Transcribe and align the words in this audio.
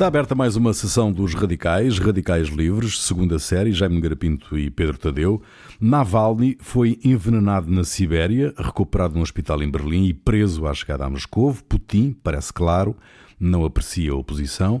Está 0.00 0.06
aberta 0.06 0.34
mais 0.34 0.56
uma 0.56 0.72
sessão 0.72 1.12
dos 1.12 1.34
Radicais, 1.34 1.98
Radicais 1.98 2.48
Livres, 2.48 3.02
segunda 3.02 3.38
série, 3.38 3.70
Jaime 3.70 4.00
Garapinto 4.00 4.56
e 4.56 4.70
Pedro 4.70 4.96
Tadeu. 4.96 5.42
Navalny 5.78 6.56
foi 6.58 6.98
envenenado 7.04 7.70
na 7.70 7.84
Sibéria, 7.84 8.54
recuperado 8.56 9.14
num 9.14 9.20
hospital 9.20 9.62
em 9.62 9.70
Berlim 9.70 10.06
e 10.06 10.14
preso 10.14 10.66
à 10.66 10.72
chegada 10.72 11.04
a 11.04 11.10
Moscou. 11.10 11.54
Putin, 11.68 12.16
parece 12.22 12.50
claro, 12.50 12.96
não 13.38 13.62
aprecia 13.62 14.12
a 14.12 14.14
oposição. 14.14 14.80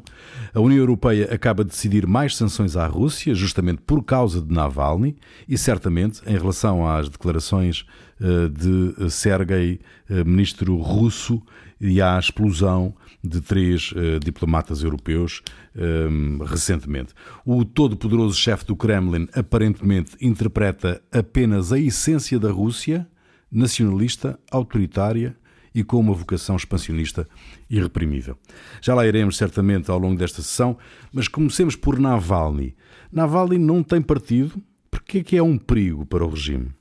A 0.54 0.60
União 0.60 0.78
Europeia 0.78 1.28
acaba 1.30 1.64
de 1.64 1.70
decidir 1.70 2.06
mais 2.06 2.34
sanções 2.34 2.74
à 2.74 2.86
Rússia, 2.86 3.34
justamente 3.34 3.82
por 3.86 4.02
causa 4.02 4.40
de 4.40 4.50
Navalny, 4.50 5.18
e 5.46 5.58
certamente 5.58 6.22
em 6.26 6.38
relação 6.38 6.88
às 6.88 7.10
declarações 7.10 7.84
eh, 8.18 8.48
de 8.48 9.10
Sergei, 9.10 9.80
eh, 10.08 10.24
ministro 10.24 10.78
russo, 10.78 11.42
e 11.80 12.00
à 12.02 12.18
explosão 12.18 12.94
de 13.22 13.40
três 13.40 13.92
uh, 13.92 14.18
diplomatas 14.18 14.82
europeus 14.82 15.42
um, 15.76 16.42
recentemente. 16.44 17.12
O 17.44 17.64
todo-poderoso 17.64 18.36
chefe 18.38 18.64
do 18.64 18.74
Kremlin 18.74 19.28
aparentemente 19.34 20.16
interpreta 20.20 21.02
apenas 21.12 21.72
a 21.72 21.78
essência 21.78 22.38
da 22.38 22.50
Rússia, 22.50 23.06
nacionalista, 23.50 24.38
autoritária 24.50 25.36
e 25.74 25.84
com 25.84 26.00
uma 26.00 26.14
vocação 26.14 26.56
expansionista 26.56 27.28
irreprimível. 27.68 28.36
Já 28.80 28.94
lá 28.94 29.06
iremos 29.06 29.36
certamente 29.36 29.90
ao 29.90 29.98
longo 29.98 30.16
desta 30.16 30.42
sessão, 30.42 30.76
mas 31.12 31.28
comecemos 31.28 31.76
por 31.76 31.98
Navalny. 31.98 32.74
Navalny 33.12 33.58
não 33.58 33.82
tem 33.82 34.02
partido, 34.02 34.60
porque 34.90 35.18
é 35.18 35.22
que 35.22 35.36
é 35.36 35.42
um 35.42 35.56
perigo 35.56 36.04
para 36.04 36.24
o 36.24 36.28
regime? 36.28 36.72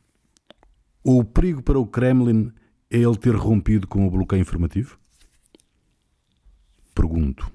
Ou 1.03 1.19
o 1.19 1.25
perigo 1.25 1.61
para 1.61 1.79
o 1.79 1.85
Kremlin 1.85 2.51
é 2.89 2.97
ele 2.97 3.15
ter 3.15 3.35
rompido 3.35 3.87
com 3.87 4.07
o 4.07 4.11
bloqueio 4.11 4.41
informativo? 4.41 4.97
Pergunto. 6.93 7.51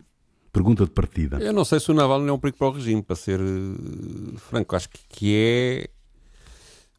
Pergunta 0.53 0.85
de 0.85 0.91
partida. 0.91 1.39
Eu 1.39 1.53
não 1.53 1.65
sei 1.65 1.81
se 1.81 1.91
o 1.91 1.95
Navalny 1.95 2.29
é 2.29 2.33
um 2.33 2.39
perigo 2.39 2.59
para 2.59 2.69
o 2.69 2.71
regime, 2.71 3.03
para 3.03 3.17
ser 3.17 3.41
uh, 3.41 4.39
franco. 4.39 4.77
Acho 4.77 4.89
que 5.09 5.35
é 5.35 5.89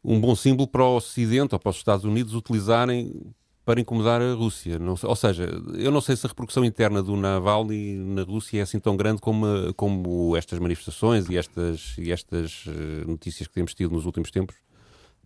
um 0.04 0.20
bom 0.20 0.36
símbolo 0.36 0.68
para 0.68 0.84
o 0.84 0.96
Ocidente 0.96 1.54
ou 1.54 1.58
para 1.58 1.70
os 1.70 1.76
Estados 1.76 2.04
Unidos 2.04 2.34
utilizarem 2.34 3.34
para 3.64 3.80
incomodar 3.80 4.22
a 4.22 4.32
Rússia. 4.34 4.78
Não, 4.78 4.94
ou 5.02 5.16
seja, 5.16 5.48
eu 5.74 5.90
não 5.90 6.00
sei 6.00 6.14
se 6.14 6.24
a 6.24 6.28
repercussão 6.28 6.64
interna 6.64 7.02
do 7.02 7.16
Navalny 7.16 7.96
na 7.96 8.22
Rússia 8.22 8.60
é 8.60 8.62
assim 8.62 8.78
tão 8.78 8.96
grande 8.96 9.20
como, 9.20 9.74
como 9.74 10.36
estas 10.36 10.60
manifestações 10.60 11.28
e 11.28 11.36
estas, 11.36 11.96
e 11.98 12.12
estas 12.12 12.64
eh, 12.68 13.04
notícias 13.06 13.48
que 13.48 13.54
temos 13.54 13.74
tido 13.74 13.92
nos 13.92 14.06
últimos 14.06 14.30
tempos 14.30 14.54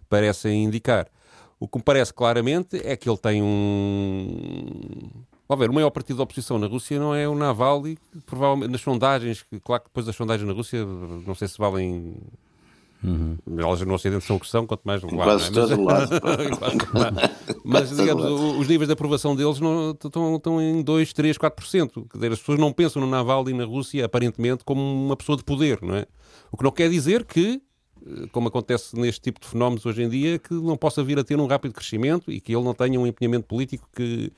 parecem 0.09 0.65
indicar. 0.65 1.07
O 1.59 1.69
que 1.69 1.77
me 1.77 1.85
parece 1.85 2.15
claramente 2.15 2.81
é 2.83 2.97
que 2.97 3.09
ele 3.09 3.19
tem 3.19 3.43
um. 3.43 5.11
Vamos 5.51 5.65
ver, 5.65 5.71
o 5.71 5.75
maior 5.75 5.91
partido 5.91 6.19
da 6.19 6.23
oposição 6.23 6.61
na 6.61 6.69
Rússia 6.69 6.97
não 6.97 7.13
é 7.13 7.29
o 7.29 7.35
Navalny, 7.35 7.99
provavelmente 8.25 8.71
nas 8.71 8.81
sondagens, 8.83 9.45
claro 9.65 9.83
que 9.83 9.89
depois 9.89 10.09
as 10.09 10.15
sondagens 10.15 10.47
na 10.47 10.55
Rússia, 10.55 10.87
não 11.27 11.35
sei 11.35 11.49
se 11.49 11.59
valem 11.59 12.15
Uhum. 13.03 13.37
Elas 13.59 13.81
no 13.81 13.95
Ocidente 13.95 14.25
são 14.27 14.37
o 14.37 14.41
que 14.41 14.47
são, 14.47 14.67
quanto 14.67 14.83
mais 14.85 15.03
lá. 15.03 15.09
Quase 15.11 15.49
é? 15.49 15.53
todo 15.53 15.83
lado. 15.83 16.11
Mas, 17.65 17.97
digamos, 17.97 18.25
os 18.59 18.69
níveis 18.69 18.87
de 18.87 18.93
aprovação 18.93 19.35
deles 19.35 19.59
não, 19.59 19.93
estão, 19.93 20.37
estão 20.37 20.61
em 20.61 20.83
2, 20.83 21.13
3, 21.15 21.39
4%. 21.39 22.05
As 22.31 22.39
pessoas 22.39 22.59
não 22.59 22.73
pensam 22.73 23.01
no 23.01 23.09
Navalny 23.09 23.55
na 23.55 23.65
Rússia, 23.65 24.05
aparentemente, 24.05 24.65
como 24.65 24.83
uma 24.83 25.17
pessoa 25.17 25.37
de 25.37 25.43
poder, 25.43 25.81
não 25.83 25.97
é? 25.97 26.07
O 26.53 26.59
que 26.59 26.63
não 26.63 26.71
quer 26.71 26.91
dizer 26.91 27.25
que 27.25 27.61
eh, 28.07 28.27
como 28.33 28.49
acontece 28.49 28.95
neste 28.97 29.21
tipo 29.21 29.41
de 29.41 29.47
fenómenos 29.47 29.85
hoje 29.85 30.03
em 30.03 30.09
dia, 30.09 30.39
que 30.39 30.55
não 30.55 30.77
possa 30.77 31.03
vir 31.03 31.19
a 31.19 31.25
ter 31.25 31.39
um 31.39 31.47
rápido 31.47 31.73
crescimento 31.73 32.31
e 32.31 32.41
que 32.41 32.55
ele 32.55 32.65
não 32.65 32.75
tenha 32.75 33.01
um 33.01 33.07
empenhamento 33.07 33.47
político 33.47 33.89
que, 33.95 34.33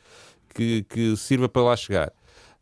que, 0.55 0.85
que 0.85 1.17
sirva 1.17 1.49
para 1.49 1.63
lá 1.63 1.77
chegar. 1.77 2.13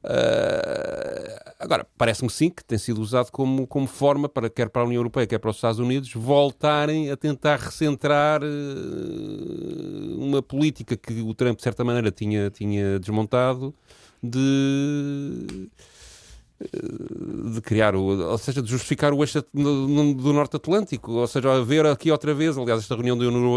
Uh, 0.03 1.53
agora, 1.59 1.87
parece-me 1.99 2.31
sim 2.31 2.49
que 2.49 2.65
tem 2.65 2.79
sido 2.79 3.03
usado 3.03 3.31
como, 3.31 3.67
como 3.67 3.87
forma 3.87 4.31
para, 4.31 4.49
quer 4.49 4.71
para 4.71 4.81
a 4.81 4.85
União 4.87 4.99
Europeia, 4.99 5.27
quer 5.27 5.39
para 5.39 5.51
os 5.51 5.57
Estados 5.57 5.79
Unidos, 5.79 6.11
voltarem 6.15 7.11
a 7.11 7.17
tentar 7.17 7.57
recentrar 7.57 8.43
uh, 8.43 10.17
uma 10.19 10.43
política 10.43 10.97
que 10.97 11.21
o 11.21 11.35
Trump, 11.35 11.59
de 11.59 11.63
certa 11.63 11.85
maneira, 11.85 12.11
tinha, 12.11 12.51
tinha 12.51 12.99
desmontado 12.99 13.75
de 14.23 15.69
de 16.61 17.61
criar, 17.63 17.95
o, 17.95 18.03
ou 18.03 18.39
seja, 18.39 18.61
de 18.61 18.71
justificar 18.71 19.15
o 19.15 19.23
eixo 19.23 19.43
do 19.55 20.33
Norte 20.33 20.57
Atlântico, 20.57 21.13
ou 21.13 21.27
seja, 21.27 21.53
haver 21.53 21.87
aqui 21.87 22.11
outra 22.11 22.35
vez, 22.35 22.59
aliás, 22.59 22.83
esta 22.83 22.95
reunião 22.95 23.17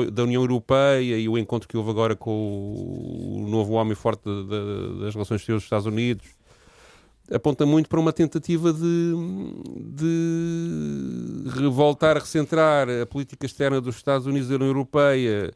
da 0.09 0.23
União 0.23 0.41
Europeia 0.41 1.17
e 1.17 1.27
o 1.27 1.37
encontro 1.37 1.67
que 1.67 1.75
houve 1.75 1.89
agora 1.89 2.15
com 2.15 2.31
o 2.31 3.45
novo 3.49 3.73
homem 3.73 3.93
forte 3.93 4.23
das 5.01 5.13
relações 5.13 5.41
exteriores 5.41 5.63
dos 5.63 5.65
Estados 5.65 5.85
Unidos, 5.85 6.25
aponta 7.29 7.65
muito 7.65 7.89
para 7.89 7.99
uma 7.99 8.13
tentativa 8.13 8.71
de, 8.71 9.13
de 9.91 11.67
voltar 11.69 12.15
a 12.15 12.21
recentrar 12.21 12.87
a 12.89 13.05
política 13.05 13.45
externa 13.45 13.81
dos 13.81 13.97
Estados 13.97 14.25
Unidos 14.25 14.47
e 14.47 14.51
da 14.51 14.55
União 14.55 14.69
Europeia 14.69 15.53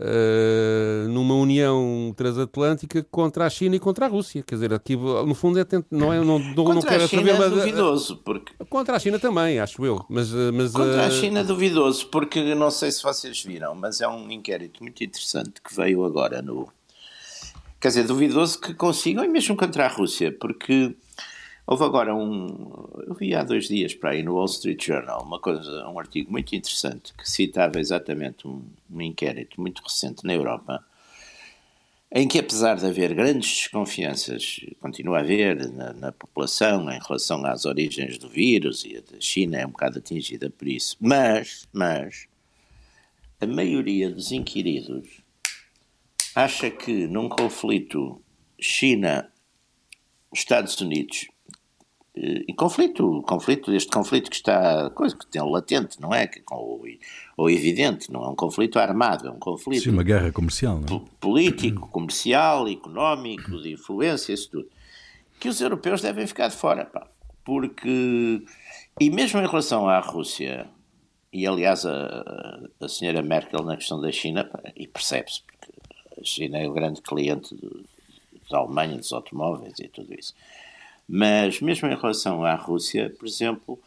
Uh, 0.00 1.08
numa 1.08 1.34
união 1.34 2.14
transatlântica 2.16 3.04
contra 3.10 3.46
a 3.46 3.50
China 3.50 3.74
e 3.74 3.80
contra 3.80 4.06
a 4.06 4.08
Rússia. 4.08 4.44
Quer 4.46 4.54
dizer, 4.54 4.72
aqui 4.72 4.94
no 4.94 5.34
fundo 5.34 5.58
é 5.58 5.64
tent... 5.64 5.84
não 5.90 6.12
é 6.12 6.20
não, 6.20 6.38
não, 6.38 6.54
contra 6.54 6.74
não 6.74 6.82
quero 6.82 7.02
a 7.02 7.08
China 7.08 7.30
é 7.30 7.48
duvidoso 7.48 8.16
porque 8.18 8.52
contra 8.70 8.94
a 8.94 8.98
China 9.00 9.18
também 9.18 9.58
acho 9.58 9.84
eu, 9.84 10.04
mas 10.08 10.32
eh, 10.32 10.52
mas 10.52 10.70
contra 10.70 11.02
uh... 11.02 11.06
a 11.06 11.10
China 11.10 11.40
é 11.40 11.42
duvidoso 11.42 12.06
porque 12.10 12.54
não 12.54 12.70
sei 12.70 12.92
se 12.92 13.02
vocês 13.02 13.42
viram, 13.42 13.74
mas 13.74 14.00
é 14.00 14.06
um 14.06 14.30
inquérito 14.30 14.84
muito 14.84 15.02
interessante 15.02 15.60
que 15.60 15.74
veio 15.74 16.04
agora 16.04 16.40
no 16.40 16.68
quer 17.80 17.88
dizer 17.88 18.04
duvidoso 18.04 18.60
que 18.60 18.74
consigam 18.74 19.24
e 19.24 19.28
mesmo 19.28 19.56
contra 19.56 19.86
a 19.86 19.88
Rússia 19.88 20.30
porque 20.30 20.94
Houve 21.70 21.84
agora 21.84 22.14
um. 22.14 22.46
Eu 23.06 23.12
vi 23.12 23.34
há 23.34 23.44
dois 23.44 23.68
dias 23.68 23.94
para 23.94 24.12
aí 24.12 24.22
no 24.22 24.36
Wall 24.36 24.46
Street 24.46 24.82
Journal 24.82 25.22
uma 25.22 25.38
coisa, 25.38 25.86
um 25.86 25.98
artigo 25.98 26.32
muito 26.32 26.56
interessante 26.56 27.12
que 27.12 27.30
citava 27.30 27.78
exatamente 27.78 28.48
um, 28.48 28.64
um 28.90 29.02
inquérito 29.02 29.60
muito 29.60 29.82
recente 29.82 30.24
na 30.24 30.32
Europa, 30.32 30.82
em 32.10 32.26
que, 32.26 32.38
apesar 32.38 32.76
de 32.76 32.86
haver 32.86 33.12
grandes 33.12 33.50
desconfianças, 33.50 34.60
continua 34.80 35.18
a 35.18 35.20
haver 35.20 35.70
na, 35.70 35.92
na, 35.92 36.10
população 36.10 36.90
em 36.90 36.98
relação 37.06 37.44
às 37.44 37.66
origens 37.66 38.16
do 38.16 38.30
vírus, 38.30 38.86
e 38.86 38.96
a 38.96 39.02
China 39.20 39.58
é 39.58 39.66
um 39.66 39.70
bocado 39.70 39.98
atingida 39.98 40.48
por 40.48 40.66
isso, 40.66 40.96
mas, 40.98 41.68
mas 41.70 42.28
a 43.42 43.46
maioria 43.46 44.10
dos 44.10 44.32
inquiridos 44.32 45.20
acha 46.34 46.70
que 46.70 47.06
num 47.06 47.28
conflito 47.28 48.22
China-Estados 48.58 50.80
Unidos 50.80 51.28
em 52.48 52.54
conflito, 52.54 53.22
conflito, 53.22 53.72
este 53.72 53.90
conflito 53.90 54.28
que 54.30 54.36
está, 54.36 54.90
coisa 54.90 55.16
que 55.16 55.26
tem 55.26 55.40
latente, 55.42 56.00
não 56.00 56.12
é? 56.12 56.28
Ou, 56.50 56.82
ou 57.36 57.50
evidente, 57.50 58.10
não 58.12 58.24
é 58.24 58.28
um 58.28 58.34
conflito 58.34 58.78
armado, 58.78 59.28
é 59.28 59.30
um 59.30 59.38
conflito. 59.38 59.84
Sim, 59.84 59.90
uma 59.90 60.02
guerra 60.02 60.32
comercial, 60.32 60.80
não 60.80 60.96
é? 60.96 61.00
Político, 61.20 61.88
comercial, 61.88 62.68
económico, 62.68 63.60
de 63.62 63.72
influência, 63.72 64.32
isso 64.32 64.50
tudo. 64.50 64.68
Que 65.38 65.48
os 65.48 65.60
europeus 65.60 66.00
devem 66.00 66.26
ficar 66.26 66.48
de 66.48 66.56
fora, 66.56 66.84
pá. 66.84 67.06
Porque, 67.44 68.44
e 69.00 69.10
mesmo 69.10 69.40
em 69.40 69.46
relação 69.46 69.88
à 69.88 70.00
Rússia, 70.00 70.68
e 71.32 71.46
aliás 71.46 71.86
a, 71.86 72.68
a 72.80 72.88
senhora 72.88 73.22
Merkel 73.22 73.62
na 73.62 73.76
questão 73.76 74.00
da 74.00 74.10
China, 74.10 74.44
pá, 74.44 74.60
e 74.74 74.86
percebe-se, 74.88 75.42
porque 75.42 75.72
a 76.20 76.24
China 76.24 76.58
é 76.58 76.68
o 76.68 76.72
grande 76.72 77.00
cliente 77.00 77.54
do, 77.54 77.84
da 78.50 78.58
Alemanha, 78.58 78.96
dos 78.96 79.12
automóveis 79.12 79.74
e 79.78 79.88
tudo 79.88 80.12
isso. 80.14 80.34
Mas 81.08 81.60
mesmo 81.60 81.88
em 81.88 81.96
relação 81.96 82.44
à 82.44 82.54
Rússia, 82.54 83.14
por 83.18 83.26
exemplo, 83.26 83.78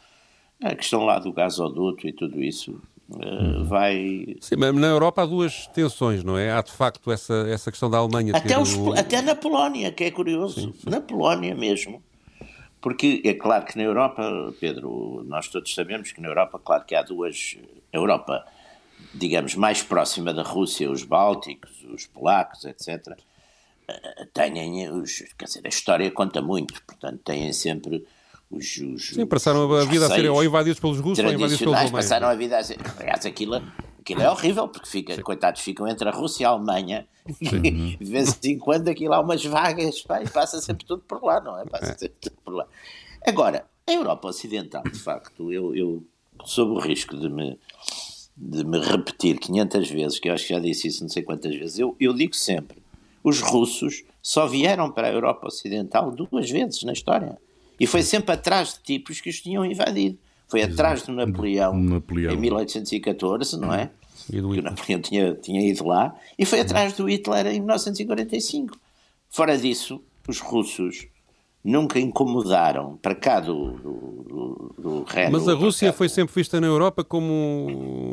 a 0.60 0.74
questão 0.74 1.04
lá 1.04 1.20
do 1.20 1.32
gasoduto 1.32 2.08
e 2.08 2.12
tudo 2.12 2.42
isso 2.42 2.80
uh, 3.10 3.64
vai. 3.64 4.36
Sim, 4.40 4.56
mas 4.58 4.74
na 4.74 4.88
Europa 4.88 5.22
há 5.22 5.26
duas 5.26 5.68
tensões, 5.68 6.24
não 6.24 6.36
é? 6.36 6.50
Há 6.50 6.60
de 6.62 6.72
facto 6.72 7.12
essa, 7.12 7.46
essa 7.48 7.70
questão 7.70 7.88
da 7.88 7.98
Alemanha. 7.98 8.36
Até, 8.36 8.58
os, 8.58 8.74
o... 8.74 8.92
até 8.92 9.22
na 9.22 9.36
Polónia, 9.36 9.92
que 9.92 10.02
é 10.02 10.10
curioso. 10.10 10.60
Sim, 10.60 10.74
sim. 10.76 10.90
Na 10.90 11.00
Polónia 11.00 11.54
mesmo. 11.54 12.02
Porque 12.80 13.22
é 13.24 13.34
claro 13.34 13.64
que 13.64 13.78
na 13.78 13.84
Europa, 13.84 14.52
Pedro, 14.58 15.24
nós 15.28 15.46
todos 15.46 15.72
sabemos 15.72 16.10
que 16.10 16.20
na 16.20 16.26
Europa, 16.26 16.58
claro 16.58 16.84
que 16.84 16.96
há 16.96 17.02
duas. 17.02 17.56
Europa, 17.92 18.44
digamos, 19.14 19.54
mais 19.54 19.80
próxima 19.80 20.34
da 20.34 20.42
Rússia, 20.42 20.90
os 20.90 21.04
bálticos, 21.04 21.84
os 21.92 22.06
polacos, 22.06 22.64
etc 22.64 23.16
têm 24.32 24.88
os, 24.90 25.24
quer 25.38 25.46
dizer, 25.46 25.62
a 25.64 25.68
história 25.68 26.10
conta 26.10 26.40
muito, 26.40 26.82
portanto, 26.84 27.20
têm 27.24 27.52
sempre 27.52 28.06
os, 28.50 28.76
os 28.76 29.08
Sim, 29.08 29.26
passaram 29.26 29.72
a 29.72 29.84
vida 29.84 30.06
a 30.06 30.10
ser 30.10 30.28
ou 30.28 30.44
invadidos 30.44 30.78
pelos 30.78 30.98
russos 30.98 31.24
ou 31.24 31.30
invadidos 31.30 31.58
pelos 31.58 31.74
alemães. 31.74 31.90
passaram 31.90 32.28
a 32.28 32.34
vida 32.34 32.58
a 32.58 32.64
ser, 32.64 32.78
aliás, 32.98 33.24
aquilo, 33.24 33.62
aquilo 33.98 34.22
é 34.22 34.30
horrível, 34.30 34.68
porque 34.68 34.88
fica, 34.88 35.20
coitados, 35.22 35.62
ficam 35.62 35.88
entre 35.88 36.08
a 36.08 36.12
Rússia 36.12 36.44
e 36.44 36.46
a 36.46 36.50
Alemanha, 36.50 37.06
e 37.40 37.96
de 37.96 38.04
vez 38.04 38.38
em 38.44 38.58
quando 38.58 38.88
aquilo 38.88 39.14
há 39.14 39.20
umas 39.20 39.44
vagas, 39.44 40.02
pá, 40.02 40.22
e 40.22 40.28
passa 40.28 40.60
sempre 40.60 40.84
tudo 40.84 41.02
por 41.02 41.22
lá, 41.22 41.40
não 41.40 41.58
é? 41.58 41.64
Passa 41.64 41.92
é. 41.92 41.98
sempre 41.98 42.16
tudo 42.20 42.36
por 42.44 42.54
lá. 42.54 42.66
Agora, 43.26 43.66
a 43.86 43.92
Europa 43.92 44.28
Ocidental, 44.28 44.82
de 44.82 44.98
facto, 44.98 45.52
eu, 45.52 45.74
eu 45.74 46.04
sob 46.44 46.72
o 46.72 46.78
risco 46.78 47.16
de 47.16 47.28
me 47.28 47.58
de 48.36 48.64
me 48.64 48.78
repetir 48.80 49.38
500 49.38 49.90
vezes, 49.90 50.18
que 50.18 50.28
eu 50.28 50.32
acho 50.32 50.46
que 50.46 50.54
já 50.54 50.58
disse 50.58 50.88
isso 50.88 51.02
não 51.02 51.08
sei 51.08 51.22
quantas 51.22 51.54
vezes, 51.54 51.78
eu, 51.78 51.94
eu 52.00 52.12
digo 52.14 52.34
sempre, 52.34 52.81
os 53.22 53.40
russos 53.40 54.02
só 54.22 54.46
vieram 54.46 54.90
para 54.90 55.08
a 55.08 55.12
Europa 55.12 55.46
Ocidental 55.46 56.10
duas 56.10 56.50
vezes 56.50 56.82
na 56.82 56.92
história. 56.92 57.38
E 57.78 57.86
foi 57.86 58.02
sempre 58.02 58.32
atrás 58.32 58.74
de 58.74 58.82
tipos 58.82 59.20
que 59.20 59.30
os 59.30 59.40
tinham 59.40 59.64
invadido. 59.64 60.18
Foi 60.48 60.62
atrás 60.62 61.02
do 61.02 61.12
Napoleão, 61.12 61.74
Napoleão. 61.78 62.34
em 62.34 62.36
1814, 62.36 63.58
não 63.58 63.72
é? 63.72 63.90
E 64.30 64.40
do 64.40 64.50
o 64.50 64.62
Napoleão 64.62 65.00
tinha, 65.00 65.34
tinha 65.34 65.66
ido 65.66 65.86
lá. 65.86 66.14
E 66.38 66.44
foi 66.44 66.60
atrás 66.60 66.92
do 66.92 67.08
Hitler 67.08 67.46
em 67.46 67.58
1945. 67.60 68.76
Fora 69.30 69.56
disso, 69.56 70.00
os 70.28 70.40
russos 70.40 71.06
nunca 71.64 71.98
incomodaram 71.98 72.96
para 72.96 73.14
cá 73.14 73.38
do, 73.38 73.72
do, 73.72 74.24
do, 74.28 74.74
do 74.78 75.06
Mas 75.30 75.48
a 75.48 75.54
Rússia 75.54 75.92
foi 75.92 76.08
sempre 76.08 76.34
vista 76.34 76.60
na 76.60 76.66
Europa 76.66 77.04
como 77.04 77.32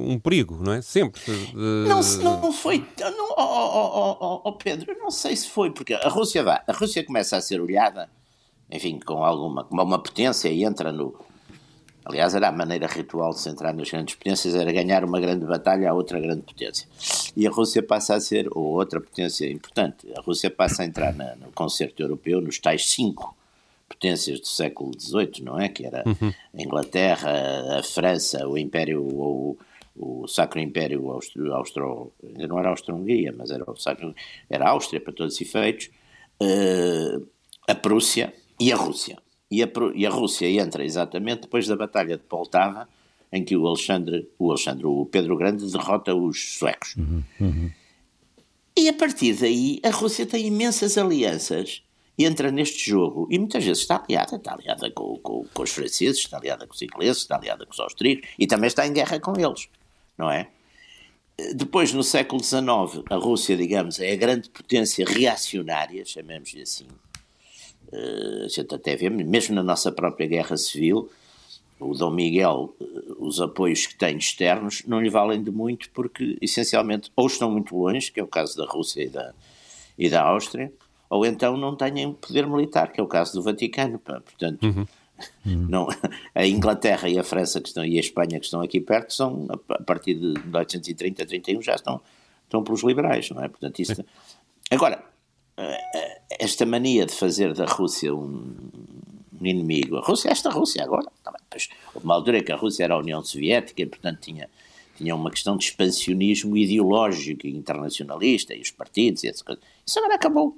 um 0.08 0.20
perigo, 0.20 0.60
não 0.62 0.74
é? 0.74 0.82
Sempre. 0.82 1.22
Não, 1.54 2.02
não 2.42 2.54
foi. 2.54 2.86
Não, 3.00 3.30
oh, 3.38 4.18
oh, 4.20 4.42
oh, 4.44 4.54
Pedro, 4.54 4.96
não 5.00 5.10
sei 5.10 5.36
se 5.36 5.50
foi, 5.50 5.72
porque 5.72 5.94
a 5.94 6.10
Rússia 6.10 6.44
vai, 6.44 6.62
a 6.68 6.72
Rússia 6.72 7.04
começa 7.04 7.38
a 7.38 7.42
ser 7.42 7.60
olhada, 7.60 8.10
enfim, 8.70 9.00
com 9.00 9.24
alguma, 9.24 9.64
como 9.64 9.82
uma 9.82 10.00
potência 10.00 10.50
e 10.50 10.64
entra 10.64 10.92
no. 10.92 11.16
Aliás, 12.06 12.34
era 12.34 12.48
a 12.48 12.52
maneira 12.52 12.88
ritual 12.88 13.32
de 13.32 13.40
se 13.40 13.50
entrar 13.50 13.72
nas 13.72 13.90
grandes 13.90 14.16
potências, 14.16 14.56
era 14.56 14.72
ganhar 14.72 15.04
uma 15.04 15.20
grande 15.20 15.46
batalha 15.46 15.92
a 15.92 15.94
outra 15.94 16.20
grande 16.20 16.42
potência. 16.42 16.88
E 17.36 17.46
a 17.46 17.52
Rússia 17.52 17.84
passa 17.84 18.16
a 18.16 18.20
ser, 18.20 18.48
ou 18.52 18.64
outra 18.64 19.00
potência 19.00 19.52
importante, 19.52 20.08
a 20.18 20.22
Rússia 20.22 20.50
passa 20.50 20.82
a 20.82 20.86
entrar 20.86 21.14
na, 21.14 21.36
no 21.36 21.52
concerto 21.52 22.02
europeu, 22.02 22.42
nos 22.42 22.58
tais 22.58 22.90
cinco 22.90 23.36
potências 23.90 24.40
do 24.40 24.48
século 24.48 24.92
XVIII, 24.98 25.44
não 25.44 25.60
é? 25.60 25.68
Que 25.68 25.86
era 25.86 26.04
uhum. 26.06 26.32
a 26.54 26.62
Inglaterra, 26.62 27.80
a 27.80 27.84
França, 27.84 28.48
o 28.48 28.58
Império, 28.58 29.02
o, 29.02 29.58
o 29.98 30.28
Sacro 30.28 30.60
Império 30.60 31.10
Austro, 31.10 31.54
Austro 31.54 32.14
ainda 32.24 32.48
não 32.48 32.60
era 32.60 32.70
Austro-Hungria, 32.70 33.34
mas 33.36 33.50
era, 33.50 33.70
o 33.70 33.76
Sacro, 33.76 34.14
era 34.50 34.66
a 34.66 34.70
Áustria 34.70 35.02
para 35.02 35.12
todos 35.12 35.34
os 35.34 35.42
efeitos, 35.42 35.90
uh, 36.42 37.28
a 37.68 37.76
Prússia 37.76 38.34
e 38.60 38.72
a 38.72 38.76
Rússia. 38.76 39.18
E 39.52 39.64
a, 39.64 39.68
e 39.96 40.06
a 40.06 40.10
Rússia 40.10 40.48
entra 40.48 40.86
exatamente 40.86 41.42
depois 41.42 41.68
da 41.68 41.76
Batalha 41.76 42.16
de 42.16 42.24
Poltava, 42.24 42.88
em 43.32 43.44
que 43.44 43.58
o 43.58 43.68
Alexandre, 43.68 44.30
o 44.38 44.52
Alexandre, 44.52 44.86
o 44.86 45.06
Pedro 45.06 45.36
Grande 45.36 45.70
derrota 45.72 46.14
os 46.14 46.58
suecos. 46.58 46.96
Uhum, 46.96 47.24
uhum. 47.42 47.72
E 48.78 48.88
a 48.88 48.94
partir 48.94 49.34
daí 49.34 49.80
a 49.84 49.90
Rússia 49.90 50.26
tem 50.26 50.48
imensas 50.48 50.98
alianças 50.98 51.84
entra 52.26 52.52
neste 52.52 52.90
jogo 52.90 53.28
e 53.32 53.40
muitas 53.40 53.64
vezes 53.64 53.82
está 53.82 53.98
aliada, 53.98 54.36
está 54.36 54.54
aliada 54.54 54.92
com, 54.92 55.18
com, 55.20 55.46
com, 55.54 55.64
os 55.64 55.72
franceses, 55.72 56.20
está 56.20 56.38
aliada 56.38 56.68
com 56.68 56.74
os 56.74 56.82
ingleses, 56.82 57.22
está 57.22 57.36
aliada 57.36 57.66
com 57.66 57.72
os 57.72 57.80
austríacos 57.80 58.30
e 58.38 58.46
também 58.46 58.68
está 58.68 58.86
em 58.86 58.94
guerra 58.94 59.20
com 59.20 59.34
eles, 59.40 59.70
não 60.18 60.30
é? 60.30 60.48
Depois, 61.56 61.94
no 61.94 62.04
século 62.04 62.44
XIX, 62.44 63.04
a 63.10 63.16
Rússia, 63.16 63.56
digamos, 63.56 64.00
é 64.00 64.12
a 64.12 64.16
grande 64.16 64.50
potência 64.50 65.06
reacionária, 65.06 66.04
chamemos-lhe 66.06 66.62
assim. 66.62 66.88
Uh, 67.92 68.46
a 68.46 68.48
gente 68.48 68.76
até 68.76 68.96
vê, 68.96 69.10
mesmo 69.10 69.56
na 69.56 69.64
nossa 69.64 69.92
própria 69.92 70.28
guerra 70.28 70.58
civil, 70.58 71.10
o 71.80 71.94
Dom 71.94 72.12
Miguel, 72.12 72.76
eh, 72.82 72.86
os 73.20 73.40
apoios 73.40 73.88
que 73.88 73.96
tem 73.96 74.18
externos 74.18 74.84
não 74.86 75.00
lhe 75.00 75.10
valem 75.10 75.42
de 75.42 75.50
muito 75.50 75.90
porque, 75.92 76.38
essencialmente, 76.42 77.10
ou 77.16 77.26
estão 77.26 77.50
muito 77.50 77.76
longe, 77.76 78.12
que 78.12 78.20
é 78.20 78.24
o 78.24 78.28
caso 78.28 78.58
da 78.58 78.66
Rússia 78.66 79.04
e 79.04 79.08
da, 79.08 79.34
e 79.98 80.10
da 80.10 80.22
Áustria, 80.22 80.74
ou 81.10 81.26
então 81.26 81.58
não 81.58 81.76
têm 81.76 82.14
poder 82.14 82.48
militar, 82.48 82.92
que 82.92 83.00
é 83.00 83.04
o 83.04 83.08
caso 83.08 83.34
do 83.34 83.42
Vaticano. 83.42 84.00
Portanto, 84.00 84.64
uhum. 84.64 84.86
Não, 85.46 85.88
a 86.34 86.46
Inglaterra 86.46 87.10
e 87.10 87.18
a 87.18 87.24
França 87.24 87.60
que 87.62 87.68
estão, 87.68 87.86
e 87.86 87.98
a 87.98 88.00
Espanha 88.00 88.40
que 88.40 88.46
estão 88.46 88.62
aqui 88.62 88.80
perto 88.80 89.14
são, 89.14 89.48
a 89.70 89.84
partir 89.84 90.16
de 90.16 90.28
1830, 90.28 91.26
31, 91.26 91.62
já 91.62 91.76
estão, 91.76 92.02
estão 92.44 92.64
pelos 92.64 92.84
liberais, 92.84 93.30
não 93.30 93.44
é? 93.44 93.48
Portanto, 93.48 93.80
isso... 93.80 94.04
Agora, 94.72 95.04
eh, 95.58 95.78
eh, 95.96 96.22
esta 96.40 96.66
mania 96.66 97.06
de 97.06 97.14
fazer 97.14 97.54
da 97.54 97.66
Rússia 97.66 98.14
um, 98.14 98.56
inimigo, 99.42 99.98
a 99.98 100.02
Rússia, 100.02 100.30
esta 100.30 100.50
Rússia 100.50 100.84
agora, 100.84 101.08
tá 101.24 101.34
pois, 101.50 101.70
houve 101.94 102.06
uma 102.06 102.16
altura 102.16 102.44
que 102.44 102.52
a 102.52 102.56
Rússia 102.56 102.84
era 102.84 102.94
a 102.94 102.98
União 102.98 103.24
Soviética 103.24 103.82
e, 103.82 103.86
portanto, 103.86 104.20
tinha, 104.22 104.50
tinha 104.96 105.16
uma 105.16 105.32
questão 105.32 105.58
de 105.58 105.66
expansionismo 105.66 106.56
ideológico 106.56 107.48
e 107.48 107.56
internacionalista 107.56 108.54
e 108.54 108.62
os 108.62 108.72
partidos 108.72 109.24
e 109.24 109.28
essas 109.28 109.42
coisas. 109.42 109.64
Isso 109.86 110.00
agora 110.00 110.16
acabou. 110.16 110.56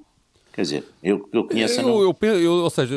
Quer 0.54 0.64
dizer, 0.64 0.86
eu, 1.02 1.30
eu 1.32 1.46
conheço. 1.46 1.80
Eu, 1.80 2.14
eu, 2.22 2.40
eu, 2.40 2.52
ou 2.56 2.70
seja, 2.70 2.94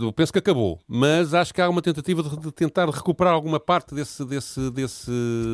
eu 0.00 0.12
penso 0.12 0.32
que 0.32 0.38
acabou, 0.38 0.78
mas 0.86 1.34
acho 1.34 1.52
que 1.52 1.60
há 1.60 1.68
uma 1.68 1.82
tentativa 1.82 2.22
de, 2.22 2.36
de, 2.36 2.52
tentar 2.52 2.88
recuperar 2.88 3.34
alguma 3.34 3.58
parte 3.58 3.92
desse, 3.92 4.24
desse, 4.24 4.70
desse, 4.70 5.10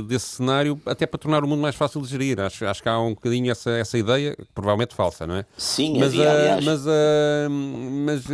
desse 0.07 0.27
cenário, 0.27 0.79
até 0.85 1.07
para 1.07 1.19
tornar 1.19 1.43
o 1.43 1.49
mundo 1.49 1.63
mais 1.63 1.75
fácil 1.75 2.03
de 2.03 2.09
gerir. 2.09 2.39
Acho, 2.39 2.67
acho 2.67 2.83
que 2.83 2.89
há 2.89 3.01
um 3.01 3.15
bocadinho 3.15 3.51
essa, 3.51 3.71
essa 3.71 3.97
ideia, 3.97 4.37
provavelmente 4.55 4.95
falsa, 4.95 5.27
não 5.27 5.37
é? 5.37 5.47
Sim, 5.57 5.99
mas, 5.99 6.09
havia, 6.09 6.31
aliás. 6.31 6.65
mas, 6.65 6.83
mas 8.05 8.25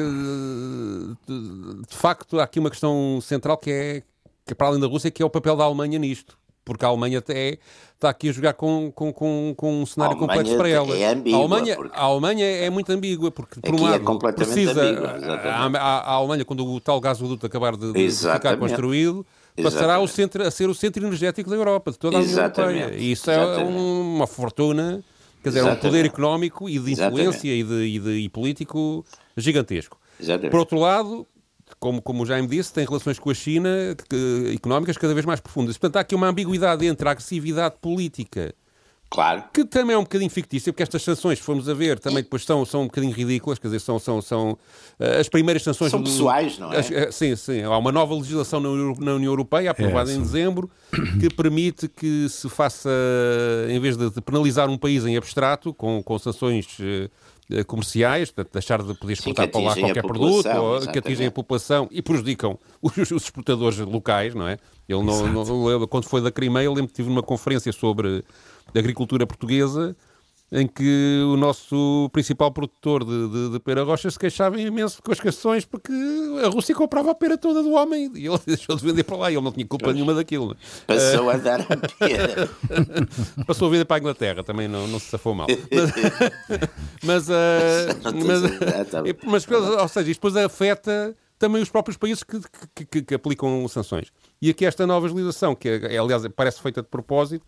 de 1.88 1.96
facto, 1.96 2.40
há 2.40 2.44
aqui 2.44 2.58
uma 2.58 2.70
questão 2.70 3.20
central 3.22 3.56
que 3.58 3.70
é, 3.70 4.02
que 4.44 4.52
é 4.52 4.55
para 4.55 4.67
além 4.67 4.81
da 4.81 4.88
Rússia, 4.88 5.10
que 5.10 5.22
é 5.22 5.26
o 5.26 5.31
papel 5.31 5.56
da 5.56 5.62
Alemanha 5.62 6.00
nisto 6.00 6.37
porque 6.64 6.84
a 6.84 6.88
Alemanha 6.88 7.19
até 7.19 7.58
está 7.94 8.11
aqui 8.11 8.28
a 8.28 8.32
jogar 8.32 8.55
com, 8.55 8.90
com, 8.93 9.12
com, 9.12 9.55
com 9.56 9.82
um 9.82 9.87
cenário 9.87 10.16
complexo 10.16 10.56
para 10.56 10.69
ela. 10.69 10.96
É 10.96 11.12
ambígua, 11.12 11.38
a, 11.38 11.43
Alemanha, 11.43 11.78
a 11.93 12.02
Alemanha 12.02 12.44
é 12.44 12.70
muito 12.70 12.90
ambígua, 12.90 13.31
porque 13.31 13.61
por 13.61 13.75
um 13.75 13.88
é 13.88 13.99
lado 13.99 14.28
é 14.28 14.32
precisa. 14.32 14.82
A, 14.82 15.66
a, 15.66 15.99
a, 16.00 16.12
Alemanha, 16.12 16.44
quando 16.44 16.66
o 16.66 16.81
tal 16.81 17.00
gasoduto 17.00 17.46
acabar 17.46 17.76
de, 17.76 17.93
de 17.93 18.11
ficar 18.11 18.56
construído, 18.56 19.26
passará 19.62 20.05
centro, 20.08 20.43
a 20.43 20.50
ser 20.50 20.69
o 20.69 20.75
centro 20.75 21.05
energético 21.05 21.49
da 21.49 21.56
Europa, 21.56 21.93
de 21.93 21.99
toda 21.99 22.16
a 22.16 22.20
União 22.20 22.38
Europeia. 22.38 22.94
E 22.96 23.12
isso 23.12 23.31
é 23.31 23.34
Exatamente. 23.34 23.76
é 23.76 23.81
uma 23.81 24.26
fortuna, 24.26 25.05
quer 25.43 25.50
dizer, 25.50 25.60
é 25.60 25.64
um 25.64 25.76
poder 25.76 26.05
económico 26.05 26.69
e 26.69 26.78
de 26.78 26.93
influência 26.93 27.49
e, 27.49 27.62
de, 27.62 27.75
e, 27.75 27.99
de, 27.99 28.10
e 28.10 28.28
político 28.28 29.05
gigantesco. 29.37 29.99
Exatamente. 30.20 30.50
Por 30.50 30.60
outro 30.60 30.78
lado, 30.78 31.26
como, 31.84 32.00
como 32.00 32.22
o 32.22 32.26
Jaime 32.26 32.48
disse, 32.48 32.72
tem 32.72 32.86
relações 32.86 33.19
com 33.19 33.28
a 33.28 33.34
China 33.34 33.69
que, 34.08 34.54
económicas 34.54 34.96
cada 34.96 35.12
vez 35.12 35.26
mais 35.26 35.38
profundas. 35.38 35.76
Portanto, 35.76 35.96
há 35.96 36.00
aqui 36.00 36.14
uma 36.14 36.28
ambiguidade 36.28 36.86
entre 36.86 37.06
a 37.06 37.12
agressividade 37.12 37.75
política 37.78 38.54
Claro. 39.10 39.44
Que 39.52 39.64
também 39.64 39.94
é 39.94 39.98
um 39.98 40.02
bocadinho 40.02 40.31
fictício, 40.31 40.72
porque 40.72 40.82
estas 40.82 41.02
sanções, 41.02 41.38
se 41.38 41.44
formos 41.44 41.69
a 41.69 41.75
ver, 41.75 42.00
também 42.00 42.22
depois 42.22 42.42
são, 42.42 42.64
são 42.64 42.82
um 42.82 42.86
bocadinho 42.86 43.12
ridículas, 43.12 43.60
quer 43.60 43.69
dizer, 43.69 43.78
são, 43.78 43.96
são, 43.98 44.20
são 44.20 44.52
uh, 44.98 45.20
as 45.20 45.28
primeiras 45.28 45.62
sanções... 45.62 45.92
São 45.92 46.02
pessoais, 46.02 46.58
não 46.58 46.72
é? 46.72 46.78
As, 46.78 46.90
uh, 46.90 47.12
sim, 47.12 47.36
sim. 47.36 47.62
Há 47.62 47.78
uma 47.78 47.92
nova 47.92 48.12
legislação 48.14 48.58
na, 48.58 48.70
na 48.70 49.14
União 49.14 49.31
Europeia, 49.31 49.70
aprovada 49.70 50.10
é, 50.10 50.16
em 50.16 50.20
dezembro, 50.20 50.69
que 51.20 51.28
permite 51.32 51.86
que 51.86 52.28
se 52.28 52.48
faça, 52.48 52.90
em 53.69 53.79
vez 53.79 53.96
de, 53.96 54.10
de 54.10 54.20
penalizar 54.20 54.69
um 54.69 54.76
país 54.76 55.06
em 55.06 55.17
abstrato, 55.17 55.72
com, 55.72 56.03
com 56.03 56.19
sanções... 56.19 56.67
Uh, 57.51 57.63
comerciais, 57.67 58.31
portanto, 58.31 58.55
deixar 58.55 58.82
de 58.82 58.94
poder 58.94 59.13
exportar 59.13 59.44
Sim, 59.44 59.53
para 59.53 59.60
lá 59.60 59.77
qualquer 59.77 60.03
produto, 60.03 60.48
ou, 60.48 60.81
que 60.81 60.98
atingem 60.98 61.27
a 61.27 61.31
população 61.31 61.86
e 61.91 62.01
prejudicam 62.01 62.58
os, 62.81 62.96
os 62.96 63.24
exportadores 63.24 63.79
locais, 63.79 64.34
não 64.34 64.48
é? 64.48 64.56
Ele 64.89 65.03
não, 65.03 65.44
não, 65.44 65.86
quando 65.86 66.05
foi 66.05 66.22
da 66.22 66.31
Crimeia, 66.31 66.65
eu 66.65 66.72
lembro 66.72 66.89
que 66.89 66.94
tive 66.94 67.10
uma 67.10 67.22
conferência 67.22 67.70
sobre 67.70 68.24
agricultura 68.74 69.27
portuguesa, 69.27 69.94
em 70.55 70.69
que 70.69 71.20
o 71.27 71.37
nosso 71.37 72.08
principal 72.13 72.53
produtor 72.53 73.05
de, 73.05 73.29
de, 73.29 73.51
de 73.51 73.58
pera 73.58 73.82
rocha 73.82 74.08
se 74.08 74.17
queixava 74.17 74.61
imenso 74.61 75.03
com 75.03 75.11
as 75.11 75.19
questões 75.19 75.65
porque 75.65 75.93
a 76.44 76.49
Rússia 76.49 76.73
comprava 76.77 77.11
a 77.11 77.15
pera 77.15 77.37
toda 77.37 77.61
do 77.61 77.73
homem 77.73 78.08
e 78.15 78.29
ele 78.29 78.39
deixou 78.46 78.77
de 78.77 78.87
vender 78.87 79.03
para 79.03 79.17
lá 79.17 79.31
e 79.32 79.34
ele 79.34 79.43
não 79.43 79.51
tinha 79.51 79.67
culpa 79.67 79.87
pois. 79.87 79.96
nenhuma 79.96 80.15
daquilo. 80.15 80.51
Né? 80.51 80.56
Passou 80.87 81.29
a 81.29 81.37
dar 81.39 81.61
a 81.61 81.77
pera. 81.99 82.49
Passou 83.44 83.67
a 83.67 83.70
vender 83.73 83.84
para 83.84 83.96
a 83.96 83.99
Inglaterra, 83.99 84.44
também 84.44 84.69
não, 84.69 84.87
não 84.87 85.01
se 85.01 85.06
safou 85.06 85.34
mal. 85.34 85.49
Mas, 87.03 87.29
mas, 87.29 87.29
uh, 87.29 87.32
mas, 89.27 89.46
mas, 89.46 89.51
ou 89.51 89.89
seja, 89.89 90.11
isto 90.11 90.20
depois 90.20 90.37
afeta 90.37 91.17
também 91.39 91.61
os 91.61 91.69
próprios 91.69 91.96
países 91.96 92.23
que, 92.23 92.41
que, 92.75 92.87
que, 92.87 93.03
que 93.03 93.15
aplicam 93.15 93.67
sanções. 93.69 94.13
E 94.41 94.51
aqui 94.51 94.65
esta 94.65 94.87
nova 94.87 95.06
legislação, 95.06 95.55
que 95.55 95.69
é, 95.69 95.99
aliás 95.99 96.27
parece 96.34 96.63
feita 96.63 96.82
de 96.82 96.89
propósito, 96.89 97.44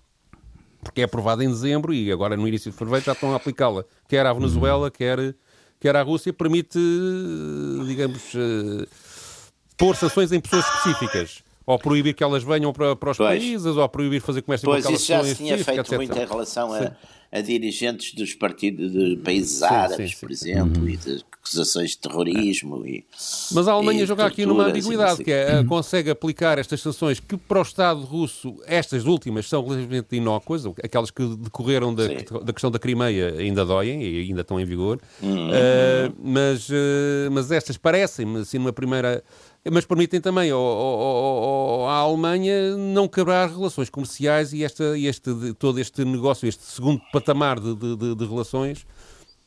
porque 0.87 1.02
é 1.02 1.05
aprovada 1.05 1.45
em 1.45 1.49
dezembro 1.49 1.93
e 1.93 2.11
agora 2.11 2.37
no 2.37 2.47
início 2.47 2.71
de 2.71 2.76
fevereiro 2.76 3.05
já 3.05 3.12
estão 3.12 3.33
a 3.33 3.37
aplicá-la, 3.37 3.85
quer 4.09 4.25
à 4.26 4.33
Venezuela, 4.33 4.90
quer, 4.90 5.35
quer 5.81 5.97
à 5.97 6.02
Rússia, 6.02 6.33
permite, 6.33 6.78
digamos, 7.87 8.35
uh, 8.35 8.87
pôr 9.76 9.95
sanções 9.97 10.33
em 10.33 10.40
pessoas 10.40 10.64
específicas. 10.64 11.43
Ou 11.66 11.76
proibir 11.81 12.14
que 12.14 12.23
elas 12.23 12.45
venham 12.45 12.73
para, 12.73 12.95
para 12.95 13.11
os 13.11 13.16
pois. 13.16 13.28
países, 13.28 13.76
ou 13.76 13.88
proibir 13.88 14.21
fazer 14.21 14.40
comércio 14.40 14.66
pois, 14.66 14.85
com 14.85 14.88
aquelas 14.88 15.00
pessoas. 15.00 15.21
Pois, 15.21 15.33
isso 15.33 15.35
já 15.35 15.37
se 15.37 15.43
tinha 15.43 15.64
feito 15.64 15.81
etc. 15.81 15.97
muito 15.97 16.16
em 16.16 16.25
relação 16.25 16.73
a, 16.73 16.93
a 17.30 17.40
dirigentes 17.40 18.14
dos 18.14 18.35
partidos 18.35 18.92
de 18.92 19.16
países 19.16 19.59
sim, 19.59 19.64
árabes, 19.64 19.97
sim, 19.97 20.09
sim, 20.09 20.21
por 20.21 20.30
exemplo, 20.30 20.83
uhum. 20.83 20.88
e 20.88 20.97
de 20.97 21.25
acusações 21.47 21.90
de 21.90 21.99
terrorismo. 21.99 22.85
E, 22.87 23.04
Mas 23.52 23.68
a 23.68 23.73
Alemanha 23.73 24.04
joga 24.04 24.26
aqui 24.26 24.45
numa 24.45 24.66
ambiguidade, 24.66 25.23
que 25.23 25.30
é, 25.30 25.59
uhum. 25.59 25.66
consegue 25.66 26.11
aplicar 26.11 26.59
estas 26.59 26.80
sanções 26.80 27.21
que 27.21 27.37
para 27.37 27.59
o 27.59 27.62
Estado 27.62 28.00
russo, 28.00 28.56
estas 28.66 29.04
últimas, 29.06 29.49
são 29.49 29.62
relativamente 29.62 30.16
inócuas, 30.16 30.64
aquelas 30.83 31.11
que 31.11 31.25
decorreram 31.37 31.95
da, 31.95 32.06
da 32.09 32.52
questão 32.52 32.71
da 32.71 32.78
Crimeia 32.78 33.35
ainda 33.38 33.64
doem 33.64 34.02
e 34.02 34.23
ainda 34.23 34.40
estão 34.40 34.59
em 34.59 34.64
vigor, 34.64 35.00
uhum. 35.23 35.49
uh, 35.49 36.14
mas, 36.18 36.68
uh, 36.68 37.30
mas 37.30 37.50
estas 37.50 37.76
parecem-me, 37.76 38.40
assim, 38.40 38.59
numa 38.59 38.73
primeira 38.73 39.23
mas 39.70 39.85
permitem 39.85 40.20
também 40.20 40.50
ao, 40.50 40.61
ao, 40.61 41.00
ao, 41.00 41.88
à 41.88 41.94
Alemanha 41.96 42.76
não 42.76 43.08
quebrar 43.08 43.49
relações 43.49 43.90
comerciais 43.90 44.52
e, 44.52 44.64
esta, 44.64 44.99
este, 44.99 45.54
todo 45.58 45.78
este 45.80 46.04
negócio, 46.04 46.49
este 46.49 46.62
segundo 46.64 47.00
patamar 47.12 47.58
de, 47.58 47.75
de, 47.75 48.14
de 48.14 48.26
relações 48.26 48.87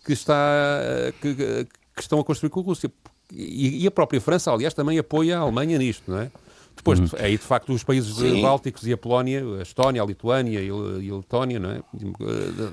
que, 0.06 0.14
está, 0.14 0.80
que, 1.22 1.36
que, 1.36 2.02
estão 2.02 2.20
a 2.20 2.24
construir 2.24 2.50
com 2.50 2.60
a 2.60 2.64
Rússia. 2.64 2.92
e, 3.32 3.84
e, 3.84 3.88
a 3.88 3.92
própria 3.92 4.20
França, 4.20 4.52
aliás, 4.52 4.74
também 4.74 4.98
apoia 4.98 5.38
a 5.38 5.42
Alemanha 5.42 5.78
nisto, 5.78 6.12
não 6.12 6.20
é? 6.20 6.32
Depois, 6.80 6.98
uhum. 6.98 7.08
aí 7.20 7.34
de 7.34 7.44
facto, 7.44 7.74
os 7.74 7.84
países 7.84 8.16
Sim. 8.16 8.42
bálticos 8.42 8.88
e 8.88 8.94
a 8.94 8.98
Polónia, 8.98 9.44
a 9.60 9.62
Estónia, 9.62 10.02
a 10.02 10.06
Lituânia 10.06 10.62
e 10.62 11.10
a 11.12 11.16
Letónia, 11.16 11.60
não 11.60 11.72
é? 11.72 11.82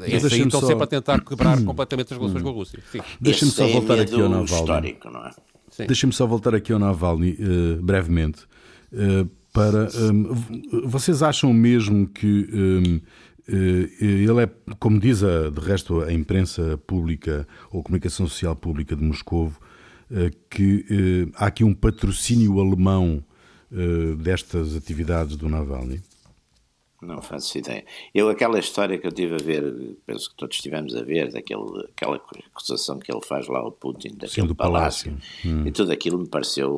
Esses 0.07 0.33
aí 0.33 0.43
estão 0.43 0.61
só... 0.61 0.69
sempre 0.69 0.85
a 0.85 0.87
tentar 0.87 1.25
quebrar 1.25 1.61
completamente 1.65 2.13
as 2.13 2.19
relações 2.19 2.43
uhum. 2.43 2.53
com 2.53 2.55
a 2.55 2.59
Rússia. 2.61 2.79
Deixa-me 3.21 3.51
só 3.51 3.67
voltar 3.67 3.99
aqui 3.99 4.15
ao 4.15 4.29
Navalny. 4.29 4.91
É? 4.91 5.31
Deixa-me 5.85 6.13
só 6.13 6.27
voltar 6.27 6.55
aqui 6.55 6.73
ao 6.73 6.79
Navalny, 6.79 7.37
uh, 7.39 7.83
brevemente, 7.83 8.45
uh, 8.93 9.29
para. 9.53 9.89
Um, 9.95 10.35
vocês 10.85 11.23
acham 11.23 11.53
mesmo 11.53 12.07
que. 12.09 12.49
Um, 12.53 13.01
eh, 13.49 13.89
ele 14.01 14.43
é, 14.43 14.51
como 14.81 14.99
diz 14.99 15.23
a, 15.23 15.51
de 15.51 15.61
resto 15.61 16.01
a 16.01 16.13
imprensa 16.13 16.77
pública 16.85 17.47
ou 17.71 17.79
a 17.81 17.83
comunicação 17.85 18.27
social 18.27 18.57
pública 18.57 18.97
de 18.97 19.05
Moscou, 19.05 19.53
que 20.51 21.31
há 21.37 21.47
aqui 21.47 21.63
um 21.63 21.73
patrocínio 21.73 22.59
alemão 22.59 23.23
destas 24.19 24.75
atividades 24.75 25.37
do 25.37 25.49
Navalny? 25.49 26.03
Não 27.01 27.21
faço 27.21 27.59
ideia. 27.59 27.85
Eu, 28.15 28.29
aquela 28.31 28.59
história 28.59 28.99
que 28.99 29.07
eu 29.07 29.13
tive 29.13 29.35
a 29.35 29.39
ver, 29.39 29.97
penso 30.07 30.31
que 30.31 30.37
todos 30.37 30.57
estivemos 30.57 30.95
a 30.97 31.03
ver, 31.03 31.31
daquele, 31.31 31.89
aquela 31.95 32.17
acusação 32.55 32.99
que 32.99 33.13
ele 33.13 33.21
faz 33.21 33.47
lá 33.49 33.59
ao 33.59 33.71
Putin, 33.71 34.11
daquele 34.11 34.31
Sim, 34.31 34.47
do 34.47 34.55
palácio, 34.55 35.13
palácio. 35.13 35.51
Hum. 35.51 35.67
e 35.67 35.73
tudo 35.73 35.93
aquilo 35.93 36.19
me 36.19 36.27
pareceu 36.27 36.75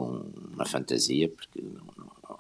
uma 0.52 0.66
fantasia, 0.66 1.28
porque 1.28 1.62
não, 1.62 2.08
não, 2.28 2.38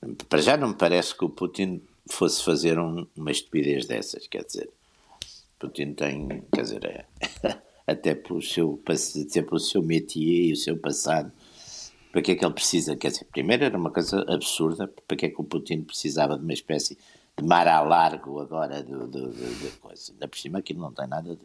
não, 0.00 0.14
para 0.14 0.40
já 0.40 0.56
não 0.56 0.68
me 0.68 0.74
parece 0.74 1.14
que 1.14 1.24
o 1.24 1.28
Putin 1.28 1.82
fosse 2.06 2.42
fazer 2.42 2.78
um, 2.78 3.06
uma 3.14 3.30
estupidez 3.30 3.86
dessas, 3.86 4.26
quer 4.26 4.44
dizer, 4.44 4.70
Putin 5.58 5.92
tem, 5.92 6.42
quer 6.54 6.62
dizer, 6.62 6.84
é, 6.84 7.04
até, 7.86 8.14
pelo 8.14 8.40
seu, 8.40 8.80
até 8.86 9.42
pelo 9.42 9.60
seu 9.60 9.82
métier 9.82 10.46
e 10.46 10.52
o 10.52 10.56
seu 10.56 10.76
passado, 10.76 11.30
para 12.14 12.22
que 12.22 12.30
é 12.30 12.36
que 12.36 12.44
ele 12.44 12.54
precisa? 12.54 12.94
Quer 12.94 13.10
dizer, 13.10 13.24
primeiro 13.24 13.64
era 13.64 13.76
uma 13.76 13.90
coisa 13.90 14.24
absurda, 14.28 14.86
para 14.86 15.16
que 15.16 15.26
é 15.26 15.28
que 15.30 15.40
o 15.40 15.42
Putin 15.42 15.82
precisava 15.82 16.38
de 16.38 16.44
uma 16.44 16.52
espécie 16.52 16.96
de 17.36 17.44
mar 17.44 17.66
a 17.66 17.80
largo 17.80 18.38
agora 18.38 18.84
de, 18.84 18.92
de, 18.92 19.30
de, 19.32 19.54
de 19.56 19.68
coisa. 19.78 20.12
Ainda 20.12 20.28
por 20.28 20.38
cima 20.38 20.60
aquilo 20.60 20.80
não 20.80 20.92
tem 20.92 21.08
nada 21.08 21.34
de. 21.34 21.42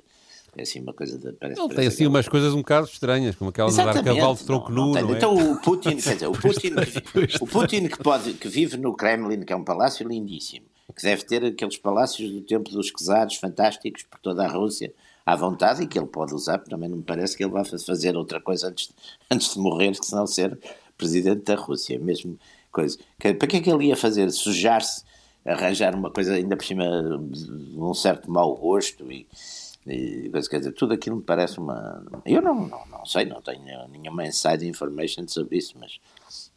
É 0.56 0.62
assim 0.62 0.80
uma 0.80 0.94
coisa 0.94 1.18
de. 1.18 1.34
Parece, 1.34 1.60
ele 1.60 1.74
tem 1.74 1.88
assim 1.88 2.06
umas 2.06 2.28
coisas 2.28 2.54
um 2.54 2.58
bocado 2.58 2.86
estranhas, 2.86 3.36
como 3.36 3.50
aquela 3.50 3.72
de 3.72 3.78
dar 3.78 4.04
cavalo 4.04 4.36
de 4.36 4.44
tronco 4.44 4.72
nu. 4.72 4.96
É? 4.96 5.02
Então 5.02 5.54
o 5.54 5.60
Putin, 5.60 5.98
quer 5.98 6.14
dizer, 6.14 6.28
o 6.28 6.34
Putin, 6.34 6.76
que, 6.76 7.44
o 7.44 7.48
Putin 7.48 7.88
que, 7.88 7.98
pode, 7.98 8.34
que 8.34 8.48
vive 8.48 8.78
no 8.78 8.94
Kremlin, 8.94 9.42
que 9.42 9.52
é 9.52 9.56
um 9.56 9.64
palácio 9.64 10.08
lindíssimo, 10.08 10.68
que 10.96 11.02
deve 11.02 11.24
ter 11.24 11.44
aqueles 11.46 11.80
palácios 11.80 12.32
do 12.32 12.42
tempo 12.42 12.70
dos 12.70 12.92
czares 12.92 13.38
fantásticos 13.38 14.04
por 14.04 14.20
toda 14.20 14.46
a 14.46 14.48
Rússia 14.48 14.94
à 15.32 15.36
vontade 15.36 15.84
e 15.84 15.88
que 15.88 15.98
ele 15.98 16.08
pode 16.08 16.34
usar, 16.34 16.58
porque 16.58 16.72
também 16.72 16.90
não 16.90 16.98
me 16.98 17.04
parece 17.04 17.38
que 17.38 17.44
ele 17.44 17.52
vá 17.52 17.64
fazer 17.64 18.18
outra 18.18 18.42
coisa 18.42 18.68
antes 18.68 18.88
de, 18.88 18.94
antes 19.30 19.54
de 19.54 19.60
morrer, 19.60 19.92
que 19.92 20.06
senão 20.06 20.26
ser 20.26 20.58
presidente 20.98 21.44
da 21.44 21.56
Rússia, 21.56 22.00
mesmo 22.00 22.38
coisa. 22.72 22.98
Que, 23.20 23.34
para 23.36 23.48
que 23.48 23.58
é 23.58 23.62
que 23.62 23.72
ele 23.72 23.86
ia 23.86 23.96
fazer? 23.96 24.32
Sujar-se, 24.32 25.04
arranjar 25.46 25.94
uma 25.94 26.10
coisa 26.10 26.34
ainda 26.34 26.58
por 26.58 26.66
cima 26.66 26.84
de 27.32 27.80
um 27.80 27.94
certo 27.94 28.30
mau 28.30 28.56
gosto 28.56 29.12
e, 29.12 29.28
e 29.86 30.32
quer 30.50 30.60
dizer, 30.60 30.74
tudo 30.74 30.96
aquilo 30.96 31.18
me 31.18 31.22
parece 31.22 31.60
uma. 31.60 32.04
Eu 32.26 32.42
não, 32.42 32.68
não, 32.68 32.86
não 32.88 33.06
sei, 33.06 33.26
não 33.26 33.40
tenho 33.40 33.62
nenhuma 33.88 34.26
inside 34.26 34.68
information 34.68 35.28
sobre 35.28 35.58
isso, 35.60 35.76
mas 35.80 36.00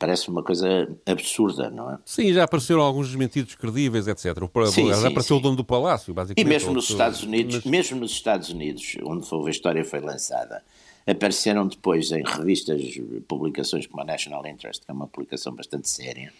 parece 0.02 0.28
uma 0.28 0.42
coisa 0.42 0.66
absurda, 1.06 1.71
não 1.71 1.92
é? 1.92 1.99
Sim, 2.04 2.32
já 2.32 2.42
apareceram 2.42 2.80
alguns 2.80 3.06
desmentidos 3.06 3.54
credíveis, 3.54 4.09
etc. 4.09 4.37
O, 4.42 4.66
sim, 4.66 4.88
já 4.88 4.97
sim, 4.97 5.06
apareceu 5.06 5.37
sim. 5.37 5.40
o 5.40 5.40
dono 5.40 5.54
do 5.54 5.64
palácio, 5.64 6.12
basicamente. 6.12 6.44
E 6.44 6.49
mesmo 6.49 6.73
nos 6.73 6.90
Estados 6.90 7.23
Unidos, 7.23 7.54
mas... 7.54 7.64
mesmo 7.64 8.00
nos 8.00 8.11
Estados 8.11 8.49
Unidos, 8.49 8.97
onde 9.04 9.25
a 9.47 9.50
história 9.50 9.85
foi 9.85 10.00
lançada, 10.00 10.61
apareceram 11.06 11.68
depois 11.68 12.11
em 12.11 12.25
revistas, 12.25 12.82
publicações 13.28 13.87
como 13.87 14.02
a 14.02 14.04
National 14.04 14.44
Interest, 14.44 14.85
que 14.85 14.90
é 14.90 14.92
uma 14.92 15.06
publicação 15.06 15.54
bastante 15.54 15.88
séria, 15.88 16.32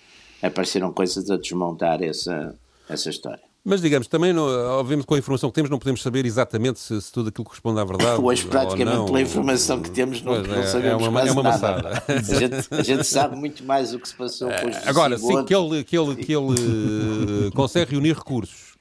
apareceram 0.43 0.93
coisas 0.93 1.31
a 1.31 1.37
desmontar 1.37 2.03
essa, 2.03 2.59
essa 2.89 3.11
história. 3.11 3.52
Mas, 3.65 3.81
digamos, 3.81 4.09
também, 4.09 4.33
não, 4.33 4.45
obviamente, 4.79 5.07
com 5.07 5.15
a 5.15 5.19
informação 5.19 5.49
que 5.49 5.55
temos, 5.55 5.71
não 5.71 5.79
podemos 5.79 6.03
saber 6.03 6.27
exatamente 6.27 6.81
se, 6.81 7.01
se 7.01 7.13
tudo 7.13 7.29
aquilo 7.29 7.45
corresponde 7.45 7.81
à 7.81 7.85
verdade. 7.85 8.21
Hoje, 8.21 8.45
praticamente, 8.45 9.05
pela 9.07 9.21
informação 9.21 9.81
que 9.81 9.91
temos, 9.91 10.21
não, 10.21 10.43
não 10.43 10.55
é, 10.57 10.67
sabemos 10.67 11.05
é 11.05 11.09
uma, 11.09 11.21
é 11.21 11.31
uma 11.31 11.43
nada. 11.45 12.03
A 12.09 12.39
gente, 12.39 12.69
a 12.71 12.83
gente, 12.83 13.05
sabe 13.05 13.37
muito 13.37 13.65
mais 13.65 13.95
o 13.95 14.01
que 14.01 14.09
se 14.09 14.15
passou 14.17 14.51
com 14.51 14.69
os 14.69 14.87
Agora, 14.87 15.17
sim, 15.17 15.45
que 15.45 15.55
ele, 15.55 15.85
que 15.85 15.97
ele, 15.97 16.17
que 16.17 16.33
ele 16.33 17.51
consegue 17.55 17.93
reunir 17.93 18.15
recursos 18.15 18.72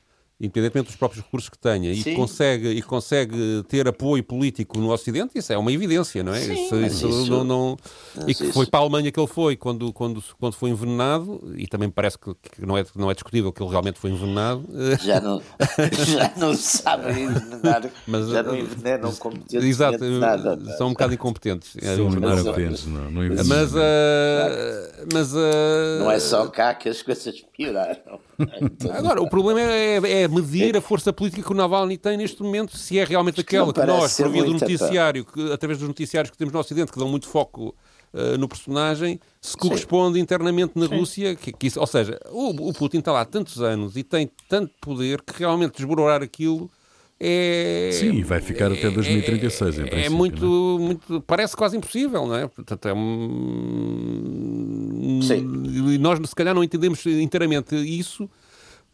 independentemente 0.41 0.87
dos 0.87 0.95
próprios 0.95 1.23
recursos 1.23 1.49
que 1.49 1.57
tenha, 1.57 1.93
e 1.93 2.15
consegue, 2.15 2.69
e 2.69 2.81
consegue 2.81 3.63
ter 3.67 3.87
apoio 3.87 4.23
político 4.23 4.79
no 4.79 4.91
Ocidente, 4.91 5.37
isso 5.37 5.53
é 5.53 5.57
uma 5.57 5.71
evidência, 5.71 6.23
não 6.23 6.33
é? 6.33 6.39
Sim, 6.39 6.65
isso, 6.65 6.75
isso, 6.77 7.09
isso, 7.09 7.29
não, 7.29 7.43
não... 7.43 7.77
E 8.27 8.33
que 8.33 8.51
foi 8.51 8.65
para 8.65 8.79
a 8.79 8.83
Alemanha 8.83 9.11
que 9.11 9.19
ele 9.19 9.27
foi 9.27 9.55
quando, 9.55 9.93
quando, 9.93 10.23
quando 10.39 10.53
foi 10.53 10.71
envenenado, 10.71 11.53
e 11.55 11.67
também 11.67 11.89
parece 11.91 12.17
que, 12.17 12.33
que 12.33 12.65
não, 12.65 12.75
é, 12.75 12.83
não 12.95 13.11
é 13.11 13.13
discutível 13.13 13.53
que 13.53 13.61
ele 13.61 13.69
realmente 13.69 13.99
foi 13.99 14.09
envenenado. 14.09 14.67
Já 15.01 15.19
não, 15.19 15.41
já 15.91 16.31
não 16.37 16.53
sabem 16.55 17.25
envenenar, 17.25 17.89
Mas, 18.07 18.29
já 18.29 18.43
não 18.43 18.55
envenenam 18.55 19.13
competentes. 19.15 19.63
Exato, 19.63 20.03
nada, 20.03 20.57
são 20.77 20.87
um 20.87 20.91
bocado 20.91 21.13
incompetentes. 21.13 21.75
São 21.95 22.09
incompetentes, 22.09 22.85
não, 22.85 23.11
não 23.11 23.21
Mas, 23.45 23.73
uh, 23.73 23.79
mas 25.13 25.33
uh... 25.33 25.99
não 25.99 26.11
é 26.11 26.19
só 26.19 26.47
cá 26.47 26.73
que 26.73 26.89
as 26.89 27.01
coisas 27.01 27.43
pioraram. 27.55 28.19
Agora, 28.93 29.21
o 29.21 29.29
problema 29.29 29.61
é, 29.61 30.23
é 30.23 30.27
medir 30.31 30.77
a 30.77 30.81
força 30.81 31.11
política 31.11 31.43
que 31.43 31.51
o 31.51 31.55
Navalny 31.55 31.97
tem 31.97 32.17
neste 32.17 32.41
momento, 32.41 32.77
se 32.77 32.97
é 32.97 33.03
realmente 33.03 33.41
aquela 33.41 33.73
que 33.73 33.85
nós, 33.85 34.15
por 34.15 34.29
via 34.29 34.43
do 34.43 34.53
noticiário, 34.53 35.25
que, 35.25 35.51
através 35.51 35.79
dos 35.79 35.87
noticiários 35.87 36.31
que 36.31 36.37
temos 36.37 36.53
no 36.53 36.59
Ocidente, 36.59 36.91
que 36.91 36.99
dão 36.99 37.07
muito 37.07 37.27
foco 37.27 37.75
uh, 38.13 38.37
no 38.37 38.47
personagem, 38.47 39.19
se 39.39 39.57
corresponde 39.57 40.15
Sim. 40.15 40.21
internamente 40.21 40.73
na 40.75 40.87
Sim. 40.87 40.97
Rússia. 40.97 41.35
Que, 41.35 41.51
que 41.51 41.67
isso, 41.67 41.79
ou 41.79 41.87
seja, 41.87 42.19
o, 42.29 42.69
o, 42.69 42.73
Putin 42.73 42.99
está 42.99 43.11
lá 43.11 43.21
há 43.21 43.25
tantos 43.25 43.61
anos 43.61 43.97
e 43.97 44.03
tem 44.03 44.29
tanto 44.47 44.71
poder 44.79 45.21
que 45.21 45.37
realmente 45.39 45.77
desbororar 45.77 46.21
aquilo. 46.21 46.69
É, 47.23 47.91
Sim, 47.93 48.23
vai 48.23 48.41
ficar 48.41 48.71
até 48.71 48.89
2036, 48.89 49.77
é, 49.77 49.83
em 49.83 50.05
É 50.05 50.09
muito, 50.09 50.43
é? 50.79 50.83
muito. 50.83 51.21
Parece 51.21 51.55
quase 51.55 51.77
impossível, 51.77 52.25
não 52.25 52.35
é? 52.35 52.47
Portanto, 52.47 52.87
é 52.87 52.93
um... 52.95 53.59
Sim. 55.21 55.45
E 55.93 55.99
nós, 55.99 56.17
se 56.27 56.33
calhar, 56.35 56.55
não 56.55 56.63
entendemos 56.63 57.05
inteiramente 57.05 57.75
isso 57.75 58.27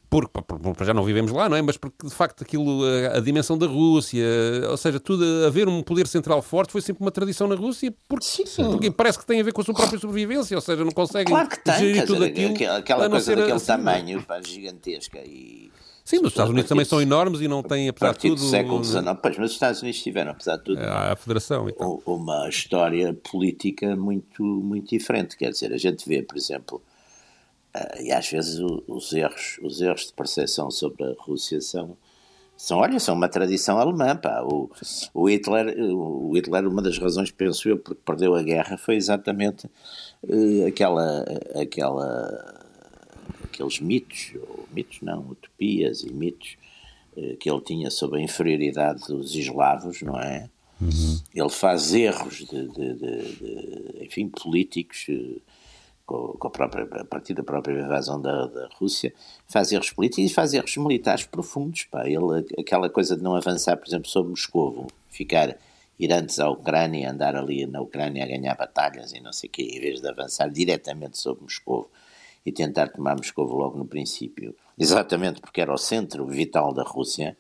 porque, 0.10 0.42
porque 0.42 0.86
já 0.86 0.94
não 0.94 1.04
vivemos 1.04 1.32
lá, 1.32 1.50
não 1.50 1.58
é? 1.58 1.62
Mas 1.62 1.76
porque 1.76 2.08
de 2.08 2.14
facto 2.14 2.42
aquilo, 2.42 2.84
a, 2.86 3.18
a, 3.18 3.20
dimensão 3.20 3.58
da 3.58 3.68
Rússia, 3.68 4.26
ou 4.70 4.78
seja, 4.78 5.00
tudo 5.00 5.24
haver 5.46 5.68
um 5.68 5.84
poder 5.84 6.08
central 6.08 6.42
forte 6.42 6.72
foi 6.72 6.82
sempre 6.82 7.04
uma 7.04 7.12
tradição 7.12 7.48
na 7.48 7.56
Rússia, 7.56 7.94
porque, 8.08 8.26
sim, 8.26 8.64
porque 8.72 8.90
parece 8.90 9.20
que 9.20 9.26
tem 9.26 9.42
a 9.42 9.44
ver 9.44 9.52
com 9.52 9.62
a 9.62 9.66
sua 9.66 9.74
própria 9.74 10.00
sobrevivência, 10.00 10.56
ou 10.56 10.62
seja, 10.62 10.84
não 10.86 10.92
conseguem 10.92 11.28
claro 11.28 11.50
que 11.50 11.60
tem, 11.60 11.78
gerir 11.78 12.06
tudo 12.06 12.28
dizer, 12.28 12.52
aquilo. 12.52 12.72
Aquela 12.74 13.10
coisa 13.10 13.36
daquele 13.36 13.54
assim, 13.54 13.66
tamanho, 13.66 14.24
pá, 14.24 14.42
gigantesca 14.42 15.20
e. 15.20 15.72
Sim, 16.06 16.20
mas 16.20 16.28
os 16.28 16.32
Estados 16.32 16.52
Unidos 16.52 16.70
também 16.70 16.86
são 16.86 17.02
enormes 17.02 17.42
e 17.42 17.50
não 17.50 17.62
têm, 17.62 17.90
apesar 17.90 18.14
de 18.14 18.20
tudo. 18.20 18.36
Do 18.36 18.50
século 18.50 18.82
XIX, 18.82 19.04
pois, 19.22 19.38
mas 19.38 19.48
os 19.48 19.52
Estados 19.52 19.82
Unidos 19.82 20.02
tiveram, 20.02 20.32
apesar 20.32 20.56
de 20.56 20.64
tudo, 20.64 20.80
a 20.80 21.14
Federação, 21.18 21.68
então. 21.68 22.02
uma 22.06 22.48
história 22.48 23.14
política 23.30 23.94
muito, 23.94 24.42
muito 24.42 24.88
diferente. 24.88 25.36
Quer 25.36 25.52
dizer, 25.52 25.74
a 25.74 25.78
gente 25.78 26.08
vê, 26.08 26.22
por 26.22 26.38
exemplo, 26.38 26.82
e 28.00 28.12
às 28.12 28.28
vezes 28.30 28.60
o, 28.60 28.84
os 28.88 29.14
erros, 29.14 29.60
os 29.62 29.82
erros 29.82 30.08
de 30.08 30.14
percepção 30.14 30.72
sobre 30.72 31.04
a 31.04 31.14
Rússia 31.20 31.62
são, 31.62 31.98
são, 32.56 32.80
olha, 32.80 33.00
são 33.00 33.16
uma 33.16 33.30
tradição 33.30 33.78
alemã, 33.78 34.16
pá. 34.16 34.42
O, 34.42 34.70
o, 35.14 35.30
Hitler, 35.30 35.76
o 35.80 36.32
Hitler, 36.34 36.68
uma 36.68 36.82
das 36.82 36.98
razões, 36.98 37.30
penso 37.30 37.70
eu, 37.70 37.78
porque 37.78 38.02
perdeu 38.04 38.34
a 38.34 38.42
guerra 38.42 38.78
foi 38.78 38.96
exatamente 38.96 39.68
uh, 40.24 40.66
aquela, 40.68 41.24
aquela, 41.62 42.66
aqueles 43.44 43.80
mitos, 43.80 44.34
ou 44.36 44.68
mitos 44.74 45.02
não, 45.02 45.30
utopias 45.30 46.02
e 46.02 46.12
mitos 46.12 46.58
uh, 47.16 47.38
que 47.38 47.50
ele 47.50 47.62
tinha 47.62 47.92
sobre 47.92 48.20
a 48.20 48.24
inferioridade 48.24 49.08
dos 49.08 49.36
eslavos, 49.36 50.02
não 50.02 50.20
é? 50.20 50.50
Uhum. 50.82 51.20
Ele 51.34 51.50
faz 51.50 51.94
erros 51.94 52.38
de, 52.38 52.68
de, 52.68 52.94
de, 52.94 53.36
de 53.36 54.06
enfim, 54.06 54.30
políticos 54.30 55.08
com, 56.08 56.30
com 56.40 56.48
a, 56.48 56.50
própria, 56.50 56.86
a 57.02 57.06
partir 57.06 57.34
da 57.34 57.44
própria 57.44 57.80
invasão 57.80 58.20
da, 58.20 58.48
da 58.48 58.70
Rússia, 58.80 59.14
faz 59.46 59.72
erros 59.72 59.92
políticos 59.92 60.32
e 60.32 60.34
faz 60.34 60.54
erros 60.54 60.76
militares 60.78 61.26
profundos. 61.26 61.84
Pá. 61.84 62.08
Ele, 62.08 62.46
aquela 62.58 62.90
coisa 62.90 63.16
de 63.16 63.22
não 63.22 63.36
avançar, 63.36 63.76
por 63.76 63.86
exemplo, 63.86 64.10
sobre 64.10 64.32
Moscou, 64.32 64.88
ficar 65.10 65.56
ir 66.00 66.14
antes 66.14 66.40
à 66.40 66.50
Ucrânia, 66.50 67.12
andar 67.12 67.36
ali 67.36 67.66
na 67.66 67.82
Ucrânia 67.82 68.24
a 68.24 68.28
ganhar 68.28 68.56
batalhas 68.56 69.12
e 69.12 69.20
não 69.20 69.34
sei 69.34 69.50
o 69.50 69.52
quê, 69.52 69.64
em 69.64 69.80
vez 69.80 70.02
de 70.02 70.08
avançar 70.08 70.50
diretamente 70.50 71.18
sobre 71.18 71.44
Moscou 71.44 71.92
e 72.46 72.52
tentar 72.52 72.90
tomar 72.90 73.16
Moscou 73.16 73.46
logo 73.46 73.78
no 73.78 73.86
princípio, 73.86 74.56
exatamente 74.80 75.42
porque 75.42 75.60
era 75.60 75.74
o 75.74 75.78
centro 75.78 76.26
vital 76.26 76.72
da 76.72 76.84
Rússia, 76.84 77.36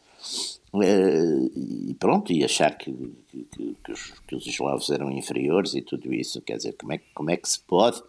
eh, 0.83 1.49
e 1.55 1.93
pronto, 1.93 2.33
e 2.33 2.43
achar 2.43 2.77
que, 2.77 2.91
que, 3.29 3.75
que, 3.81 3.91
os, 3.91 4.13
que 4.27 4.35
os 4.35 4.45
eslavos 4.45 4.89
eram 4.89 5.09
inferiores 5.11 5.75
e 5.75 5.81
tudo 5.81 6.13
isso, 6.13 6.41
quer 6.41 6.57
dizer, 6.57 6.73
como 6.73 6.93
é, 6.93 6.99
como 7.13 7.29
é 7.29 7.37
que 7.37 7.47
se 7.47 7.59
pode 7.59 8.01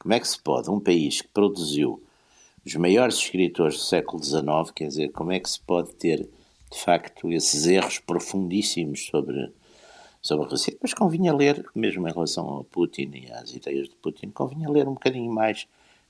como 0.00 0.14
é 0.14 0.18
que 0.18 0.26
se 0.26 0.40
pode 0.40 0.70
um 0.70 0.80
país 0.80 1.20
que 1.20 1.28
produziu 1.28 2.02
os 2.64 2.74
maiores 2.74 3.16
escritores 3.16 3.76
do 3.76 3.82
século 3.82 4.22
XIX, 4.22 4.70
quer 4.74 4.88
dizer, 4.88 5.12
como 5.12 5.30
é 5.30 5.38
que 5.38 5.48
se 5.48 5.60
pode 5.60 5.94
ter, 5.94 6.26
de 6.70 6.78
facto, 6.78 7.30
esses 7.30 7.66
erros 7.66 7.98
profundíssimos 7.98 9.06
sobre, 9.06 9.52
sobre 10.22 10.46
a 10.46 10.48
Rússia, 10.48 10.76
mas 10.80 10.94
convinha 10.94 11.34
ler, 11.34 11.64
mesmo 11.74 12.08
em 12.08 12.12
relação 12.12 12.48
ao 12.48 12.64
Putin 12.64 13.10
e 13.14 13.30
às 13.30 13.54
ideias 13.54 13.88
de 13.88 13.96
Putin, 13.96 14.30
convinha 14.30 14.70
ler 14.70 14.88
um 14.88 14.94
bocadinho 14.94 15.30
mais, 15.30 15.68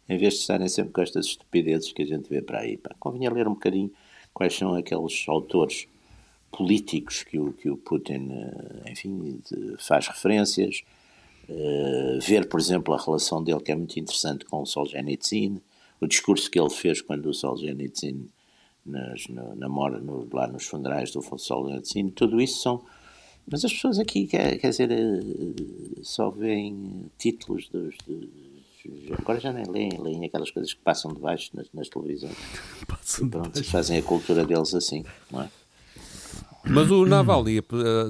em 0.08 0.16
vez 0.16 0.34
de 0.34 0.40
estarem 0.40 0.68
sempre 0.68 0.92
com 0.92 1.02
estas 1.02 1.26
estupidezes 1.26 1.92
que 1.92 2.02
a 2.02 2.06
gente 2.06 2.28
vê 2.28 2.40
para 2.40 2.60
aí. 2.60 2.76
Pá. 2.76 2.94
Convinha 2.98 3.30
ler 3.32 3.48
um 3.48 3.54
bocadinho 3.54 3.90
quais 4.32 4.54
são 4.54 4.74
aqueles 4.74 5.24
autores 5.28 5.88
políticos 6.52 7.24
que 7.24 7.38
o, 7.38 7.52
que 7.52 7.68
o 7.68 7.76
Putin, 7.76 8.28
eh, 8.30 8.90
enfim, 8.92 9.40
faz 9.78 10.06
referências, 10.06 10.82
uh, 11.50 12.20
ver, 12.20 12.48
por 12.48 12.58
exemplo, 12.58 12.94
a 12.94 12.98
relação 12.98 13.42
dele, 13.42 13.60
que 13.60 13.72
é 13.72 13.76
muito 13.76 13.98
interessante, 13.98 14.44
com 14.44 14.62
o 14.62 14.66
Solzhenitsyn, 14.66 15.60
o 16.00 16.06
discurso 16.06 16.50
que 16.50 16.58
ele 16.58 16.70
fez 16.70 17.02
quando 17.02 17.26
o 17.26 17.34
Solzhenitsyn 17.34 18.28
nas, 18.86 19.26
no, 19.28 19.54
na 19.54 19.68
no, 19.68 20.26
lá 20.32 20.46
nos 20.46 20.66
funerais 20.66 21.10
do 21.10 21.20
Solzhenitsyn, 21.20 22.10
tudo 22.10 22.40
isso 22.40 22.62
são 22.62 22.82
mas 23.50 23.64
as 23.64 23.72
pessoas 23.72 23.98
aqui, 23.98 24.26
quer, 24.26 24.58
quer 24.58 24.70
dizer, 24.70 24.92
eh, 24.92 26.00
só 26.02 26.30
veem 26.30 27.10
títulos 27.18 27.68
dos, 27.68 27.96
dos 28.06 28.28
agora 29.18 29.40
já 29.40 29.52
nem 29.52 29.64
leem, 29.66 29.98
leem 30.00 30.24
aquelas 30.24 30.50
coisas 30.50 30.72
que 30.72 30.80
passam 30.80 31.12
debaixo 31.12 31.50
nas, 31.54 31.66
nas 31.72 31.88
televisões. 31.88 32.36
Passam 32.86 33.28
Pronto, 33.28 33.64
fazem 33.64 33.98
a 33.98 34.02
cultura 34.02 34.44
deles 34.44 34.74
assim, 34.74 35.04
não 35.30 35.42
é? 35.42 35.50
Mas 36.64 36.90
o 36.90 37.06
Navalny 37.06 37.58
eh, 37.58 37.62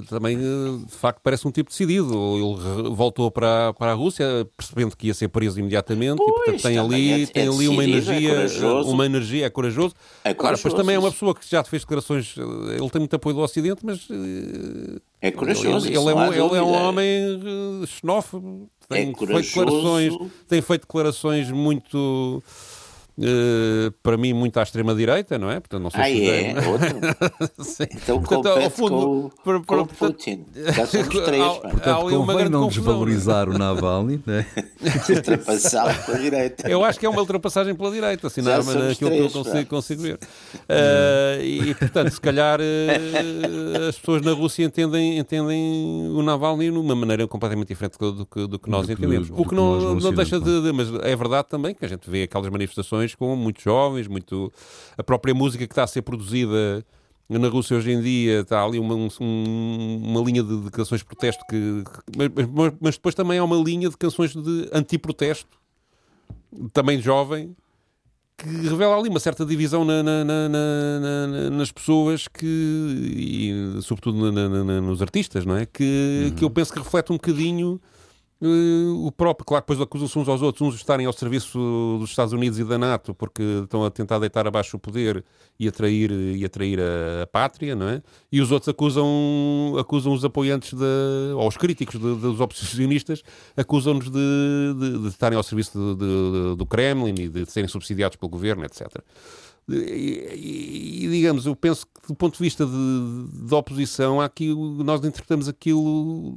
também, 0.09 0.37
eh, 0.37 0.85
de 0.85 0.91
facto, 0.91 1.21
parece 1.23 1.47
um 1.47 1.51
tipo 1.51 1.69
decidido. 1.69 2.13
Ele 2.35 2.89
voltou 2.89 3.31
para, 3.31 3.73
para 3.73 3.91
a 3.91 3.93
Rússia, 3.93 4.25
percebendo 4.57 4.95
que 4.95 5.07
ia 5.07 5.13
ser 5.13 5.29
preso 5.29 5.59
imediatamente, 5.59 6.17
pois, 6.17 6.29
e 6.29 6.33
portanto 6.33 6.61
tem 6.61 6.77
ali, 6.77 7.23
é, 7.23 7.25
tem 7.27 7.47
ali 7.47 7.67
uma 7.67 7.81
é 7.81 7.87
energia, 7.87 8.33
é 8.33 8.67
uma 8.83 9.05
energia, 9.05 9.45
é 9.45 9.49
corajoso. 9.49 9.95
É 10.23 10.33
claro, 10.33 10.57
depois 10.57 10.73
também 10.73 10.95
é 10.95 10.99
uma 10.99 11.11
pessoa 11.11 11.33
que 11.33 11.49
já 11.49 11.63
fez 11.63 11.83
declarações, 11.83 12.35
eh, 12.37 12.75
ele 12.75 12.89
tem 12.89 12.99
muito 12.99 13.15
apoio 13.15 13.35
do 13.35 13.41
Ocidente, 13.41 13.85
mas 13.85 14.07
é 15.21 15.31
corajoso. 15.31 15.87
Ele, 15.87 15.97
ele, 15.97 16.09
é, 16.09 16.15
um, 16.15 16.33
ele 16.33 16.57
é 16.57 16.61
um 16.61 16.73
homem 16.73 17.21
xenófobo, 17.87 18.69
tem, 18.89 19.11
é 19.11 19.15
feito 19.15 19.41
declarações, 19.41 20.13
tem 20.47 20.61
feito 20.61 20.81
declarações 20.81 21.51
muito 21.51 22.43
Uh, 23.21 23.91
para 24.01 24.17
mim, 24.17 24.33
muito 24.33 24.59
à 24.59 24.63
extrema-direita, 24.63 25.37
não 25.37 25.51
é? 25.51 25.59
Portanto, 25.59 25.83
não 25.83 25.91
sei 25.91 26.01
ah, 26.01 26.05
se 26.05 26.29
é? 26.29 26.55
Sim. 27.63 27.83
Então, 27.91 28.19
portanto, 28.19 28.47
ao 28.47 28.69
fundo, 28.71 29.31
com, 29.43 29.63
com, 29.63 29.85
com 29.85 29.85
Putin. 29.85 30.45
Já 30.75 30.87
somos 30.87 31.07
três. 31.23 31.43
Há, 31.43 31.49
portanto, 31.49 31.87
há 31.87 31.95
convém 32.09 32.49
não 32.49 32.67
desvalorizar 32.67 33.47
o 33.47 33.57
Navalny, 33.57 34.21
né? 34.25 34.47
ultrapassá-lo 35.09 35.93
pela 36.03 36.19
direita. 36.19 36.69
Eu 36.69 36.83
acho 36.83 36.99
que 36.99 37.05
é 37.05 37.09
uma 37.09 37.21
ultrapassagem 37.21 37.75
pela 37.75 37.91
direita, 37.91 38.25
assim, 38.25 38.41
na 38.41 38.55
arma 38.55 38.73
que 38.95 39.03
eu 39.03 39.29
consigo, 39.29 39.65
consigo 39.67 40.01
ver. 40.01 40.15
Uh, 40.15 41.43
e, 41.43 41.75
portanto, 41.75 42.09
se 42.09 42.21
calhar 42.21 42.59
uh, 42.59 43.87
as 43.87 43.97
pessoas 43.99 44.23
na 44.23 44.31
Rússia 44.31 44.65
entendem, 44.65 45.19
entendem 45.19 46.09
o 46.09 46.23
Navalny 46.23 46.71
de 46.71 46.77
uma 46.77 46.95
maneira 46.95 47.27
completamente 47.27 47.67
diferente 47.67 47.97
do 47.99 48.25
que, 48.25 48.47
do 48.47 48.57
que 48.57 48.69
nós 48.69 48.87
do 48.87 48.93
entendemos. 48.93 49.29
Que, 49.29 49.39
o 49.39 49.45
que 49.45 49.53
não, 49.53 49.95
não 49.95 50.13
deixa 50.13 50.39
de, 50.39 50.61
de. 50.61 50.71
Mas 50.71 50.87
é 51.03 51.15
verdade 51.15 51.47
também 51.47 51.75
que 51.75 51.85
a 51.85 51.87
gente 51.87 52.09
vê 52.09 52.23
aquelas 52.23 52.49
manifestações 52.49 53.10
com 53.15 53.35
muitos 53.35 53.63
jovens, 53.63 54.07
muito 54.07 54.51
a 54.97 55.03
própria 55.03 55.33
música 55.33 55.65
que 55.65 55.71
está 55.71 55.83
a 55.83 55.87
ser 55.87 56.01
produzida 56.01 56.85
na 57.39 57.47
Rússia 57.47 57.77
hoje 57.77 57.91
em 57.91 58.01
dia 58.01 58.41
está 58.41 58.63
ali 58.63 58.77
uma, 58.77 58.93
um, 58.95 60.01
uma 60.03 60.21
linha 60.21 60.43
de, 60.43 60.63
de, 60.63 60.69
canções 60.69 60.99
de 60.99 61.05
protesto 61.05 61.43
que, 61.49 61.83
que 61.83 62.27
mas, 62.51 62.73
mas, 62.79 62.95
depois 62.95 63.15
também 63.15 63.39
há 63.39 63.43
uma 63.43 63.55
linha 63.55 63.89
de 63.89 63.95
canções 63.95 64.33
de 64.33 64.69
anti-protesto 64.73 65.57
também 66.73 67.01
jovem 67.01 67.55
que 68.37 68.49
revela 68.67 68.97
ali 68.97 69.07
uma 69.07 69.19
certa 69.19 69.45
divisão 69.45 69.85
na, 69.85 70.03
na, 70.03 70.25
na, 70.25 71.49
nas 71.51 71.71
pessoas 71.71 72.27
que 72.27 72.45
e 72.45 73.81
sobretudo 73.81 74.31
nos 74.31 75.01
artistas 75.01 75.45
não 75.45 75.55
é 75.55 75.65
que, 75.65 76.23
uhum. 76.25 76.35
que 76.35 76.43
eu 76.43 76.49
penso 76.49 76.73
que 76.73 76.79
reflete 76.79 77.11
um 77.11 77.15
bocadinho 77.15 77.79
Uh, 78.41 79.05
o 79.05 79.11
próprio, 79.11 79.45
claro, 79.45 79.61
depois 79.61 79.79
acusam-se 79.79 80.17
uns 80.17 80.27
aos 80.27 80.41
outros, 80.41 80.67
uns 80.67 80.73
estarem 80.73 81.05
ao 81.05 81.13
serviço 81.13 81.59
dos 81.99 82.09
Estados 82.09 82.33
Unidos 82.33 82.57
e 82.57 82.63
da 82.63 82.75
NATO 82.75 83.13
porque 83.13 83.43
estão 83.63 83.85
a 83.85 83.91
tentar 83.91 84.17
deitar 84.17 84.47
abaixo 84.47 84.77
o 84.77 84.79
poder 84.79 85.23
e 85.59 85.67
atrair, 85.67 86.11
e 86.11 86.43
atrair 86.43 86.79
a, 86.79 87.21
a 87.21 87.27
pátria, 87.27 87.75
não 87.75 87.87
é? 87.87 88.01
E 88.31 88.41
os 88.41 88.51
outros 88.51 88.67
acusam, 88.69 89.75
acusam 89.77 90.11
os 90.11 90.25
apoiantes, 90.25 90.73
de, 90.73 91.33
ou 91.35 91.47
os 91.47 91.55
críticos 91.55 91.99
de, 91.99 92.15
de, 92.15 92.21
dos 92.21 92.39
oposicionistas, 92.39 93.21
acusam-nos 93.55 94.09
de, 94.09 94.99
de, 95.01 95.07
estarem 95.09 95.37
ao 95.37 95.43
serviço 95.43 95.95
do 96.57 96.65
Kremlin 96.65 97.13
e 97.19 97.29
de 97.29 97.45
serem 97.45 97.67
subsidiados 97.67 98.17
pelo 98.17 98.29
governo, 98.29 98.65
etc. 98.65 98.87
E, 99.69 101.05
e, 101.05 101.07
digamos, 101.09 101.45
eu 101.45 101.55
penso 101.55 101.85
que 101.85 102.07
do 102.07 102.15
ponto 102.15 102.37
de 102.37 102.43
vista 102.43 102.65
de, 102.65 103.47
de 103.47 103.53
oposição, 103.53 104.19
aqui, 104.19 104.53
nós 104.83 104.99
interpretamos 104.99 105.47
aquilo 105.47 106.35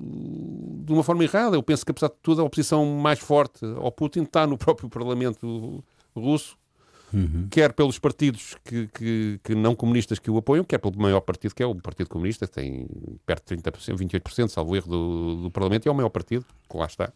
de 0.85 0.93
uma 0.93 1.03
forma 1.03 1.25
errada. 1.25 1.57
Eu 1.57 1.63
penso 1.63 1.85
que, 1.85 1.91
apesar 1.91 2.09
de 2.09 2.17
tudo, 2.23 2.43
a 2.43 2.45
oposição 2.45 2.85
mais 2.87 3.19
forte 3.19 3.65
ao 3.65 3.91
Putin 3.91 4.23
está 4.23 4.47
no 4.47 4.59
próprio 4.59 4.89
Parlamento 4.89 5.83
russo, 6.15 6.57
uhum. 7.15 7.47
quer 7.51 7.73
pelos 7.73 7.99
partidos 7.99 8.57
que, 8.65 8.89
que, 8.89 9.41
que, 9.43 9.55
não 9.55 9.75
comunistas 9.75 10.19
que 10.19 10.31
o 10.31 10.37
apoiam, 10.37 10.65
quer 10.65 10.79
pelo 10.79 10.99
maior 10.99 11.21
partido, 11.21 11.55
que 11.55 11.63
é 11.63 11.67
o 11.67 11.75
Partido 11.75 12.09
Comunista, 12.09 12.47
que 12.47 12.53
tem 12.55 12.87
perto 13.25 13.55
de 13.55 13.63
30%, 13.63 13.97
28%, 13.97 14.49
salvo 14.49 14.75
erro, 14.77 14.89
do, 14.89 15.43
do 15.43 15.51
Parlamento, 15.51 15.87
e 15.87 15.89
é 15.89 15.93
o 15.93 15.95
maior 15.95 16.11
partido, 16.11 16.45
que 16.69 16.77
lá 16.77 16.87
está. 16.87 17.13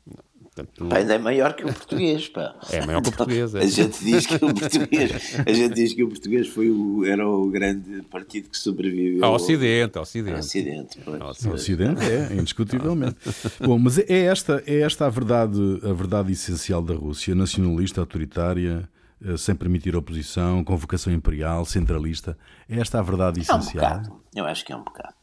Portanto, 0.59 0.89
ainda 0.93 1.15
é 1.15 1.19
maior 1.19 1.55
que 1.55 1.65
o 1.65 1.73
português, 1.73 2.29
pá. 2.29 2.57
É 2.71 2.85
maior 2.85 3.01
que 3.01 3.09
o 3.09 3.13
português. 3.13 3.55
É. 3.55 3.61
A 3.61 3.67
gente 3.67 4.05
diz 4.05 4.27
que 4.27 4.35
o 4.35 4.55
português, 4.55 5.13
a 5.47 5.53
gente 5.53 5.75
diz 5.75 5.95
que 5.95 6.03
o 6.03 6.09
português 6.09 6.49
foi 6.49 6.71
o, 6.71 7.05
era 7.05 7.29
o 7.29 7.49
grande 7.49 8.03
partido 8.03 8.49
que 8.49 8.59
sobreviveu 8.59 9.25
ao 9.25 9.35
Ocidente, 9.35 9.97
ao 9.97 10.03
Ocidente. 10.03 10.35
Ao 10.35 10.41
Ocidente, 10.41 10.99
ao 11.47 11.55
Ocidente 11.55 12.05
é, 12.05 12.35
indiscutivelmente. 12.35 13.17
Bom, 13.61 13.79
mas 13.79 13.99
é 13.99 14.25
esta, 14.25 14.63
é 14.67 14.81
esta 14.81 15.07
a 15.07 15.11
verdade, 15.11 15.61
a 15.83 15.93
verdade 15.93 16.33
essencial 16.33 16.83
da 16.83 16.95
Rússia, 16.95 17.35
nacionalista, 17.35 18.01
autoritária, 18.01 18.89
sem 19.37 19.55
permitir 19.55 19.97
oposição, 19.97 20.63
com 20.65 20.77
vocação 20.77 21.13
imperial, 21.13 21.65
centralista. 21.65 22.37
É 22.69 22.79
esta 22.79 22.99
a 22.99 23.03
verdade 23.03 23.41
essencial? 23.41 23.85
É 23.85 23.89
um 23.89 23.99
bocado. 24.01 24.21
Eu 24.35 24.45
acho 24.47 24.65
que 24.65 24.73
é 24.73 24.77
um 24.77 24.85
bocado. 24.85 25.15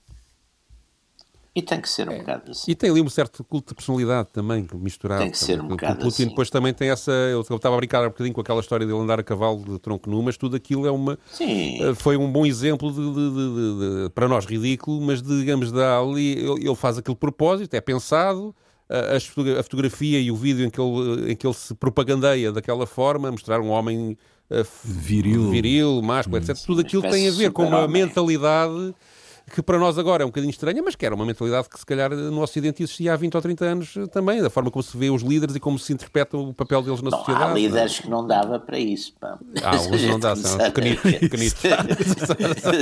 E 1.56 1.62
tem 1.62 1.80
que 1.80 1.88
ser 1.88 2.10
um 2.10 2.12
é. 2.12 2.18
bocado 2.18 2.52
assim. 2.52 2.70
E 2.70 2.76
tem 2.76 2.90
ali 2.90 3.02
um 3.02 3.08
certo 3.08 3.42
culto 3.42 3.70
de 3.70 3.76
personalidade 3.76 4.28
também, 4.34 4.68
misturado. 4.74 5.22
Tem 5.22 5.32
que 5.32 5.38
ser 5.38 5.62
um 5.62 5.70
bocado 5.70 6.00
Putin 6.00 6.24
assim. 6.24 6.28
depois 6.28 6.50
também 6.50 6.74
tem 6.74 6.90
essa... 6.90 7.12
Eu 7.12 7.40
estava 7.40 7.76
a 7.76 7.78
brincar 7.78 8.02
um 8.02 8.10
bocadinho 8.10 8.36
com 8.36 8.42
aquela 8.42 8.60
história 8.60 8.86
dele 8.86 9.00
andar 9.00 9.22
a 9.22 9.24
cavalo 9.24 9.64
de 9.64 9.80
tronco 9.80 10.10
nu, 10.10 10.22
mas 10.22 10.36
tudo 10.36 10.58
aquilo 10.58 10.86
é 10.86 10.92
uma... 10.92 11.18
Sim. 11.32 11.82
Eh, 11.82 11.96
foi 11.96 12.18
um 12.18 12.30
bom 12.30 12.46
exemplo 12.46 12.92
de, 12.92 13.00
de, 13.00 13.14
de, 13.14 14.04
de 14.04 14.10
para 14.10 14.28
nós 14.28 14.46
ridículo, 14.46 15.00
mas 15.00 15.22
digamos, 15.22 15.72
dá 15.72 15.98
ali... 15.98 16.34
Ele 16.40 16.76
faz 16.76 16.98
aquele 16.98 17.16
propósito, 17.16 17.74
é 17.74 17.80
pensado... 17.80 18.54
A, 18.88 19.18
a 19.18 19.64
fotografia 19.64 20.20
e 20.20 20.32
o 20.32 20.36
vídeo 20.36 20.66
em 20.66 20.70
que, 20.70 20.80
ele, 20.80 21.32
em 21.32 21.36
que 21.36 21.46
ele 21.48 21.54
se 21.54 21.74
propagandeia 21.74 22.52
daquela 22.52 22.86
forma, 22.86 23.32
mostrar 23.32 23.60
um 23.60 23.70
homem 23.70 24.18
uh, 24.52 24.66
viril, 24.84 25.50
viril 25.50 26.02
másculo, 26.04 26.38
etc. 26.38 26.56
Tudo 26.66 26.82
aquilo 26.82 27.02
tem 27.02 27.28
a 27.28 27.32
ver 27.32 27.52
com 27.52 27.66
uma 27.66 27.88
mentalidade 27.88 28.94
que 29.52 29.62
para 29.62 29.78
nós 29.78 29.98
agora 29.98 30.24
é 30.24 30.26
um 30.26 30.30
bocadinho 30.30 30.50
estranha, 30.50 30.82
mas 30.84 30.96
que 30.96 31.06
era 31.06 31.14
uma 31.14 31.26
mentalidade 31.26 31.70
que 31.70 31.80
se 31.80 31.86
calhar 31.86 32.10
no 32.10 32.42
Ocidente 32.42 32.82
existia 32.82 33.14
há 33.14 33.16
20 33.16 33.36
ou 33.36 33.42
30 33.42 33.66
anos 33.66 33.94
também, 34.12 34.42
da 34.42 34.50
forma 34.50 34.72
como 34.72 34.82
se 34.82 34.98
vê 34.98 35.10
os 35.10 35.22
líderes 35.22 35.56
e 35.56 35.60
como 35.60 35.78
se 35.78 35.94
interpreta 35.94 36.36
o 36.36 36.54
papel 36.54 36.82
deles 36.82 37.02
na 37.02 37.12
não, 37.12 37.20
sociedade. 37.20 37.46
Há 37.46 37.52
é? 37.52 37.54
líderes 37.54 38.00
que 38.00 38.10
não 38.10 38.26
dava 38.26 38.60
para 38.60 38.80
isso. 38.80 39.14
Pá. 39.20 39.38
Ah, 39.64 39.76
uns 39.76 40.04
não 40.04 40.20
dá, 40.20 40.36
são 40.36 40.58
pequenitos. 40.58 41.12
pequenitos. 41.12 41.64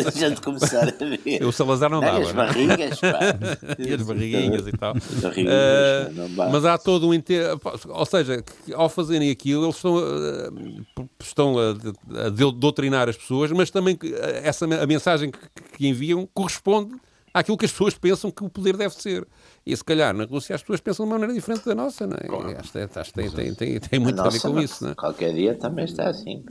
a 0.08 0.12
gente 0.12 0.41
começar 0.41 0.88
a 0.88 0.91
ver. 0.91 1.43
O 1.43 1.52
Salazar 1.52 1.89
não, 1.89 1.99
dava. 1.99 2.19
E 2.19 2.23
as 2.23 2.30
é? 2.30 2.34
barrigas, 2.34 2.99
pá. 3.02 3.19
e 3.78 3.93
as 3.93 4.02
barriguinhas 4.02 4.67
e 4.67 4.71
tal. 4.71 4.93
uh, 4.93 6.49
mas 6.49 6.63
há 6.63 6.78
todo 6.78 7.10
um 7.10 7.13
inteiro. 7.13 7.60
Ou 7.89 8.06
seja, 8.06 8.41
ao 8.73 8.88
fazerem 8.88 9.30
aquilo, 9.30 9.65
eles 9.65 9.76
estão, 9.76 9.97
uh, 9.97 11.10
estão 11.19 11.56
a, 11.60 12.28
a, 12.28 12.30
doutrinar 12.30 13.10
as 13.10 13.17
pessoas, 13.17 13.52
mas 13.52 13.69
também 13.69 13.99
essa, 14.43 14.65
a 14.65 14.88
mensagem 14.88 15.30
que, 15.30 15.39
que 15.78 15.88
enviam 15.88 16.28
corresponde 16.34 16.53
corresponde 16.54 16.96
àquilo 17.34 17.58
que 17.58 17.66
as 17.66 17.72
pessoas 17.72 17.96
pensam 17.96 18.30
que 18.30 18.44
o 18.44 18.50
poder 18.50 18.78
deve 18.78 18.94
ser. 18.94 19.28
E 19.66 19.76
se 19.76 19.84
calhar 19.84 20.13
na 20.13 20.26
Rússia 20.26 20.56
as 20.56 20.62
pessoas 20.62 20.82
pensam 20.82 21.06
de 21.06 21.12
uma 21.12 21.18
maneira 21.18 21.34
diferente 21.34 21.66
da 21.66 21.74
nossa, 21.74 22.06
não 22.06 22.16
é? 22.16 22.28
Claro. 22.28 22.58
Acho, 22.60 23.00
acho, 23.00 23.13
tem, 23.13 23.32
tem, 23.32 23.54
tem, 23.56 23.80
tem 23.80 24.00
muito 24.00 24.22
a, 24.22 24.26
a 24.28 24.30
ver 24.30 24.39
com 24.39 24.60
isso, 24.60 24.84
não 24.84 24.92
é? 24.92 24.96
Qualquer 24.96 25.34
dia 25.34 25.56
também 25.56 25.86
está 25.86 26.10
assim. 26.10 26.44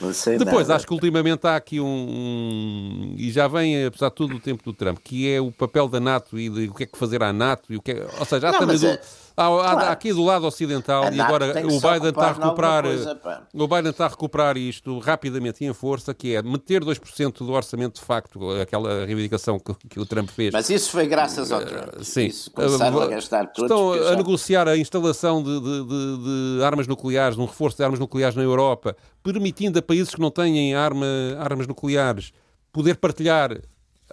não 0.00 0.12
sei 0.14 0.38
Depois, 0.38 0.68
nada. 0.68 0.76
acho 0.76 0.86
que 0.86 0.94
ultimamente 0.94 1.46
há 1.46 1.56
aqui 1.56 1.78
um, 1.80 3.14
E 3.18 3.30
já 3.30 3.48
vem, 3.48 3.84
apesar 3.84 4.08
de 4.08 4.14
tudo, 4.14 4.36
o 4.36 4.40
tempo 4.40 4.64
do 4.64 4.72
Trump, 4.72 4.98
que 5.02 5.30
é 5.30 5.40
o 5.40 5.52
papel 5.52 5.88
da 5.88 6.00
NATO 6.00 6.38
e 6.38 6.48
de, 6.48 6.68
o 6.68 6.74
que 6.74 6.84
é 6.84 6.86
que 6.86 6.96
fazer 6.96 7.22
à 7.22 7.32
NATO. 7.32 7.72
E 7.72 7.76
o 7.76 7.82
que 7.82 7.90
é, 7.92 8.06
ou 8.18 8.24
seja, 8.24 8.48
há 8.48 8.52
não, 8.52 8.60
também. 8.60 8.78
Há, 9.40 9.72
claro. 9.72 9.92
aqui 9.92 10.12
do 10.12 10.22
lado 10.22 10.46
ocidental, 10.46 11.12
e 11.12 11.20
agora 11.20 11.50
o 11.64 11.80
Biden 11.80 12.10
está 12.10 12.28
a 12.28 12.32
recuperar. 12.32 12.82
Coisa, 12.82 13.20
o 13.54 13.68
Biden 13.68 13.90
está 13.90 14.06
a 14.06 14.08
recuperar 14.08 14.56
isto 14.56 14.98
rapidamente 14.98 15.64
e 15.64 15.66
em 15.66 15.72
força, 15.72 16.12
que 16.12 16.34
é 16.34 16.42
meter 16.42 16.84
2% 16.84 17.38
do 17.38 17.52
orçamento 17.52 18.00
de 18.00 18.06
facto, 18.06 18.50
aquela 18.60 19.06
reivindicação 19.06 19.58
que, 19.58 19.74
que, 19.88 20.00
o 20.00 20.06
Trump 20.06 20.28
fez. 20.28 20.52
Mas 20.52 20.68
isso 20.68 20.90
foi 20.90 21.06
graças 21.06 21.50
ao 21.50 21.64
Trump. 21.64 22.00
Uh, 22.00 22.04
sim. 22.04 22.26
Isso 22.26 22.50
começaram 22.50 22.98
uh, 22.98 23.02
a 23.02 23.06
gastar 23.06 23.46
todos. 23.46 23.70
Estão 23.70 23.92
a 24.12 24.16
negociar 24.16 24.68
a 24.68 24.76
instalação 24.76 25.42
de, 25.42 25.60
de, 25.60 25.84
de, 25.84 26.58
de, 26.58 26.64
armas 26.64 26.86
nucleares, 26.86 27.38
um 27.38 27.46
reforço 27.46 27.76
de 27.76 27.84
armas 27.84 27.98
nucleares 27.98 28.36
na 28.36 28.42
Europa, 28.42 28.96
permitindo 29.22 29.78
a 29.78 29.82
países 29.82 30.14
que 30.14 30.20
não 30.20 30.30
têm 30.30 30.74
arma, 30.74 31.06
armas 31.38 31.66
nucleares 31.66 32.32
poder 32.72 32.96
partilhar 32.96 33.60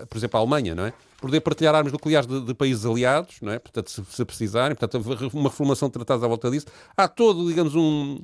por 0.06 0.18
exemplo, 0.18 0.38
a 0.38 0.42
Alemanha, 0.42 0.76
não 0.76 0.86
é? 0.86 0.94
Poder 1.20 1.42
partilhar 1.42 1.74
armas 1.74 1.92
nucleares 1.92 2.28
de, 2.28 2.42
de 2.42 2.54
países 2.54 2.86
aliados, 2.86 3.38
não 3.42 3.52
é? 3.52 3.60
Portanto, 3.60 3.90
se, 3.90 4.04
se 4.06 4.26
precisarem, 4.26 4.76
portanto, 4.76 5.04
uma 5.34 5.50
reformulação 5.50 5.88
de 5.90 5.94
tratados 5.94 6.24
à 6.24 6.28
volta 6.28 6.52
disso. 6.52 6.68
Há 6.96 7.08
todo, 7.08 7.48
digamos, 7.48 7.76
um, 7.76 8.20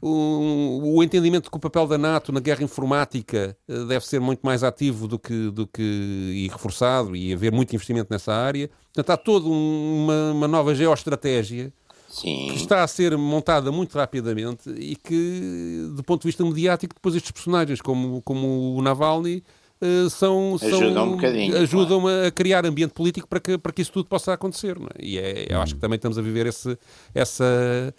o, 0.00 0.96
o, 0.96 1.02
entendimento 1.02 1.44
de 1.44 1.50
que 1.50 1.56
o 1.56 1.60
papel 1.60 1.86
da 1.86 1.96
NATO 1.96 2.30
na 2.30 2.40
guerra 2.40 2.62
informática 2.62 3.56
eh, 3.66 3.84
deve 3.84 4.06
ser 4.06 4.20
muito 4.20 4.40
mais 4.42 4.62
ativo 4.62 5.08
do 5.08 5.18
que, 5.18 5.50
do 5.50 5.66
que 5.66 5.82
e 5.82 6.48
reforçado 6.48 7.16
e 7.16 7.32
haver 7.32 7.50
muito 7.50 7.74
investimento 7.74 8.08
nessa 8.10 8.32
área. 8.32 8.68
Portanto, 8.92 9.10
há 9.10 9.16
toda 9.16 9.48
uma, 9.48 10.32
uma 10.32 10.48
nova 10.48 10.74
geoestratégia 10.74 11.72
Sim. 12.08 12.48
que 12.50 12.56
está 12.56 12.82
a 12.82 12.86
ser 12.86 13.16
montada 13.16 13.72
muito 13.72 13.96
rapidamente 13.96 14.68
e 14.70 14.96
que, 14.96 15.90
do 15.94 16.02
ponto 16.02 16.22
de 16.22 16.28
vista 16.28 16.44
mediático, 16.44 16.94
depois 16.94 17.14
estes 17.14 17.32
personagens, 17.32 17.80
como, 17.80 18.20
como 18.22 18.76
o 18.76 18.82
Navalny, 18.82 19.42
uh, 19.80 20.10
são, 20.10 20.56
ajudam, 20.60 21.14
um 21.14 21.56
ajudam 21.56 22.00
claro. 22.02 22.26
a 22.26 22.30
criar 22.30 22.66
ambiente 22.66 22.92
político 22.92 23.28
para 23.28 23.40
que, 23.40 23.58
para 23.58 23.72
que 23.72 23.82
isso 23.82 23.92
tudo 23.92 24.08
possa 24.08 24.32
acontecer. 24.32 24.76
É? 24.76 25.04
E 25.04 25.18
é, 25.18 25.46
eu 25.50 25.60
acho 25.60 25.74
que 25.74 25.80
também 25.80 25.96
estamos 25.96 26.18
a 26.18 26.22
viver 26.22 26.46
esse, 26.46 26.78
essa, 27.14 27.94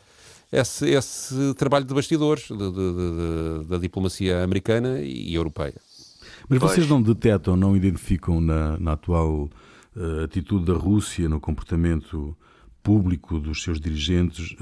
esse, 0.52 0.90
esse 0.90 1.54
trabalho 1.56 1.86
de 1.86 1.94
bastidores 1.94 2.48
de, 2.48 2.58
de, 2.58 2.72
de, 2.72 3.66
da 3.68 3.78
diplomacia 3.78 4.44
americana 4.44 5.00
e 5.00 5.34
europeia. 5.34 5.76
Mas 6.50 6.60
vocês 6.60 6.88
não 6.88 7.02
detectam, 7.02 7.58
não 7.58 7.76
identificam 7.76 8.40
na, 8.40 8.78
na 8.80 8.94
atual 8.94 9.50
uh, 9.96 10.24
atitude 10.24 10.66
da 10.66 10.74
Rússia, 10.74 11.28
no 11.28 11.42
comportamento 11.42 12.36
público 12.82 13.38
dos 13.38 13.62
seus 13.62 13.82
dirigentes 13.82 14.56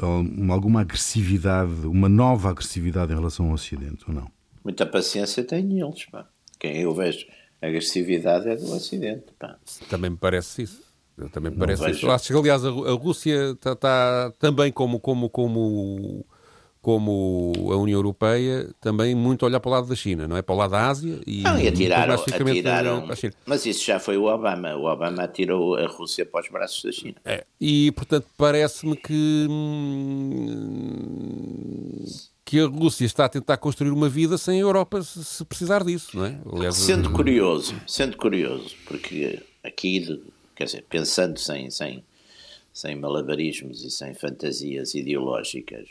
alguma 0.49 0.82
agressividade, 0.82 1.86
uma 1.86 2.10
nova 2.10 2.49
agressividade 2.49 3.12
em 3.13 3.15
relação 3.15 3.45
ao 3.47 3.54
Ocidente, 3.54 4.04
ou 4.08 4.15
não? 4.15 4.28
Muita 4.63 4.84
paciência 4.84 5.43
têm 5.43 5.80
eles, 5.80 6.06
pá. 6.06 6.28
Quem 6.65 6.82
eu 6.82 6.93
vejo 6.93 7.28
agressividade 7.62 8.49
é 8.49 8.56
do 8.56 8.73
Ocidente, 8.73 9.25
pá. 9.38 9.58
Também 9.89 10.10
me 10.10 10.17
parece 10.17 10.63
isso. 10.63 10.84
Eu 11.17 11.30
também 11.30 11.51
me 11.51 11.58
parece 11.58 11.91
isso. 11.91 12.08
Que, 12.28 12.34
aliás, 12.34 12.65
a, 12.65 12.69
Rússia 12.69 13.51
está 13.51 13.75
tá 13.75 14.34
também 14.39 14.71
como, 14.71 14.99
como, 14.99 15.30
como 15.30 16.25
como 16.82 17.51
a 17.71 17.78
União 17.78 17.97
Europeia, 17.97 18.69
também 18.80 19.15
muito 19.15 19.43
olhar 19.43 19.60
para 19.60 19.69
o 19.69 19.71
lado 19.71 19.88
da 19.88 19.95
China, 19.95 20.28
não 20.28 20.38
é? 20.38 20.43
Para 20.43 20.54
o 20.54 20.58
lado 20.60 20.69
da 20.69 20.88
Ásia 20.88 21.19
e, 21.25 21.41
não, 21.41 21.60
e 21.60 21.67
atiraram, 21.67 22.13
atiraram. 22.13 23.08
Mas 23.43 23.65
isso 23.65 23.84
já 23.84 23.99
foi 23.99 24.17
o 24.17 24.25
Obama. 24.25 24.75
O 24.75 24.86
Obama 24.86 25.23
atirou 25.23 25.75
a 25.75 25.88
Rússia 25.88 26.28
para 26.28 26.41
os 26.41 26.49
braços 26.49 26.84
da 26.84 26.91
China. 26.91 27.15
É. 27.25 27.43
E, 27.60 27.91
portanto, 27.93 28.28
parece-me 28.38 28.95
que, 28.95 29.47
hum, 29.49 30.45
que 32.46 32.60
a 32.60 32.68
Rússia 32.68 33.06
está 33.06 33.26
a 33.26 33.30
tentar 33.30 33.58
construir 33.58 33.90
uma 33.90 34.08
vida 34.08 34.38
sem 34.38 34.60
a 34.60 34.62
Europa 34.62 35.02
se 35.02 35.44
precisar 35.46 35.84
disso, 35.84 36.16
não 36.16 36.26
é? 36.26 36.40
Aliás, 36.54 36.76
sendo 36.76 37.12
curioso, 37.12 37.76
sendo 37.88 38.16
curioso, 38.16 38.76
porque 38.86 39.42
aqui, 39.64 40.22
quer 40.56 40.66
dizer, 40.66 40.86
pensando 40.88 41.40
sem, 41.40 41.72
sem, 41.72 42.04
sem 42.72 42.96
malabarismos 42.96 43.84
e 43.84 43.90
sem 43.90 44.14
fantasias 44.14 44.94
ideológicas, 44.94 45.90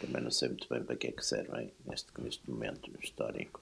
também 0.00 0.22
não 0.22 0.30
sei 0.30 0.48
muito 0.48 0.66
bem 0.68 0.82
para 0.82 0.96
que 0.96 1.08
é 1.08 1.12
que 1.12 1.24
servem 1.24 1.70
neste, 1.86 2.08
neste 2.18 2.50
momento 2.50 2.90
histórico. 3.02 3.60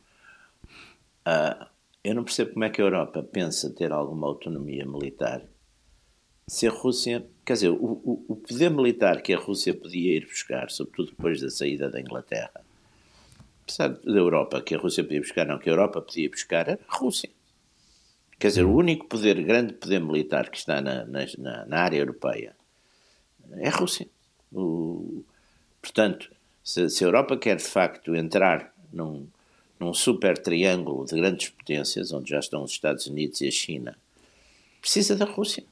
Uh, 1.27 1.66
eu 2.05 2.14
não 2.14 2.22
percebo 2.22 2.53
como 2.53 2.64
é 2.64 2.70
que 2.70 2.81
a 2.81 2.85
Europa 2.85 3.22
pensa 3.22 3.70
ter 3.70 3.90
alguma 3.90 4.29
autonomia 4.29 4.87
militar 4.87 5.42
se 6.46 6.66
a 6.66 6.70
Rússia. 6.70 7.27
Quer 7.44 7.52
dizer, 7.54 7.70
o, 7.70 7.74
o, 7.74 8.24
o 8.28 8.37
poder 8.37 8.70
militar 8.70 9.20
que 9.20 9.33
a 9.33 9.38
Rússia 9.38 9.74
podia 9.74 10.16
ir 10.16 10.26
buscar, 10.26 10.70
sobretudo 10.70 11.11
depois 11.11 11.40
da 11.40 11.50
saída 11.50 11.90
da 11.90 12.00
Inglaterra, 12.00 12.64
apesar 13.62 13.88
da 13.88 14.18
Europa, 14.18 14.62
que 14.62 14.74
a 14.74 14.78
Rússia 14.78 15.04
podia 15.04 15.20
buscar, 15.20 15.46
não, 15.46 15.59
que 15.59 15.68
a 15.68 15.72
Europa 15.72 16.00
podia 16.00 16.28
buscar, 16.28 16.68
era 16.68 16.80
a 16.88 16.96
Rússia. 16.96 17.30
Quer 18.38 18.48
dizer, 18.48 18.64
o 18.64 18.74
único 18.74 19.07
poder, 19.07 19.42
grande 19.42 19.74
poder 19.74 20.00
militar 20.00 20.50
que 20.50 20.57
está 20.57 20.80
na, 20.80 21.04
na, 21.04 21.66
na 21.66 21.78
área 21.78 21.98
europeia 21.98 22.57
é 23.59 23.68
a 23.68 23.70
Rússia. 23.70 24.09
O, 24.52 25.24
Portanto, 25.85 26.30
se, 26.62 26.88
se 26.88 27.04
a 27.04 27.09
Europa 27.09 27.37
quer 27.37 27.57
de 27.57 27.64
facto 27.64 28.16
entrar 28.16 28.72
num, 28.90 29.26
num 29.78 29.92
super 29.92 30.38
triângulo 30.38 31.04
de 31.04 31.14
grandes 31.14 31.50
potências, 31.50 32.11
onde 32.11 32.30
já 32.30 32.38
estão 32.38 32.62
os 32.62 32.70
Estados 32.70 33.07
Unidos 33.07 33.42
e 33.42 33.48
a 33.48 33.50
China, 33.50 33.98
precisa 34.80 35.14
da 35.14 35.26
Rússia. 35.26 35.62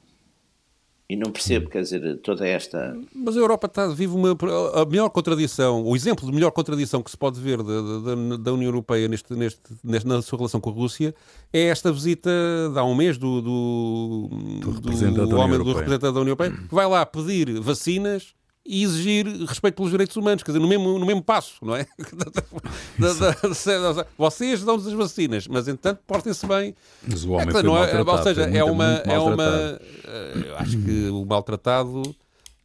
E 1.12 1.16
não 1.16 1.30
percebo, 1.30 1.68
quer 1.68 1.82
dizer, 1.82 2.16
toda 2.22 2.48
esta. 2.48 2.96
Mas 3.14 3.36
a 3.36 3.38
Europa 3.38 3.66
está, 3.66 3.86
vive 3.88 4.14
uma. 4.14 4.34
A 4.72 4.86
melhor 4.86 5.10
contradição, 5.10 5.84
o 5.84 5.94
exemplo 5.94 6.24
de 6.24 6.32
melhor 6.32 6.50
contradição 6.52 7.02
que 7.02 7.10
se 7.10 7.18
pode 7.18 7.38
ver 7.38 7.58
da, 7.62 7.82
da, 7.82 8.36
da 8.38 8.52
União 8.54 8.68
Europeia 8.68 9.06
neste, 9.08 9.34
neste, 9.34 9.60
neste, 9.84 10.08
na 10.08 10.22
sua 10.22 10.38
relação 10.38 10.58
com 10.58 10.70
a 10.70 10.72
Rússia 10.72 11.14
é 11.52 11.66
esta 11.66 11.92
visita 11.92 12.30
de 12.72 12.78
há 12.78 12.82
um 12.82 12.94
mês 12.94 13.18
do, 13.18 13.42
do, 13.42 14.28
do, 14.58 14.70
representante, 14.70 15.28
do, 15.28 15.36
homem, 15.36 15.58
do 15.58 15.64
representante 15.64 16.14
da 16.14 16.20
União 16.20 16.28
Europeia, 16.28 16.50
que 16.50 16.74
vai 16.74 16.88
lá 16.88 17.04
pedir 17.04 17.60
vacinas 17.60 18.32
e 18.64 18.84
exigir 18.84 19.26
respeito 19.46 19.74
pelos 19.74 19.90
direitos 19.90 20.16
humanos, 20.16 20.42
quer 20.42 20.52
dizer, 20.52 20.60
no 20.60 20.68
mesmo, 20.68 20.98
no 20.98 21.04
mesmo 21.04 21.22
passo, 21.22 21.54
não 21.62 21.74
é? 21.74 21.86
Vocês 24.16 24.62
dão-nos 24.62 24.86
as 24.86 24.92
vacinas, 24.92 25.48
mas 25.48 25.66
entanto 25.66 26.00
portem-se 26.06 26.46
bem. 26.46 26.74
Mas 27.06 27.24
o 27.24 27.32
homem 27.32 27.48
é, 27.48 27.62
não 27.62 27.76
é, 27.76 28.00
Ou 28.00 28.22
seja, 28.22 28.42
é 28.42 28.62
uma. 28.62 29.02
É 29.04 29.18
uma 29.18 29.44
eh, 29.44 30.44
eu 30.46 30.56
acho 30.58 30.78
que 30.78 31.08
o 31.08 31.24
maltratado. 31.24 32.02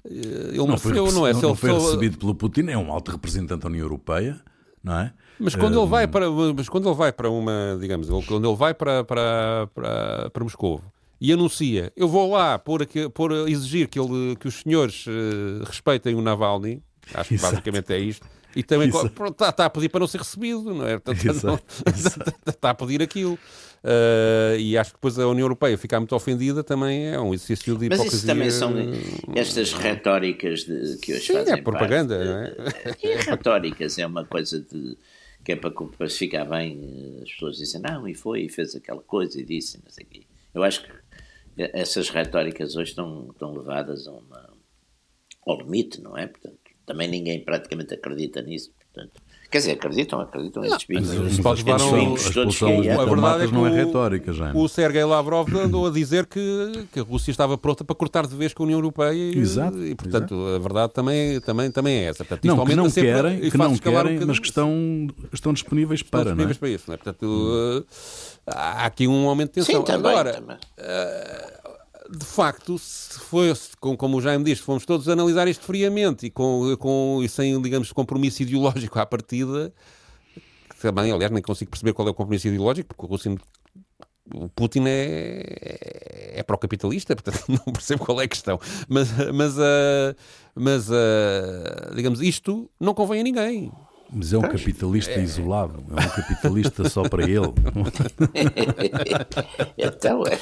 Eh, 0.05 0.49
ele 0.49 0.67
não 0.67 0.77
foi, 0.77 0.93
não 0.93 1.25
é? 1.25 1.33
Não, 1.33 1.41
não 1.41 1.55
foi 1.55 1.73
recebido 1.73 2.19
pelo 2.19 2.35
Putin, 2.35 2.67
é 2.69 2.77
um 2.77 2.91
alto 2.91 3.09
representante 3.11 3.63
da 3.63 3.67
União 3.67 3.83
Europeia, 3.83 4.39
não 4.83 4.99
é? 4.99 5.13
Mas 5.39 5.55
quando 5.55 5.79
ele 5.79 5.87
vai 5.87 6.07
para, 6.07 6.29
mas 6.29 6.69
quando 6.69 6.89
ele 6.89 6.95
vai 6.95 7.11
para 7.11 7.29
uma, 7.29 7.77
digamos, 7.79 8.07
quando 8.25 8.47
ele 8.47 8.57
vai 8.57 8.73
para 8.73 9.03
para 9.03 9.67
para, 9.73 10.29
para 10.29 10.43
Moscou 10.43 10.81
e 11.19 11.31
anuncia, 11.31 11.91
eu 11.95 12.07
vou 12.07 12.31
lá 12.31 12.59
por, 12.59 12.85
por 13.13 13.31
exigir 13.47 13.87
que, 13.87 13.99
ele, 13.99 14.35
que 14.35 14.47
os 14.47 14.55
senhores 14.61 15.05
uh, 15.07 15.63
respeitem 15.65 16.15
o 16.15 16.21
Navalny, 16.21 16.81
acho 17.13 17.29
que 17.29 17.35
Exato. 17.35 17.53
basicamente 17.53 17.93
é 17.93 17.99
isto, 17.99 18.27
e 18.55 18.63
também 18.63 18.89
está, 18.89 19.49
está, 19.49 19.65
a 19.65 19.69
pedir 19.69 19.89
para 19.89 19.99
não 19.99 20.07
ser 20.07 20.17
recebido, 20.19 20.73
não 20.73 20.87
é? 20.87 20.95
Está 22.47 22.69
a 22.71 22.73
pedir 22.73 23.03
aquilo. 23.03 23.37
Uh, 23.83 24.57
e 24.57 24.75
acho 24.75 24.89
que 24.89 24.97
depois 24.97 25.19
a 25.19 25.27
União 25.27 25.45
Europeia 25.45 25.77
ficar 25.77 25.99
muito 25.99 26.15
ofendida 26.15 26.63
também 26.63 27.09
é 27.09 27.19
um 27.19 27.33
exercício 27.33 27.77
de 27.77 27.85
hipocrisia. 27.85 28.05
Mas 28.05 28.13
isso 28.13 28.25
também 28.25 28.49
são 28.49 28.73
estas 29.35 29.73
retóricas 29.73 30.61
de, 30.61 30.97
que 30.97 31.13
hoje 31.13 31.27
Sim, 31.27 31.33
fazem 31.33 31.53
é 31.53 31.61
propaganda, 31.61 32.17
parte, 32.17 33.03
não 33.05 33.11
é? 33.11 33.13
é 33.13 33.21
retóricas, 33.21 33.99
é 33.99 34.07
uma 34.07 34.25
coisa 34.25 34.59
de 34.59 34.97
que 35.43 35.51
é 35.51 35.55
para, 35.55 35.69
para 35.69 36.09
ficar 36.09 36.43
bem, 36.43 37.19
as 37.21 37.31
pessoas 37.31 37.57
dizem, 37.57 37.79
não, 37.79 38.07
e 38.07 38.13
foi, 38.13 38.41
e 38.41 38.49
fez 38.49 38.75
aquela 38.75 39.01
coisa, 39.01 39.39
e 39.39 39.45
disse, 39.45 39.77
não 39.77 39.91
sei 39.91 40.03
o 40.03 40.07
quê. 40.07 40.23
Eu 40.53 40.63
acho 40.63 40.83
que 40.83 40.89
essas 41.57 42.09
retóricas 42.09 42.75
hoje 42.75 42.91
estão, 42.91 43.29
estão 43.31 43.53
levadas 43.53 44.07
a 44.07 44.11
uma, 44.11 44.53
ao 45.45 45.57
limite, 45.57 46.01
não 46.01 46.17
é? 46.17 46.27
Portanto, 46.27 46.57
também 46.85 47.07
ninguém 47.07 47.43
praticamente 47.43 47.93
acredita 47.93 48.41
nisso. 48.41 48.73
Portanto, 48.73 49.21
quer 49.49 49.59
dizer, 49.59 49.71
acreditam, 49.73 50.19
acreditam 50.19 50.63
esses 50.65 50.83
bicos. 50.85 51.09
Mas 51.13 51.39
pode 51.39 51.63
levar 51.63 51.81
a, 51.81 53.01
a 53.01 53.05
verdade 53.05 53.43
é 53.43 53.47
que 53.47 53.53
não 53.53 53.67
é 53.67 53.71
retórica, 53.71 54.33
já. 54.33 54.51
O 54.53 54.67
Sergei 54.67 55.03
Lavrov 55.03 55.47
andou 55.55 55.87
a 55.87 55.91
dizer 55.91 56.25
que, 56.25 56.87
que 56.91 56.99
a 56.99 57.03
Rússia 57.03 57.31
estava 57.31 57.57
pronta 57.57 57.83
para 57.83 57.95
cortar 57.95 58.27
de 58.27 58.35
vez 58.35 58.53
com 58.53 58.63
a 58.63 58.65
União 58.65 58.79
Europeia 58.79 59.13
e, 59.13 59.37
exato, 59.37 59.83
e 59.83 59.95
portanto, 59.95 60.33
exato. 60.33 60.55
a 60.55 60.59
verdade 60.59 60.93
também, 60.93 61.39
também, 61.41 61.71
também 61.71 61.97
é 61.97 62.03
essa. 62.05 62.25
Portanto, 62.25 62.45
não, 62.45 62.65
que 62.65 62.75
não 62.75 62.91
querem, 62.91 63.49
que 63.49 63.57
não 63.57 63.77
querem 63.77 64.23
um 64.23 64.27
mas 64.27 64.39
que 64.39 64.47
estão, 64.47 65.07
estão 65.31 65.53
disponíveis 65.53 66.03
para, 66.03 66.31
estão 66.31 66.35
disponíveis 66.35 66.57
é? 66.57 66.59
para 66.59 66.69
isso, 66.69 66.83
não 66.87 66.93
é? 66.93 66.97
Portanto, 66.97 67.25
hum. 67.25 67.83
há 68.45 68.85
aqui 68.85 69.07
um 69.07 69.27
aumento 69.27 69.49
de 69.49 69.55
tensão. 69.55 69.81
Sim, 69.81 69.85
também, 69.85 70.11
Agora, 70.11 70.33
também. 70.33 70.57
De 72.09 72.25
facto, 72.25 72.77
se 72.77 73.19
foi, 73.19 73.53
como 73.79 74.17
o 74.17 74.21
Jaime 74.21 74.43
disse, 74.43 74.61
fomos 74.61 74.85
todos 74.85 75.09
analisar 75.09 75.47
isto 75.47 75.65
friamente 75.65 76.27
e, 76.27 76.29
com, 76.29 76.75
com, 76.77 77.21
e 77.23 77.29
sem, 77.29 77.59
digamos, 77.61 77.91
compromisso 77.91 78.43
ideológico 78.43 78.99
à 78.99 79.05
partida, 79.05 79.73
que 80.69 80.81
também, 80.81 81.11
aliás, 81.11 81.31
nem 81.31 81.41
consigo 81.41 81.71
perceber 81.71 81.93
qual 81.93 82.07
é 82.07 82.11
o 82.11 82.13
compromisso 82.13 82.47
ideológico, 82.47 82.89
porque 82.89 83.05
o 83.05 83.09
Rússia 83.09 83.35
o 84.33 84.49
Putin 84.49 84.83
é, 84.87 86.33
é 86.35 86.43
pró-capitalista, 86.43 87.15
portanto 87.15 87.45
não 87.47 87.73
percebo 87.73 88.05
qual 88.05 88.21
é 88.21 88.25
a 88.25 88.27
questão. 88.27 88.59
Mas, 88.87 89.09
mas, 89.33 89.57
uh, 89.57 90.15
mas 90.55 90.89
uh, 90.89 91.95
digamos, 91.95 92.21
isto 92.21 92.69
não 92.79 92.93
convém 92.93 93.21
a 93.21 93.23
ninguém. 93.23 93.71
Mas 94.11 94.31
é 94.31 94.37
um 94.37 94.41
capitalista 94.41 95.11
é. 95.11 95.21
isolado, 95.21 95.83
é 95.89 95.93
um 95.93 96.09
capitalista 96.09 96.87
só 96.89 97.07
para 97.09 97.23
ele. 97.23 97.47
então 99.77 100.23
é. 100.25 100.37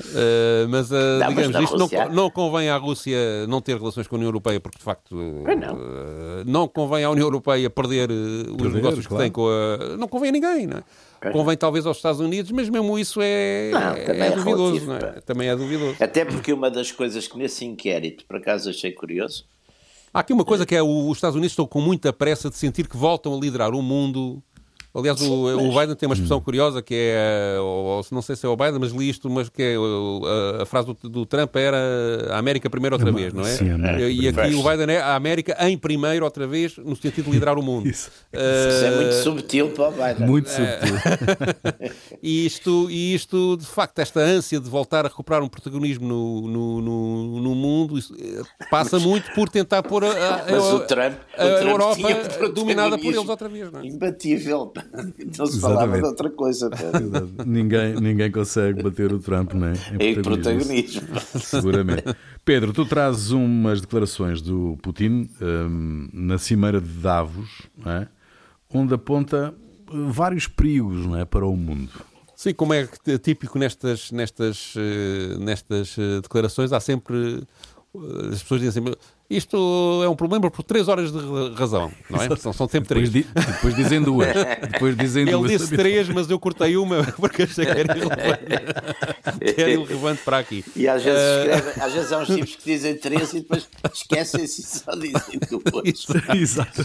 Uh, 0.00 0.68
mas, 0.68 0.90
uh, 0.90 0.94
não, 1.20 1.28
digamos, 1.28 1.50
mas 1.50 1.64
isto 1.64 1.78
não, 1.78 1.88
não, 2.10 2.30
convém 2.30 2.68
à 2.68 2.76
Rússia 2.76 3.46
não 3.46 3.60
ter 3.60 3.76
relações 3.76 4.08
com 4.08 4.16
a 4.16 4.18
União 4.18 4.28
Europeia, 4.28 4.58
porque 4.58 4.78
de 4.78 4.84
facto 4.84 5.14
não. 5.14 5.74
Uh, 5.74 6.44
não 6.46 6.68
convém 6.68 7.04
à 7.04 7.10
União 7.10 7.26
Europeia 7.26 7.70
perder, 7.70 8.08
perder 8.08 8.66
os 8.66 8.74
negócios 8.74 9.06
claro. 9.06 9.22
que 9.22 9.24
tem 9.24 9.32
com 9.32 9.48
a. 9.48 9.96
Não 9.96 10.08
convém 10.08 10.30
a 10.30 10.32
ninguém, 10.32 10.66
não 10.66 10.78
é? 10.78 11.30
Convém 11.32 11.56
talvez 11.56 11.86
aos 11.86 11.96
Estados 11.96 12.20
Unidos, 12.20 12.50
mas 12.50 12.68
mesmo 12.68 12.98
isso 12.98 13.20
é, 13.22 13.70
não, 13.70 13.94
é, 13.94 14.26
é 14.26 14.30
duvidoso, 14.32 14.86
não 14.86 14.96
é? 14.96 15.00
Também 15.24 15.48
é 15.48 15.56
duvidoso. 15.56 15.96
Até 15.98 16.24
porque 16.24 16.52
uma 16.52 16.70
das 16.70 16.92
coisas 16.92 17.26
que 17.26 17.38
nesse 17.38 17.64
inquérito, 17.64 18.26
por 18.26 18.36
acaso 18.36 18.68
achei 18.68 18.92
curioso. 18.92 19.46
Há 20.12 20.20
aqui 20.20 20.32
uma 20.32 20.44
coisa 20.44 20.66
que 20.66 20.74
é 20.74 20.82
os 20.82 21.16
Estados 21.16 21.34
Unidos 21.34 21.52
estão 21.52 21.66
com 21.66 21.80
muita 21.80 22.12
pressa 22.12 22.50
de 22.50 22.56
sentir 22.56 22.86
que 22.86 22.96
voltam 22.96 23.34
a 23.34 23.40
liderar 23.40 23.74
o 23.74 23.82
mundo 23.82 24.42
Aliás, 24.96 25.20
o, 25.20 25.56
o 25.56 25.80
Biden 25.80 25.96
tem 25.96 26.08
uma 26.08 26.14
expressão 26.14 26.40
curiosa 26.40 26.80
que 26.80 26.94
é, 26.94 27.56
ou, 27.58 27.84
ou, 27.84 28.06
não 28.12 28.22
sei 28.22 28.36
se 28.36 28.46
é 28.46 28.48
o 28.48 28.56
Biden, 28.56 28.78
mas 28.78 28.92
li 28.92 29.08
isto, 29.08 29.28
mas 29.28 29.48
que 29.48 29.60
é 29.60 29.74
a, 29.76 30.62
a 30.62 30.66
frase 30.66 30.86
do, 30.86 31.08
do, 31.08 31.26
Trump 31.26 31.56
era 31.56 31.76
a 32.30 32.38
América 32.38 32.70
primeiro 32.70 32.94
outra 32.94 33.10
vez, 33.10 33.32
não 33.32 33.44
é? 33.44 33.50
Sim, 33.50 33.70
e 33.98 34.28
aqui 34.28 34.54
o 34.54 34.62
Biden 34.62 34.94
é 34.94 35.00
a 35.00 35.16
América 35.16 35.56
em 35.66 35.76
primeiro 35.76 36.24
outra 36.24 36.46
vez, 36.46 36.76
no 36.78 36.94
sentido 36.94 37.24
de 37.24 37.32
liderar 37.32 37.58
o 37.58 37.62
mundo. 37.62 37.88
Isso, 37.90 38.08
uh, 38.32 38.68
Isso 38.68 38.84
é 38.84 38.96
muito 38.96 39.14
subtil 39.14 39.68
para 39.70 39.88
o 39.88 39.92
Biden. 39.92 40.28
Muito 40.28 40.48
subtil. 40.48 40.96
e, 42.22 42.46
isto, 42.46 42.88
e 42.88 43.14
isto, 43.14 43.56
de 43.56 43.66
facto, 43.66 43.98
esta 43.98 44.20
ânsia 44.20 44.60
de 44.60 44.70
voltar 44.70 45.06
a 45.06 45.08
recuperar 45.08 45.42
um 45.42 45.48
protagonismo 45.48 46.06
no, 46.06 46.40
no, 46.42 46.80
no, 46.80 47.40
no 47.40 47.54
mundo 47.54 47.98
isso, 47.98 48.14
eh, 48.14 48.42
passa 48.70 48.96
mas, 48.96 49.04
muito 49.04 49.32
por 49.32 49.48
tentar 49.48 49.82
pôr 49.82 50.04
a, 50.04 50.08
a, 50.08 50.54
a, 50.54 50.74
o 50.74 50.80
Trump, 50.80 51.14
a, 51.36 51.44
o 51.44 51.48
Trump 51.58 51.68
Europa 51.68 52.48
dominada 52.54 52.96
por 52.96 53.12
eles 53.12 53.28
outra 53.28 53.48
vez. 53.48 53.72
Não 53.72 53.80
é? 53.80 53.86
Imbatível. 53.86 54.72
Não 55.38 55.46
se 55.46 55.60
falava 55.60 55.96
de 55.96 56.04
outra 56.04 56.30
coisa. 56.30 56.70
ninguém, 57.44 57.94
ninguém 57.94 58.30
consegue 58.30 58.82
bater 58.82 59.12
o 59.12 59.18
Trump, 59.18 59.52
não 59.54 59.68
é? 59.68 59.74
Em, 59.98 60.20
protagonismo. 60.22 61.02
Seguramente. 61.38 62.04
Pedro, 62.44 62.72
tu 62.72 62.84
trazes 62.84 63.30
umas 63.30 63.80
declarações 63.80 64.40
do 64.40 64.78
Putin 64.82 65.28
um, 65.40 66.08
na 66.12 66.38
cimeira 66.38 66.80
de 66.80 66.88
Davos, 66.88 67.62
é? 67.86 68.06
onde 68.72 68.94
aponta 68.94 69.54
vários 69.86 70.48
perigos 70.48 71.06
não 71.06 71.16
é, 71.16 71.24
para 71.24 71.46
o 71.46 71.56
mundo. 71.56 71.90
Sim, 72.36 72.52
como 72.52 72.74
é 72.74 72.86
típico 73.22 73.58
nestas, 73.58 74.10
nestas, 74.10 74.74
eh, 74.76 75.38
nestas 75.38 75.96
eh, 75.96 76.20
declarações, 76.20 76.72
há 76.72 76.80
sempre 76.80 77.46
eh, 77.94 78.28
as 78.32 78.42
pessoas 78.42 78.60
dizem 78.60 78.82
assim, 78.82 78.96
isto 79.28 80.02
é 80.04 80.08
um 80.08 80.14
problema 80.14 80.50
por 80.50 80.62
três 80.62 80.86
horas 80.86 81.10
de 81.10 81.18
razão, 81.54 81.90
não 82.10 82.20
é? 82.20 82.36
São, 82.36 82.52
são 82.52 82.68
sempre 82.68 82.88
três. 82.88 83.10
Depois, 83.10 83.34
di, 83.34 83.52
depois 83.52 83.74
dizem 83.74 84.02
duas. 84.02 84.28
Depois 84.72 84.96
dizem 84.96 85.22
Ele 85.22 85.32
duas, 85.32 85.50
disse 85.50 85.76
três, 85.76 86.08
mas 86.08 86.28
eu 86.28 86.38
cortei 86.38 86.76
uma 86.76 87.02
porque 87.16 87.44
achei 87.44 87.64
que 87.64 87.70
era 87.70 87.96
irrelevante, 87.96 89.54
que 89.54 89.60
era 89.60 89.70
irrelevante 89.70 90.22
para 90.22 90.38
aqui. 90.38 90.64
E 90.76 90.86
às 90.88 91.02
vezes, 91.02 91.20
uh... 91.20 91.54
escreve, 91.54 91.80
às 91.80 91.92
vezes 91.92 92.12
há 92.12 92.18
uns 92.18 92.28
tipos 92.34 92.56
que 92.56 92.64
dizem 92.64 92.96
três 92.96 93.32
e 93.32 93.40
depois 93.40 93.68
esquecem-se 93.92 94.60
e 94.60 94.64
só 94.64 94.92
dizem 94.92 95.40
duas. 95.48 96.06
Exato. 96.36 96.84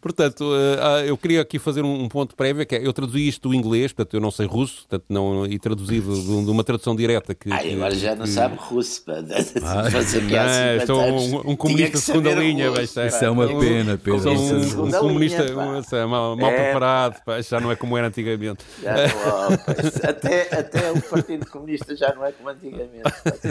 Portanto, 0.00 0.44
uh, 0.44 1.04
eu 1.04 1.16
queria 1.16 1.42
aqui 1.42 1.58
fazer 1.58 1.84
um, 1.84 2.08
ponto 2.08 2.36
prévio, 2.36 2.64
que 2.64 2.76
é, 2.76 2.86
eu 2.86 2.92
traduzi 2.92 3.26
isto 3.26 3.48
do 3.48 3.54
inglês, 3.54 3.92
portanto 3.92 4.14
eu 4.14 4.20
não 4.20 4.30
sei 4.30 4.46
russo, 4.46 4.86
portanto 4.88 5.04
não, 5.08 5.44
e 5.44 5.58
traduzido 5.58 6.14
de, 6.14 6.44
de 6.44 6.50
uma 6.50 6.62
tradução 6.62 6.94
direta 6.94 7.34
que... 7.34 7.50
Ah, 7.50 7.58
agora 7.58 7.94
já 7.96 8.14
não 8.14 8.24
que... 8.24 8.30
sabe 8.30 8.56
russo, 8.56 9.04
pá. 9.04 9.14
Ah, 9.62 9.90
não, 9.90 10.76
estou 10.76 11.02
um, 11.02 11.27
um 11.34 11.56
comunista 11.56 11.98
de 11.98 12.04
segunda 12.04 12.30
linha, 12.32 12.70
Isso 12.82 13.00
é 13.00 13.30
uma 13.30 13.46
pena, 13.46 13.98
Pedro. 13.98 14.30
Um, 14.30 14.86
um, 14.86 14.90
comunista 14.90 15.42
linha, 15.42 16.06
mal, 16.06 16.36
mal 16.36 16.50
é, 16.50 16.64
preparado, 16.64 17.22
pá, 17.24 17.40
já 17.40 17.60
não 17.60 17.70
é 17.70 17.76
como 17.76 17.96
era 17.96 18.08
antigamente. 18.08 18.64
Já 18.82 18.94
não, 18.94 20.08
até, 20.08 20.58
até 20.58 20.92
o 20.92 21.00
Partido 21.02 21.46
Comunista 21.46 21.96
já 21.96 22.14
não 22.14 22.24
é 22.24 22.32
como 22.32 22.48
antigamente, 22.48 23.02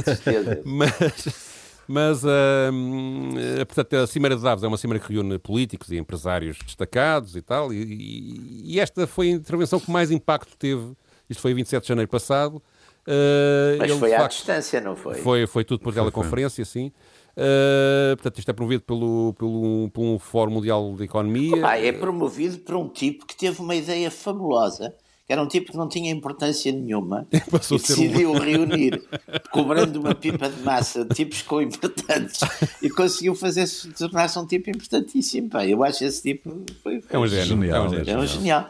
Mas... 0.65 1.57
Mas, 1.89 2.21
uh, 2.25 3.65
portanto, 3.65 3.93
a 3.95 4.07
Cimeira 4.07 4.35
de 4.35 4.43
Davos 4.43 4.61
é 4.61 4.67
uma 4.67 4.77
cimeira 4.77 5.01
que 5.01 5.13
reúne 5.13 5.39
políticos 5.39 5.89
e 5.89 5.95
empresários 5.95 6.57
destacados 6.57 7.37
e 7.37 7.41
tal, 7.41 7.71
e, 7.71 8.65
e, 8.65 8.77
esta 8.77 9.07
foi 9.07 9.29
a 9.29 9.31
intervenção 9.31 9.79
que 9.79 9.89
mais 9.89 10.11
impacto 10.11 10.57
teve. 10.57 10.91
Isto 11.29 11.41
foi 11.41 11.53
27 11.53 11.83
de 11.83 11.87
janeiro 11.87 12.11
passado. 12.11 12.61
Uh, 13.07 13.77
Mas 13.77 13.89
ele, 13.89 13.99
foi 13.99 14.13
à 14.13 14.19
facto, 14.19 14.33
distância, 14.33 14.81
não 14.81 14.93
foi? 14.93 15.15
Foi, 15.15 15.47
foi 15.47 15.63
tudo 15.63 15.79
por 15.79 15.93
teleconferência, 15.93 16.65
sim. 16.65 16.91
Uh, 17.37 18.17
portanto, 18.17 18.39
isto 18.39 18.49
é 18.49 18.53
promovido 18.53 18.83
pelo, 18.83 19.35
pelo, 19.37 19.91
pelo 19.93 20.17
Fórum 20.17 20.53
Mundial 20.53 20.95
de 20.97 21.03
Economia. 21.03 21.67
Ah, 21.67 21.79
é 21.79 21.91
promovido 21.91 22.57
por 22.57 22.75
um 22.75 22.89
tipo 22.89 23.27
que 23.27 23.35
teve 23.35 23.61
uma 23.61 23.75
ideia 23.75 24.09
fabulosa 24.09 24.95
que 25.27 25.33
era 25.33 25.43
um 25.43 25.47
tipo 25.47 25.73
que 25.73 25.77
não 25.77 25.89
tinha 25.89 26.09
importância 26.09 26.71
nenhuma 26.71 27.27
e, 27.33 27.35
e 27.35 27.77
decidiu 27.77 28.31
um... 28.31 28.39
reunir, 28.39 29.03
cobrando 29.51 29.99
uma 29.99 30.15
pipa 30.15 30.49
de 30.49 30.61
massa, 30.61 31.03
tipos 31.03 31.41
com 31.41 31.61
importantes 31.61 32.39
e 32.81 32.89
conseguiu 32.89 33.35
fazer-se 33.35 33.91
tornar-se 33.91 34.39
um 34.39 34.45
tipo 34.45 34.69
importantíssimo. 34.69 35.49
Pá. 35.49 35.67
Eu 35.67 35.83
acho 35.83 36.05
esse 36.05 36.21
tipo 36.21 36.63
foi, 36.81 37.01
foi 37.01 37.15
é 37.15 37.19
um 37.19 37.27
gênio. 37.27 37.45
Genial, 37.45 37.83
é 37.83 37.87
um 37.87 37.89
gênio. 37.89 38.09
É 38.09 38.17
um 38.17 38.25
genial. 38.25 38.69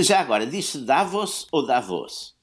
Já 0.00 0.20
agora, 0.20 0.46
disse 0.46 0.78
Davos 0.78 1.46
ou 1.50 1.66
Davos? 1.66 2.34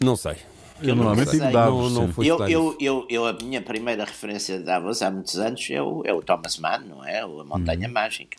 Não 0.00 0.14
sei. 0.14 0.36
Eu 0.82 0.96
normalmente 0.96 1.30
digo 1.30 1.50
Davos. 1.52 1.92
Não, 1.92 2.08
não 2.08 2.24
eu, 2.24 2.48
eu, 2.48 2.76
eu, 2.80 3.06
eu, 3.08 3.26
a 3.26 3.32
minha 3.32 3.62
primeira 3.62 4.04
referência 4.04 4.58
de 4.58 4.64
Davos 4.64 5.02
há 5.02 5.10
muitos 5.10 5.36
anos 5.38 5.66
é 5.70 5.80
o, 5.80 6.02
é 6.04 6.12
o 6.12 6.20
Thomas 6.20 6.58
Mann, 6.58 6.80
não 6.88 7.04
é? 7.04 7.20
A 7.20 7.26
Montanha 7.26 7.88
hum. 7.88 7.92
Mágica 7.92 8.36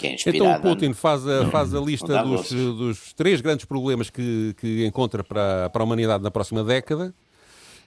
que 0.00 0.06
é 0.06 0.34
Então 0.34 0.50
o 0.50 0.60
Putin 0.60 0.92
faz 0.94 1.26
a, 1.26 1.46
faz 1.50 1.74
a 1.74 1.80
lista 1.80 2.22
dos, 2.22 2.50
dos, 2.50 3.12
três 3.12 3.40
grandes 3.40 3.66
problemas 3.66 4.08
que, 4.08 4.54
que 4.58 4.86
encontra 4.86 5.22
para, 5.22 5.68
para 5.68 5.82
a 5.82 5.84
humanidade 5.84 6.22
na 6.22 6.30
próxima 6.30 6.64
década. 6.64 7.14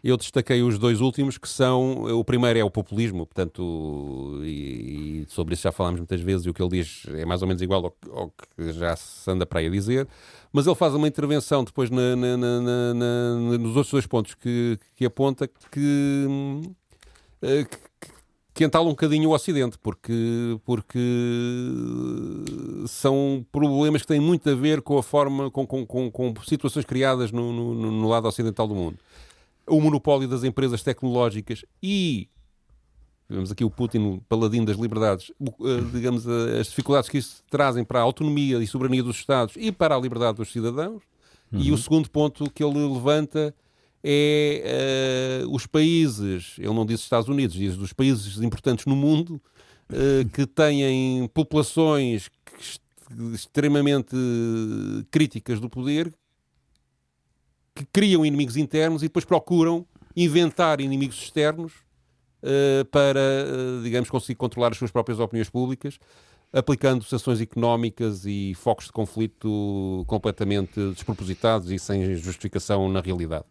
Eu 0.04 0.18
destaquei 0.18 0.62
os 0.62 0.78
dois 0.78 1.00
últimos, 1.00 1.38
que 1.38 1.48
são. 1.48 2.04
O 2.20 2.26
primeiro 2.26 2.60
é 2.60 2.64
o 2.64 2.70
populismo, 2.70 3.26
portanto, 3.26 4.42
e, 4.44 5.24
e 5.24 5.26
sobre 5.30 5.54
isso 5.54 5.64
já 5.64 5.72
falámos 5.72 6.02
muitas 6.02 6.20
vezes, 6.20 6.46
e 6.46 6.50
o 6.50 6.54
que 6.54 6.62
ele 6.62 6.82
diz 6.82 7.06
é 7.08 7.24
mais 7.24 7.42
ou 7.42 7.48
menos 7.48 7.62
igual 7.62 7.86
ao, 7.86 8.20
ao 8.20 8.30
que 8.30 8.74
já 8.74 8.96
se 8.98 9.32
anda 9.32 9.46
para 9.46 9.62
aí 9.62 9.68
a 9.68 9.70
dizer. 9.70 10.08
Mas 10.52 10.68
ele 10.68 10.76
faz 10.76 10.94
uma 10.94 11.08
intervenção 11.08 11.64
depois 11.64 11.90
na, 11.90 12.16
na, 12.18 12.38
na, 12.38 13.36
nos 13.58 13.78
outros 13.78 13.92
dois 13.92 14.06
pontos 14.06 14.36
que, 14.36 14.78
que 14.96 15.06
aponta 15.06 15.48
que, 15.72 16.28
eh, 17.42 17.64
que 17.64 17.78
que 18.54 18.64
entala 18.64 18.86
um 18.86 18.90
bocadinho 18.90 19.30
o 19.30 19.34
Ocidente, 19.34 19.80
porque, 19.80 20.14
porque 20.64 21.00
são 22.88 23.44
problemas 23.52 24.04
que 24.04 24.08
têm 24.08 24.20
muito 24.20 24.48
a 24.48 24.54
ver 24.54 24.82
com 24.82 24.98
a 24.98 25.04
forma, 25.04 25.50
com, 25.50 25.66
com, 25.66 25.86
com, 25.86 26.12
com 26.12 26.34
situações 26.46 26.86
criadas 26.86 27.32
no, 27.32 27.52
no, 27.52 27.92
no, 27.92 28.08
lado 28.08 28.28
ocidental 28.28 28.68
do 28.68 28.76
mundo. 28.76 29.00
O 29.68 29.80
monopólio 29.80 30.28
das 30.28 30.44
empresas 30.44 30.84
tecnológicas 30.84 31.64
e, 31.82 32.28
vemos 33.30 33.52
aqui 33.52 33.64
o 33.64 33.70
Putin, 33.70 34.22
paladino 34.28 34.66
das 34.66 34.78
liberdades, 34.78 35.32
eh, 35.42 35.82
digamos, 35.94 36.26
eh, 36.28 36.60
as 36.60 36.68
dificuldades 36.68 37.10
que 37.10 37.18
isso 37.18 37.44
trazem 37.50 37.84
para 37.84 38.00
a 38.00 38.04
autonomia 38.04 38.62
e 38.62 38.68
soberania 38.68 39.02
dos 39.02 39.18
Estados 39.18 39.56
e 39.58 39.72
para 39.72 39.96
a 39.96 40.00
liberdade 40.00 40.38
dos 40.38 40.52
cidadãos. 40.52 41.02
Uhum. 41.52 41.60
E 41.62 41.72
o 41.72 41.78
segundo 41.78 42.10
ponto 42.10 42.50
que 42.52 42.64
ele 42.64 42.88
levanta 42.88 43.56
é 44.04 45.44
uh, 45.46 45.56
os 45.56 45.66
países, 45.66 46.56
ele 46.58 46.74
não 46.74 46.86
diz 46.86 47.00
Estados 47.00 47.30
Unidos, 47.30 47.56
diz 47.56 47.78
dos 47.78 47.94
países 47.94 48.42
importantes 48.42 48.86
no 48.86 48.96
mundo 48.96 49.42
uh, 49.90 50.28
que 50.34 50.46
têm 50.46 51.28
populações 51.34 52.30
extremamente 53.34 54.16
críticas 55.10 55.60
do 55.60 55.70
poder, 55.70 56.14
que 57.76 57.86
criam 57.86 58.26
inimigos 58.26 58.58
internos 58.58 59.02
e 59.02 59.06
depois 59.08 59.26
procuram 59.26 59.86
inventar 60.16 60.80
inimigos 60.80 61.18
externos 61.18 61.74
uh, 62.44 62.86
para, 62.86 63.22
digamos, 63.84 64.10
conseguir 64.10 64.36
controlar 64.36 64.70
as 64.70 64.78
suas 64.78 64.92
próprias 64.92 65.20
opiniões 65.20 65.50
públicas, 65.50 65.98
aplicando 66.52 67.04
sanções 67.04 67.42
económicas 67.42 68.26
e 68.26 68.54
focos 68.56 68.86
de 68.86 68.92
conflito 68.92 70.04
completamente 70.08 70.80
despropositados 70.92 71.72
e 71.72 71.80
sem 71.80 72.16
justificação 72.16 72.88
na 72.90 73.02
realidade. 73.02 73.46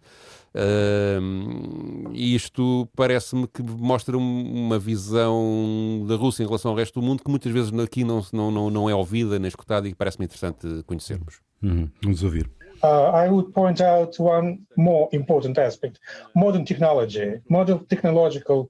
Uh, 0.54 2.12
isto 2.12 2.86
parece-me 2.94 3.48
que 3.48 3.62
mostra 3.62 4.16
uma 4.18 4.78
visão 4.78 6.04
da 6.06 6.14
Rússia 6.14 6.42
em 6.42 6.46
relação 6.46 6.70
ao 6.70 6.76
resto 6.76 7.00
do 7.00 7.06
mundo 7.06 7.24
que 7.24 7.30
muitas 7.30 7.50
vezes 7.50 7.72
aqui 7.78 8.04
não, 8.04 8.22
não, 8.32 8.70
não 8.70 8.90
é 8.90 8.94
ouvida 8.94 9.38
nem 9.38 9.48
escutada 9.48 9.88
e 9.88 9.94
parece-me 9.94 10.26
interessante 10.26 10.66
conhecermos. 10.86 11.40
Uhum. 11.62 11.88
Vamos 12.02 12.22
ouvir. 12.22 12.50
Uh, 12.82 13.12
I 13.14 13.28
would 13.28 13.52
point 13.52 13.80
out 13.80 14.20
one 14.20 14.58
more 14.76 15.08
important 15.12 15.58
aspect: 15.58 16.00
modern 16.34 16.64
technology, 16.64 17.40
modern 17.48 17.78
technological 17.86 18.68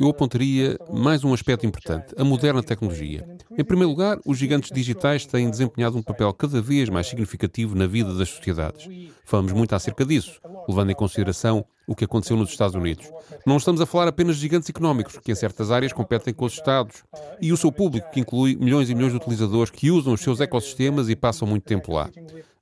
eu 0.00 0.08
apontaria 0.08 0.78
mais 0.90 1.22
um 1.24 1.34
aspecto 1.34 1.66
importante, 1.66 2.14
a 2.16 2.24
moderna 2.24 2.62
tecnologia. 2.62 3.22
Em 3.50 3.62
primeiro 3.62 3.90
lugar, 3.90 4.18
os 4.24 4.38
gigantes 4.38 4.70
digitais 4.72 5.26
têm 5.26 5.50
desempenhado 5.50 5.98
um 5.98 6.02
papel 6.02 6.32
cada 6.32 6.62
vez 6.62 6.88
mais 6.88 7.06
significativo 7.06 7.76
na 7.76 7.86
vida 7.86 8.14
das 8.14 8.30
sociedades. 8.30 8.88
Falamos 9.26 9.52
muito 9.52 9.74
acerca 9.74 10.02
disso, 10.02 10.40
levando 10.66 10.90
em 10.90 10.94
consideração 10.94 11.66
o 11.86 11.94
que 11.94 12.06
aconteceu 12.06 12.34
nos 12.34 12.48
Estados 12.48 12.74
Unidos. 12.74 13.10
Não 13.44 13.58
estamos 13.58 13.78
a 13.78 13.84
falar 13.84 14.08
apenas 14.08 14.36
de 14.36 14.40
gigantes 14.40 14.70
económicos, 14.70 15.18
que 15.18 15.32
em 15.32 15.34
certas 15.34 15.70
áreas 15.70 15.92
competem 15.92 16.32
com 16.32 16.46
os 16.46 16.54
Estados, 16.54 17.04
e 17.38 17.52
o 17.52 17.56
seu 17.58 17.70
público, 17.70 18.10
que 18.10 18.20
inclui 18.20 18.56
milhões 18.56 18.88
e 18.88 18.94
milhões 18.94 19.12
de 19.12 19.18
utilizadores 19.18 19.70
que 19.70 19.90
usam 19.90 20.14
os 20.14 20.22
seus 20.22 20.40
ecossistemas 20.40 21.10
e 21.10 21.14
passam 21.14 21.46
muito 21.46 21.64
tempo 21.64 21.92
lá. 21.92 22.08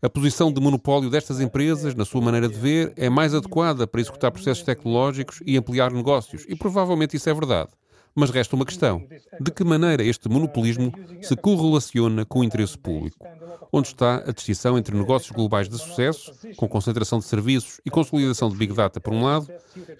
A 0.00 0.08
posição 0.08 0.52
de 0.52 0.60
monopólio 0.60 1.10
destas 1.10 1.40
empresas, 1.40 1.92
na 1.92 2.04
sua 2.04 2.20
maneira 2.20 2.48
de 2.48 2.54
ver, 2.54 2.92
é 2.96 3.10
mais 3.10 3.34
adequada 3.34 3.84
para 3.84 4.00
executar 4.00 4.30
processos 4.30 4.62
tecnológicos 4.62 5.40
e 5.44 5.56
ampliar 5.56 5.90
negócios, 5.90 6.44
e 6.48 6.54
provavelmente 6.54 7.16
isso 7.16 7.28
é 7.28 7.34
verdade. 7.34 7.70
Mas 8.18 8.30
resta 8.30 8.56
uma 8.56 8.66
questão: 8.66 9.06
de 9.40 9.52
que 9.52 9.62
maneira 9.62 10.02
este 10.02 10.28
monopolismo 10.28 10.92
se 11.22 11.36
correlaciona 11.36 12.24
com 12.24 12.40
o 12.40 12.44
interesse 12.44 12.76
público? 12.76 13.24
Onde 13.72 13.88
está 13.88 14.24
a 14.26 14.32
distinção 14.32 14.76
entre 14.76 14.96
negócios 14.96 15.30
globais 15.30 15.68
de 15.68 15.78
sucesso, 15.78 16.32
com 16.56 16.66
concentração 16.66 17.20
de 17.20 17.26
serviços 17.26 17.80
e 17.86 17.90
consolidação 17.90 18.48
de 18.48 18.56
Big 18.56 18.74
Data, 18.74 18.98
por 18.98 19.12
um 19.12 19.22
lado, 19.22 19.46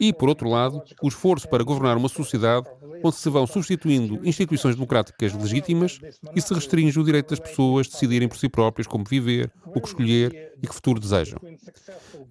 e, 0.01 0.13
por 0.13 0.29
outro 0.29 0.49
lado, 0.49 0.83
o 1.01 1.07
esforço 1.07 1.49
para 1.49 1.63
governar 1.63 1.97
uma 1.97 2.09
sociedade 2.09 2.67
onde 3.05 3.15
se 3.15 3.31
vão 3.31 3.47
substituindo 3.47 4.27
instituições 4.27 4.75
democráticas 4.75 5.33
legítimas 5.35 6.01
e 6.35 6.41
se 6.41 6.53
restringe 6.53 6.99
o 6.99 7.05
direito 7.05 7.31
das 7.31 7.39
pessoas 7.39 7.87
decidirem 7.87 8.27
por 8.27 8.37
si 8.37 8.49
próprias 8.49 8.89
como 8.89 9.05
viver, 9.05 9.53
o 9.67 9.81
que 9.81 9.87
escolher 9.87 10.55
e 10.61 10.67
que 10.67 10.75
futuro 10.75 10.99
desejam. 10.99 11.39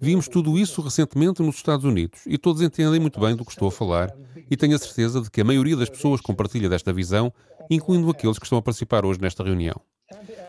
Vimos 0.00 0.28
tudo 0.28 0.58
isso 0.58 0.82
recentemente 0.82 1.42
nos 1.42 1.56
Estados 1.56 1.84
Unidos 1.84 2.20
e 2.26 2.36
todos 2.36 2.60
entendem 2.60 3.00
muito 3.00 3.18
bem 3.18 3.34
do 3.34 3.44
que 3.44 3.52
estou 3.52 3.68
a 3.68 3.72
falar 3.72 4.14
e 4.50 4.56
tenho 4.56 4.76
a 4.76 4.78
certeza 4.78 5.20
de 5.20 5.30
que 5.30 5.40
a 5.40 5.44
maioria 5.44 5.76
das 5.78 5.88
pessoas 5.88 6.20
compartilha 6.20 6.68
desta 6.68 6.92
visão, 6.92 7.32
incluindo 7.70 8.10
aqueles 8.10 8.38
que 8.38 8.44
estão 8.44 8.58
a 8.58 8.62
participar 8.62 9.04
hoje 9.04 9.20
nesta 9.20 9.42
reunião. 9.44 9.80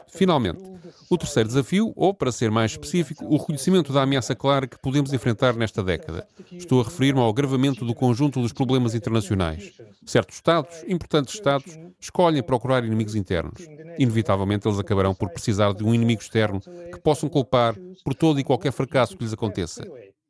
Finalmente, 0.08 0.64
o 1.10 1.18
terceiro 1.18 1.48
desafio, 1.48 1.94
ou, 1.96 2.14
para 2.14 2.32
ser 2.32 2.50
mais 2.50 2.72
específico, 2.72 3.26
o 3.26 3.38
reconhecimento 3.38 3.92
da 3.92 4.04
ameaça 4.04 4.36
clara 4.36 4.68
que 4.68 4.80
podemos 4.80 5.14
enfrentar 5.14 5.56
nesta 5.56 5.84
década. 5.84 6.28
Estou 6.52 6.82
a 6.82 6.84
referir-me 6.84 7.20
ao 7.20 7.30
agravamento 7.30 7.86
do 7.86 7.94
conjunto 7.94 8.42
dos 8.42 8.54
problemas 8.54 8.96
internacionais. 8.96 9.74
Certos 10.06 10.36
Estados, 10.36 10.84
importantes 10.88 11.34
Estados, 11.34 11.78
escolhem 12.00 12.42
procurar 12.42 12.84
inimigos 12.84 13.16
internos. 13.16 13.62
Inevitavelmente, 13.98 14.68
eles 14.68 14.80
acabarão 14.80 15.14
por 15.14 15.30
precisar 15.30 15.74
de 15.74 15.84
um 15.84 15.94
inimigo 15.94 16.22
externo 16.22 16.62
que 16.62 17.00
possam 17.00 17.30
culpar 17.30 17.76
por 18.04 18.16
todo 18.16 18.40
e 18.40 18.44
qualquer 18.44 18.72
fracasso 18.72 19.18
que 19.18 19.24
lhes 19.24 19.34
aconteça. 19.34 19.84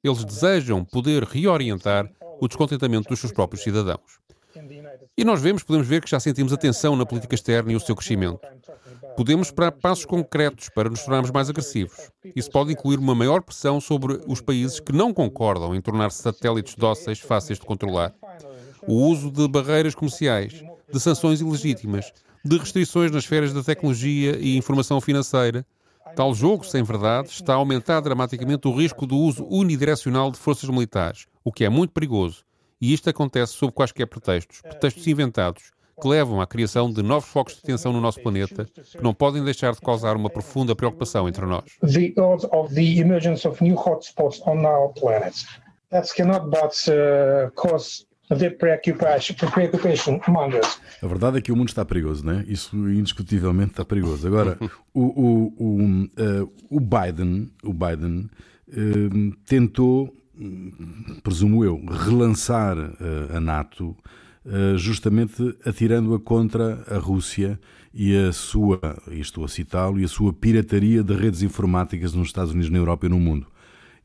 Eles 0.03 0.23
desejam 0.23 0.83
poder 0.83 1.23
reorientar 1.23 2.09
o 2.41 2.47
descontentamento 2.47 3.09
dos 3.09 3.19
seus 3.19 3.31
próprios 3.31 3.63
cidadãos. 3.63 4.19
E 5.17 5.23
nós 5.23 5.41
vemos, 5.41 5.63
podemos 5.63 5.87
ver 5.87 6.01
que 6.01 6.09
já 6.09 6.19
sentimos 6.19 6.51
a 6.51 6.57
tensão 6.57 6.95
na 6.95 7.05
política 7.05 7.35
externa 7.35 7.71
e 7.71 7.75
o 7.75 7.79
seu 7.79 7.95
crescimento. 7.95 8.39
Podemos 9.15 9.47
esperar 9.47 9.71
passos 9.71 10.05
concretos 10.05 10.69
para 10.69 10.89
nos 10.89 11.01
tornarmos 11.03 11.31
mais 11.31 11.49
agressivos. 11.49 12.09
Isso 12.35 12.49
pode 12.49 12.71
incluir 12.71 12.97
uma 12.97 13.13
maior 13.13 13.41
pressão 13.41 13.79
sobre 13.79 14.19
os 14.27 14.41
países 14.41 14.79
que 14.79 14.91
não 14.91 15.13
concordam 15.13 15.75
em 15.75 15.81
tornar-se 15.81 16.21
satélites 16.21 16.75
dóceis 16.75 17.19
fáceis 17.19 17.59
de 17.59 17.65
controlar. 17.65 18.13
O 18.87 18.93
uso 18.93 19.29
de 19.29 19.47
barreiras 19.47 19.93
comerciais, 19.93 20.63
de 20.91 20.99
sanções 20.99 21.41
ilegítimas, 21.41 22.11
de 22.43 22.57
restrições 22.57 23.11
nas 23.11 23.23
esferas 23.23 23.53
da 23.53 23.61
tecnologia 23.61 24.37
e 24.39 24.57
informação 24.57 24.99
financeira. 25.01 25.65
Tal 26.15 26.33
jogo, 26.33 26.65
sem 26.65 26.81
verdade, 26.81 27.29
está 27.29 27.53
a 27.53 27.57
aumentar 27.57 27.99
dramaticamente 27.99 28.67
o 28.67 28.75
risco 28.75 29.05
do 29.05 29.15
uso 29.15 29.45
unidirecional 29.45 30.31
de 30.31 30.39
forças 30.39 30.69
militares, 30.69 31.27
o 31.43 31.51
que 31.51 31.63
é 31.63 31.69
muito 31.69 31.91
perigoso. 31.91 32.43
E 32.81 32.93
isto 32.93 33.09
acontece 33.09 33.53
sob 33.53 33.73
quaisquer 33.73 34.07
pretextos, 34.07 34.61
pretextos 34.61 35.05
inventados, 35.05 35.71
que 35.99 36.07
levam 36.07 36.39
à 36.39 36.47
criação 36.47 36.91
de 36.91 37.03
novos 37.03 37.29
focos 37.29 37.55
de 37.55 37.61
tensão 37.61 37.91
no 37.91 37.99
nosso 37.99 38.21
planeta, 38.21 38.65
que 38.65 39.03
não 39.03 39.13
podem 39.13 39.43
deixar 39.43 39.73
de 39.73 39.81
causar 39.81 40.15
uma 40.15 40.29
profunda 40.29 40.75
preocupação 40.75 41.27
entre 41.27 41.45
nós. 41.45 41.65
The 41.81 42.13
odds 42.21 42.47
of 42.51 42.73
the 42.73 42.99
emergence 42.99 43.47
of 43.47 43.61
new 43.61 43.75
hotspots 43.75 44.41
on 44.47 44.65
our 44.65 44.93
planet. 44.93 45.45
That 45.91 46.07
cannot 46.15 46.49
but 46.49 46.75
uh, 46.87 47.49
cause 47.55 48.05
the 48.29 48.51
preoccupation, 48.51 49.35
preoccupation 49.35 50.21
among 50.27 50.55
us. 50.55 50.79
A 51.01 51.07
verdade 51.07 51.39
é 51.39 51.41
que 51.41 51.51
o 51.51 51.55
mundo 51.55 51.69
está 51.69 51.83
perigoso, 51.83 52.25
não 52.25 52.33
é? 52.33 52.45
Isso 52.47 52.75
indiscutivelmente 52.75 53.71
está 53.71 53.83
perigoso. 53.83 54.27
Agora, 54.27 54.57
o, 54.93 55.01
o, 55.01 55.53
o, 55.57 55.83
uh, 55.83 56.53
o 56.69 56.79
Biden, 56.79 57.51
o 57.63 57.73
Biden 57.73 58.29
uh, 58.69 59.35
tentou, 59.45 60.13
presumo 61.23 61.63
eu, 61.63 61.83
relançar 61.85 62.77
uh, 62.77 63.35
a 63.35 63.39
NATO 63.39 63.95
eh, 64.45 64.77
justamente 64.77 65.55
atirando-a 65.65 66.19
contra 66.19 66.83
a 66.87 66.97
Rússia 66.97 67.59
e 67.93 68.15
a 68.15 68.31
sua, 68.31 68.79
estou 69.11 69.43
a 69.43 69.47
citá-lo, 69.47 69.99
e 69.99 70.03
a 70.03 70.07
sua 70.07 70.31
pirataria 70.31 71.03
de 71.03 71.13
redes 71.13 71.41
informáticas 71.41 72.13
nos 72.13 72.29
Estados 72.29 72.51
Unidos, 72.51 72.69
na 72.69 72.77
Europa 72.77 73.05
e 73.05 73.09
no 73.09 73.19
mundo. 73.19 73.45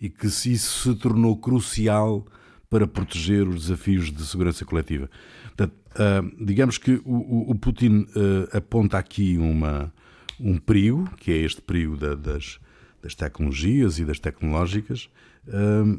E 0.01 0.11
que 0.11 0.27
isso 0.27 0.93
se 0.93 0.95
tornou 0.97 1.37
crucial 1.39 2.27
para 2.69 2.87
proteger 2.87 3.47
os 3.49 3.63
desafios 3.63 4.13
de 4.13 4.27
segurança 4.27 4.65
coletiva. 4.65 5.09
Portanto, 5.45 5.75
uh, 5.93 6.45
digamos 6.45 6.79
que 6.79 7.01
o, 7.05 7.55
Putin 7.55 8.07
aponta 8.53 8.99
aqui 8.99 9.39
uma, 9.39 9.93
um 10.41 10.59
perigo, 10.59 11.09
que 11.19 11.31
é 11.31 11.37
este 11.37 11.63
perigo 11.63 11.97
da, 11.97 12.15
das, 12.15 12.59
das 13.01 13.15
tecnologias 13.15 13.99
e 13.99 14.05
das 14.05 14.19
tecnológicas, 14.19 15.09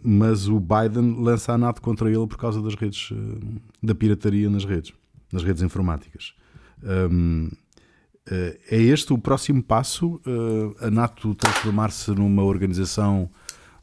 mas 0.03 0.47
o 0.47 0.59
Biden 0.59 1.21
lança 1.21 1.53
a 1.53 1.57
NATO 1.57 1.81
contra 1.81 2.09
ele 2.09 2.27
por 2.27 2.37
causa 2.37 2.61
das 2.61 2.75
redes, 2.75 3.11
uh, 3.11 3.61
da 3.81 3.93
pirataria 3.93 4.49
nas 4.49 4.65
redes, 4.65 4.93
nas 5.31 5.43
redes 5.43 5.61
informáticas. 5.61 6.33
Um, 6.83 7.49
uh, 8.27 8.57
é 8.69 8.77
este 8.77 9.13
o 9.13 9.17
próximo 9.17 9.61
passo? 9.61 10.19
Uh, 10.25 10.75
a 10.79 10.89
NATO 10.89 11.35
transformar-se 11.35 12.11
numa 12.11 12.43
organização 12.43 13.29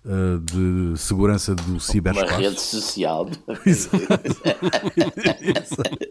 de 0.05 0.99
segurança 0.99 1.55
do 1.55 1.79
ciberespaço? 1.79 2.35
Uma 2.35 2.41
rede 2.41 2.61
social. 2.61 3.31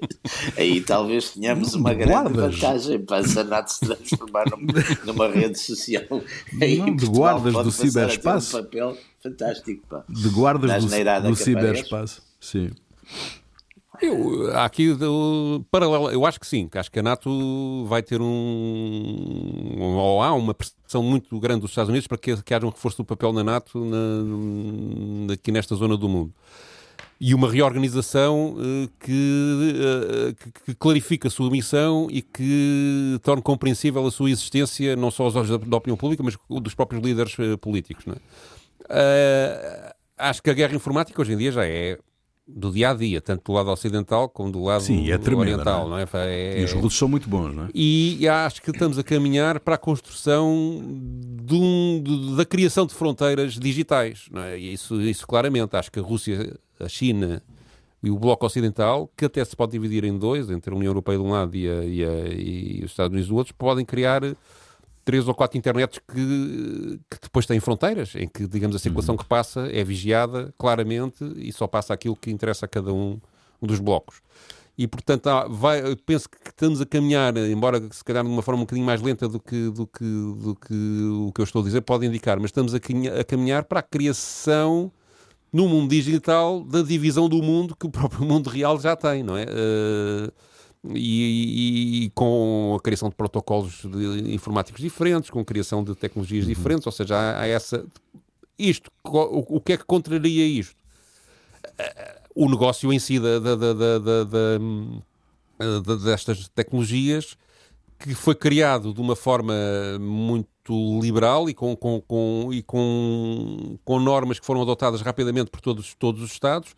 Aí 0.57 0.81
talvez 0.81 1.31
tenhamos 1.31 1.73
uma 1.73 1.93
grande 1.93 2.33
vantagem 2.33 3.01
para 3.01 3.17
a 3.17 3.43
NATO 3.43 3.71
se 3.71 3.79
transformar 3.81 4.45
numa 5.05 5.27
rede 5.27 5.59
social. 5.59 6.03
Aí 6.61 6.77
Não, 6.77 6.95
de 6.95 7.05
guardas 7.05 7.53
do 7.53 7.71
ciberespaço. 7.71 8.57
Um 8.57 8.63
papel 8.63 8.97
fantástico. 9.21 9.81
Pá. 9.89 10.03
De 10.07 10.29
guardas 10.29 10.85
do, 10.85 11.29
do 11.29 11.35
ciberespaço. 11.35 12.21
Sim. 12.39 12.71
Eu, 14.01 14.57
aqui, 14.57 14.89
paralelo, 15.69 16.09
eu 16.09 16.25
acho 16.25 16.39
que 16.39 16.47
sim, 16.47 16.67
acho 16.73 16.91
que 16.91 16.99
a 16.99 17.03
NATO 17.03 17.85
vai 17.85 18.01
ter 18.01 18.19
um. 18.19 19.77
ou 19.79 20.23
há 20.23 20.33
uma 20.33 20.55
pressão 20.55 21.03
muito 21.03 21.39
grande 21.39 21.61
dos 21.61 21.69
Estados 21.69 21.89
Unidos 21.89 22.07
para 22.07 22.17
que, 22.17 22.35
que 22.41 22.53
haja 22.53 22.65
um 22.65 22.69
reforço 22.69 22.97
do 22.97 23.05
papel 23.05 23.31
na 23.31 23.43
NATO 23.43 23.85
na, 23.85 25.33
aqui 25.33 25.51
nesta 25.51 25.75
zona 25.75 25.95
do 25.95 26.09
mundo. 26.09 26.33
E 27.19 27.35
uma 27.35 27.51
reorganização 27.51 28.55
que, 28.99 29.11
uh, 29.11 30.33
que, 30.33 30.51
que 30.65 30.73
clarifique 30.73 31.27
a 31.27 31.29
sua 31.29 31.51
missão 31.51 32.07
e 32.09 32.23
que 32.23 33.19
torne 33.21 33.43
compreensível 33.43 34.03
a 34.07 34.09
sua 34.09 34.31
existência, 34.31 34.95
não 34.95 35.11
só 35.11 35.25
aos 35.25 35.35
olhos 35.35 35.51
da, 35.51 35.57
da 35.57 35.77
opinião 35.77 35.95
pública, 35.95 36.23
mas 36.23 36.35
dos 36.49 36.73
próprios 36.73 37.03
líderes 37.03 37.37
uh, 37.37 37.55
políticos. 37.59 38.03
É? 38.07 38.11
Uh, 38.89 39.93
acho 40.17 40.41
que 40.41 40.49
a 40.49 40.53
guerra 40.53 40.73
informática 40.73 41.21
hoje 41.21 41.33
em 41.33 41.37
dia 41.37 41.51
já 41.51 41.63
é 41.63 41.99
do 42.55 42.71
dia 42.71 42.91
a 42.91 42.93
dia, 42.93 43.21
tanto 43.21 43.43
do 43.45 43.53
lado 43.53 43.69
ocidental 43.69 44.29
como 44.29 44.51
do 44.51 44.63
lado 44.63 44.83
Sim, 44.83 45.11
é 45.11 45.17
tremenda, 45.17 45.53
oriental. 45.53 45.89
Não 45.89 45.97
é? 45.97 46.07
Não 46.11 46.19
é? 46.19 46.35
É, 46.35 46.61
e 46.61 46.63
os 46.63 46.73
russos 46.73 46.97
são 46.97 47.07
muito 47.07 47.29
bons, 47.29 47.53
não 47.55 47.65
é? 47.65 47.69
E 47.73 48.27
acho 48.27 48.61
que 48.61 48.71
estamos 48.71 48.97
a 48.97 49.03
caminhar 49.03 49.59
para 49.59 49.75
a 49.75 49.77
construção 49.77 50.81
de 51.43 51.55
um, 51.55 52.01
de, 52.03 52.35
da 52.35 52.45
criação 52.45 52.85
de 52.85 52.93
fronteiras 52.93 53.53
digitais. 53.53 54.25
Não 54.31 54.41
é? 54.41 54.57
Isso, 54.57 55.01
isso 55.01 55.25
claramente. 55.25 55.75
Acho 55.75 55.91
que 55.91 55.99
a 55.99 56.03
Rússia, 56.03 56.57
a 56.79 56.87
China 56.87 57.41
e 58.03 58.09
o 58.09 58.17
Bloco 58.17 58.45
Ocidental, 58.45 59.09
que 59.15 59.25
até 59.25 59.43
se 59.45 59.55
pode 59.55 59.71
dividir 59.71 60.03
em 60.03 60.17
dois, 60.17 60.49
entre 60.49 60.73
a 60.73 60.75
União 60.75 60.89
Europeia 60.89 61.17
de 61.17 61.23
um 61.23 61.31
lado 61.31 61.55
e, 61.55 61.69
a, 61.69 61.83
e, 61.83 62.03
a, 62.03 62.27
e 62.29 62.81
os 62.83 62.91
Estados 62.91 63.11
Unidos 63.11 63.29
do 63.29 63.35
outro, 63.35 63.53
podem 63.53 63.85
criar 63.85 64.23
três 65.03 65.27
ou 65.27 65.33
quatro 65.33 65.57
internets 65.57 65.99
que, 65.99 66.99
que, 67.09 67.17
depois 67.21 67.45
têm 67.45 67.59
fronteiras, 67.59 68.13
em 68.15 68.27
que, 68.27 68.47
digamos, 68.47 68.75
a 68.75 68.79
circulação 68.79 69.17
que 69.17 69.25
passa 69.25 69.67
é 69.71 69.83
vigiada 69.83 70.53
claramente 70.57 71.23
e 71.37 71.51
só 71.51 71.67
passa 71.67 71.93
aquilo 71.93 72.15
que 72.15 72.31
interessa 72.31 72.65
a 72.65 72.69
cada 72.69 72.93
um, 72.93 73.19
um 73.61 73.67
dos 73.67 73.79
blocos. 73.79 74.21
E, 74.77 74.87
portanto, 74.87 75.27
há, 75.27 75.47
vai, 75.47 75.95
penso 76.05 76.29
que 76.29 76.37
estamos 76.49 76.81
a 76.81 76.85
caminhar, 76.85 77.35
embora 77.37 77.81
se 77.91 78.03
calhar 78.03 78.23
de 78.23 78.29
uma 78.29 78.41
forma 78.41 78.61
um 78.61 78.63
bocadinho 78.63 78.85
mais 78.85 79.01
lenta 79.01 79.27
do 79.27 79.39
que, 79.39 79.69
do 79.69 79.85
que, 79.85 80.03
do 80.03 80.55
que 80.55 80.73
o 81.27 81.31
que 81.33 81.41
eu 81.41 81.43
estou 81.43 81.61
a 81.61 81.65
dizer 81.65 81.81
pode 81.81 82.05
indicar, 82.05 82.39
mas 82.39 82.49
estamos 82.49 82.73
a, 82.73 82.77
a 82.77 83.23
caminhar 83.23 83.65
para 83.65 83.79
a 83.79 83.83
criação 83.83 84.91
no 85.51 85.67
mundo 85.67 85.89
digital 85.89 86.63
da 86.63 86.81
divisão 86.81 87.27
do 87.27 87.43
mundo 87.43 87.75
que 87.75 87.85
o 87.85 87.89
próprio 87.89 88.25
mundo 88.25 88.49
real 88.49 88.79
já 88.79 88.95
tem, 88.95 89.21
não 89.21 89.37
é? 89.37 89.43
Uh, 89.43 90.31
e, 90.89 92.05
e, 92.05 92.09
com 92.11 92.75
a 92.77 92.81
criação 92.81 93.09
de 93.09 93.15
protocolos 93.15 93.83
de 93.83 94.33
informáticos 94.33 94.81
diferentes, 94.81 95.29
com 95.29 95.39
a 95.39 95.45
criação 95.45 95.83
de 95.83 95.95
tecnologias 95.95 96.45
uhum. 96.45 96.53
diferentes, 96.53 96.85
ou 96.85 96.91
seja, 96.91 97.15
há, 97.15 97.41
há, 97.41 97.47
essa. 97.47 97.85
Isto, 98.57 98.91
o, 99.03 99.57
o 99.57 99.61
que 99.61 99.73
é 99.73 99.77
que 99.77 99.85
contraria 99.85 100.45
isto? 100.45 100.75
O 102.35 102.49
negócio 102.49 102.91
em 102.91 102.99
si 102.99 103.19
da, 103.19 103.39
da, 103.39 103.55
da, 103.55 103.73
da, 103.99 105.95
destas 105.95 106.47
tecnologias 106.49 107.37
que 107.99 108.15
foi 108.15 108.33
criado 108.33 108.93
de 108.93 109.01
uma 109.01 109.15
forma 109.15 109.53
muito 109.99 110.99
liberal 111.01 111.49
e 111.49 111.53
com, 111.53 111.75
com, 111.75 112.01
com, 112.01 112.49
e 112.51 112.63
com, 112.63 113.77
com 113.83 113.99
normas 113.99 114.39
que 114.39 114.45
foram 114.45 114.61
adotadas 114.61 115.01
rapidamente 115.01 115.51
por 115.51 115.61
todos, 115.61 115.93
todos 115.93 116.21
os 116.21 116.31
Estados 116.31 116.75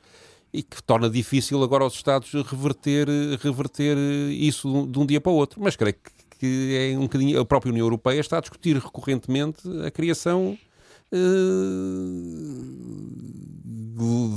e 0.53 0.61
que 0.61 0.81
torna 0.83 1.09
difícil 1.09 1.63
agora 1.63 1.83
aos 1.83 1.95
Estados 1.95 2.31
reverter, 2.31 3.07
reverter 3.41 3.97
isso 4.29 4.87
de 4.87 4.99
um 4.99 5.05
dia 5.05 5.19
para 5.19 5.31
o 5.31 5.35
outro. 5.35 5.59
Mas 5.59 5.75
creio 5.75 5.95
que 6.37 6.93
é 6.93 6.97
um 6.97 7.03
bocadinho. 7.03 7.39
A 7.39 7.45
própria 7.45 7.71
União 7.71 7.85
Europeia 7.85 8.19
está 8.19 8.37
a 8.37 8.41
discutir 8.41 8.75
recorrentemente 8.75 9.61
a 9.83 9.89
criação 9.89 10.55
uh, 11.11 11.17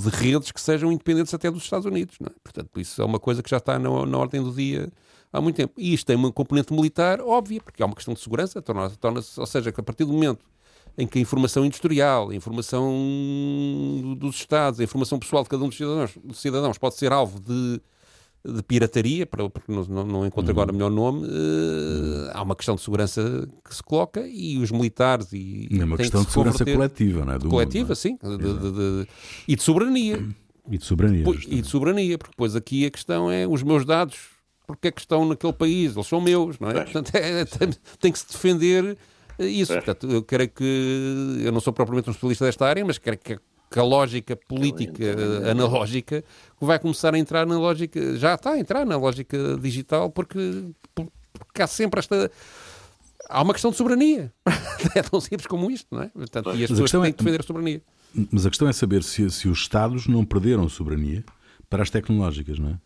de 0.01 0.09
redes 0.11 0.51
que 0.51 0.61
sejam 0.61 0.91
independentes 0.91 1.35
até 1.35 1.51
dos 1.51 1.65
Estados 1.65 1.85
Unidos. 1.85 2.17
É? 2.25 2.31
Portanto, 2.43 2.81
isso 2.81 3.03
é 3.03 3.05
uma 3.05 3.21
coisa 3.21 3.43
que 3.43 3.51
já 3.51 3.59
está 3.59 3.79
na, 3.79 4.07
na, 4.07 4.19
ordem 4.19 4.43
do 4.43 4.53
dia 4.53 4.91
há 5.31 5.39
muito 5.39 5.57
tempo. 5.57 5.75
E 5.77 5.93
isto 5.93 6.07
tem 6.07 6.17
uma 6.17 6.33
componente 6.33 6.73
militar 6.73 7.21
óbvia, 7.21 7.61
porque 7.61 7.83
é 7.83 7.87
uma 7.87 7.95
questão 7.95 8.15
de 8.15 8.21
segurança, 8.21 8.63
torna, 8.63 8.89
torna 8.89 9.21
ou 9.37 9.47
seja, 9.47 9.71
que 9.71 9.81
a 9.81 9.85
partir 9.85 10.07
do 10.07 10.15
momento 10.15 10.41
em 10.99 11.07
que 11.07 11.19
a 11.19 11.23
informação 11.23 11.65
industrial, 11.65 12.31
a 12.31 12.35
informação 12.35 12.95
dos 14.19 14.37
Estados, 14.37 14.81
a 14.81 14.85
informação 14.85 15.19
pessoal 15.19 15.43
de 15.43 15.49
cada 15.49 15.63
um 15.63 15.69
dos 15.69 15.77
cidadãos, 15.77 16.11
dos 16.25 16.41
cidadãos 16.41 16.79
pode 16.79 16.95
ser 16.97 17.13
alvo 17.13 17.41
de 17.41 17.81
de 18.47 18.63
pirataria, 18.63 19.27
porque 19.27 19.73
não, 19.73 19.85
não 20.05 20.27
encontro 20.27 20.51
agora 20.51 20.71
uhum. 20.71 20.77
melhor 20.77 20.91
nome, 20.91 21.27
uh, 21.27 22.31
há 22.33 22.43
uma 22.43 22.55
questão 22.55 22.77
de 22.77 22.81
segurança 22.81 23.49
que 23.65 23.75
se 23.75 23.83
coloca 23.83 24.27
e 24.27 24.59
os 24.59 24.71
militares 24.71 25.33
e 25.33 25.69
é 25.71 25.85
uma 25.85 25.97
questão 25.97 26.23
de 26.23 26.31
segurança 26.31 26.65
coletiva, 26.65 27.25
não 27.25 27.33
é? 27.33 27.39
Do 27.39 27.49
coletiva, 27.49 27.85
mundo, 27.85 27.93
é? 27.93 27.97
sim, 27.97 28.19
de, 28.23 28.37
de, 28.37 28.73
de, 28.73 29.09
e 29.49 29.57
de 29.57 29.63
soberania. 29.63 30.25
E 30.71 30.79
de 30.79 30.85
soberania. 30.85 31.25
e 31.49 31.61
de 31.61 31.69
soberania, 31.69 32.19
porque 32.19 32.33
depois 32.33 32.55
aqui 32.57 32.87
a 32.87 32.91
questão 32.91 33.31
é 33.31 33.47
os 33.47 33.63
meus 33.63 33.85
dados, 33.85 34.17
porque 34.67 34.89
é 34.89 34.91
que 34.91 35.01
estão 35.01 35.27
naquele 35.27 35.53
país? 35.53 35.95
Eles 35.95 36.07
são 36.07 36.21
meus, 36.21 36.59
não 36.59 36.71
é? 36.71 36.85
Portanto, 36.85 37.15
é, 37.15 37.45
tem, 37.45 37.71
tem, 38.01 38.13
que 38.13 38.19
se 38.19 38.27
defender 38.27 38.97
isso. 39.39 39.73
Portanto, 39.73 40.11
eu 40.11 40.23
creio 40.23 40.51
que 40.51 41.43
eu 41.45 41.53
não 41.53 41.61
sou 41.61 41.73
propriamente 41.73 42.09
um 42.09 42.13
especialista 42.13 42.45
desta 42.45 42.67
área, 42.67 42.85
mas 42.85 42.99
creio 42.99 43.19
que 43.19 43.39
que 43.71 43.79
a 43.79 43.83
lógica 43.83 44.37
política 44.37 45.05
analógica 45.51 46.25
vai 46.61 46.79
começar 46.79 47.15
a 47.15 47.19
entrar 47.19 47.47
na 47.47 47.59
lógica, 47.59 48.17
já 48.17 48.35
está 48.35 48.53
a 48.53 48.59
entrar 48.59 48.87
na 48.87 48.97
lógica 48.97 49.59
digital, 49.61 50.11
porque, 50.11 50.71
porque 50.95 51.63
há 51.63 51.67
sempre 51.67 51.99
esta. 51.99 52.31
Há 53.29 53.43
uma 53.43 53.53
questão 53.53 53.73
de 53.73 53.77
soberania. 53.77 54.33
é 54.95 55.03
tão 55.03 55.21
simples 55.21 55.47
como 55.47 55.71
isto, 55.71 55.89
não 55.91 56.03
é? 56.03 56.09
Portanto, 56.09 56.55
e 56.55 56.63
as 56.63 56.71
pessoas 56.71 56.91
têm 56.91 57.03
é, 57.03 57.13
que 57.13 57.19
defender 57.19 57.41
a 57.41 57.43
soberania. 57.43 57.83
Mas 58.31 58.47
a 58.47 58.51
questão 58.51 58.69
é 58.69 58.73
saber 58.73 59.03
se, 59.03 59.29
se 59.31 59.49
os 59.49 59.59
Estados 59.59 60.07
não 60.07 60.25
perderam 60.25 60.69
soberania 60.69 61.25
para 61.69 61.83
as 61.83 61.91
tecnológicas, 61.91 62.59
não 62.59 62.71
é? 62.71 62.79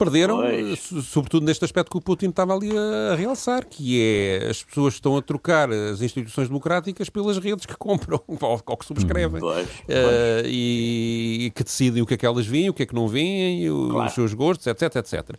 Perderam, 0.00 0.38
pois. 0.38 0.78
sobretudo 1.04 1.44
neste 1.44 1.62
aspecto 1.62 1.90
que 1.90 1.98
o 1.98 2.00
Putin 2.00 2.30
estava 2.30 2.54
ali 2.54 2.70
a, 2.74 3.14
realçar, 3.14 3.66
que 3.66 4.00
é 4.00 4.48
as 4.48 4.62
pessoas 4.62 4.94
estão 4.94 5.14
a 5.14 5.20
trocar 5.20 5.70
as 5.70 6.00
instituições 6.00 6.48
democráticas 6.48 7.10
pelas 7.10 7.36
redes 7.36 7.66
que 7.66 7.76
compram 7.76 8.18
ou, 8.26 8.76
que 8.78 8.86
subscrevem 8.86 9.40
pois, 9.40 9.66
uh, 9.66 9.70
pois. 9.86 10.46
E, 10.46 11.38
e, 11.42 11.50
que 11.50 11.62
decidem 11.62 12.02
o 12.02 12.06
que 12.06 12.14
é 12.14 12.16
que 12.16 12.24
elas 12.24 12.46
veem, 12.46 12.70
o 12.70 12.72
que 12.72 12.82
é 12.82 12.86
que 12.86 12.94
não 12.94 13.06
veem, 13.06 13.68
claro. 13.68 14.06
os 14.08 14.14
seus 14.14 14.32
gostos, 14.32 14.66
etc, 14.66 14.96
etc. 14.96 15.36